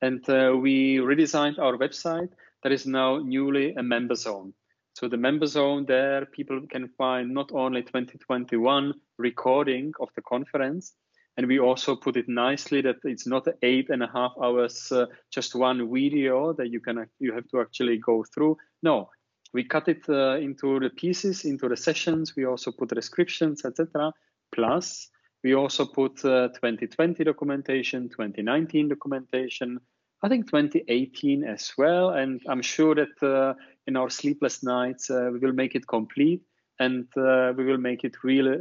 and 0.00 0.28
uh, 0.28 0.52
we 0.56 0.96
redesigned 0.96 1.58
our 1.58 1.76
website 1.76 2.30
that 2.62 2.72
is 2.72 2.86
now 2.86 3.18
newly 3.18 3.74
a 3.74 3.82
member 3.82 4.14
zone. 4.14 4.52
So 4.94 5.08
the 5.08 5.16
member 5.16 5.46
zone 5.46 5.86
there, 5.86 6.26
people 6.26 6.60
can 6.68 6.88
find 6.98 7.32
not 7.32 7.50
only 7.52 7.82
2021 7.82 8.92
recording 9.16 9.92
of 10.00 10.10
the 10.14 10.22
conference, 10.22 10.94
and 11.36 11.46
we 11.46 11.58
also 11.58 11.96
put 11.96 12.16
it 12.16 12.28
nicely 12.28 12.82
that 12.82 12.96
it's 13.04 13.26
not 13.26 13.48
eight 13.62 13.88
and 13.88 14.02
a 14.02 14.10
half 14.12 14.32
hours, 14.42 14.92
uh, 14.92 15.06
just 15.30 15.54
one 15.54 15.90
video 15.90 16.52
that 16.52 16.70
you 16.70 16.80
can 16.80 17.06
you 17.18 17.32
have 17.32 17.48
to 17.48 17.60
actually 17.60 17.98
go 17.98 18.24
through. 18.34 18.56
No, 18.82 19.08
we 19.54 19.64
cut 19.64 19.88
it 19.88 20.08
uh, 20.08 20.36
into 20.36 20.78
the 20.78 20.90
pieces, 20.90 21.44
into 21.44 21.68
the 21.68 21.76
sessions. 21.76 22.36
We 22.36 22.44
also 22.44 22.70
put 22.70 22.90
descriptions, 22.90 23.64
etc. 23.64 24.12
Plus, 24.54 25.08
we 25.42 25.54
also 25.54 25.86
put 25.86 26.24
uh, 26.24 26.48
2020 26.48 27.24
documentation, 27.24 28.08
2019 28.10 28.88
documentation, 28.88 29.80
I 30.22 30.28
think 30.28 30.46
2018 30.46 31.44
as 31.44 31.72
well. 31.78 32.10
And 32.10 32.42
I'm 32.46 32.62
sure 32.62 32.94
that 32.94 33.22
uh, 33.22 33.54
in 33.86 33.96
our 33.96 34.10
sleepless 34.10 34.62
nights, 34.62 35.10
uh, 35.10 35.30
we 35.32 35.38
will 35.38 35.52
make 35.52 35.74
it 35.74 35.86
complete 35.86 36.42
and 36.78 37.06
uh, 37.16 37.52
we 37.56 37.64
will 37.64 37.78
make 37.78 38.04
it 38.04 38.22
really 38.22 38.56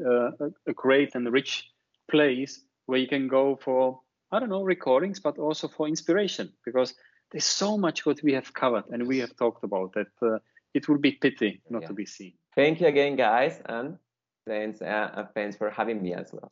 a 0.68 0.74
great 0.74 1.16
and 1.16 1.32
rich 1.32 1.71
place 2.12 2.64
where 2.86 3.00
you 3.00 3.08
can 3.08 3.28
go 3.28 3.56
for, 3.64 4.02
I 4.32 4.40
don't 4.40 4.50
know, 4.50 4.64
recordings, 4.64 5.20
but 5.20 5.38
also 5.38 5.68
for 5.68 5.88
inspiration 5.88 6.52
because 6.66 6.94
there's 7.32 7.46
so 7.46 7.78
much 7.78 8.06
what 8.06 8.22
we 8.24 8.34
have 8.34 8.54
covered 8.54 8.84
and 8.92 9.08
we 9.08 9.20
have 9.20 9.36
talked 9.36 9.64
about 9.64 9.94
that 9.94 10.08
uh, 10.22 10.38
it 10.74 10.88
would 10.88 11.02
be 11.02 11.14
pity 11.14 11.62
not 11.70 11.82
Yeah. 11.82 11.88
to 11.88 11.94
be 11.94 12.06
seen. 12.06 12.34
Thank 12.56 12.82
you 12.82 12.88
again, 12.88 13.16
guys, 13.16 13.62
and 13.66 13.98
thanks, 14.46 14.82
uh, 14.82 15.26
thanks 15.34 15.56
for 15.58 15.70
having 15.70 16.02
me 16.02 16.14
as 16.14 16.32
well. 16.34 16.50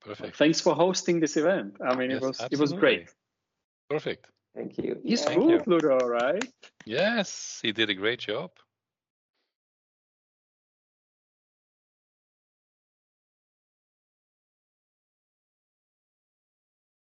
Perfect. 0.00 0.36
Thanks 0.36 0.60
for 0.60 0.74
hosting 0.74 1.20
this 1.20 1.36
event. 1.36 1.76
I 1.80 1.94
mean, 1.96 2.10
Yes, 2.10 2.22
it 2.22 2.26
was 2.26 2.40
it 2.52 2.58
was 2.58 2.72
great. 2.72 3.10
Perfect. 3.90 4.30
Thank 4.54 4.78
you. 4.78 5.00
He's 5.04 5.20
Yeah. 5.20 5.26
Thank 5.26 5.42
you. 5.42 5.58
smooth, 5.58 5.66
Ludo, 5.66 5.96
right? 6.06 6.44
Yes, 6.86 7.58
he 7.62 7.72
did 7.72 7.90
a 7.90 7.94
great 7.94 8.20
job. 8.20 8.50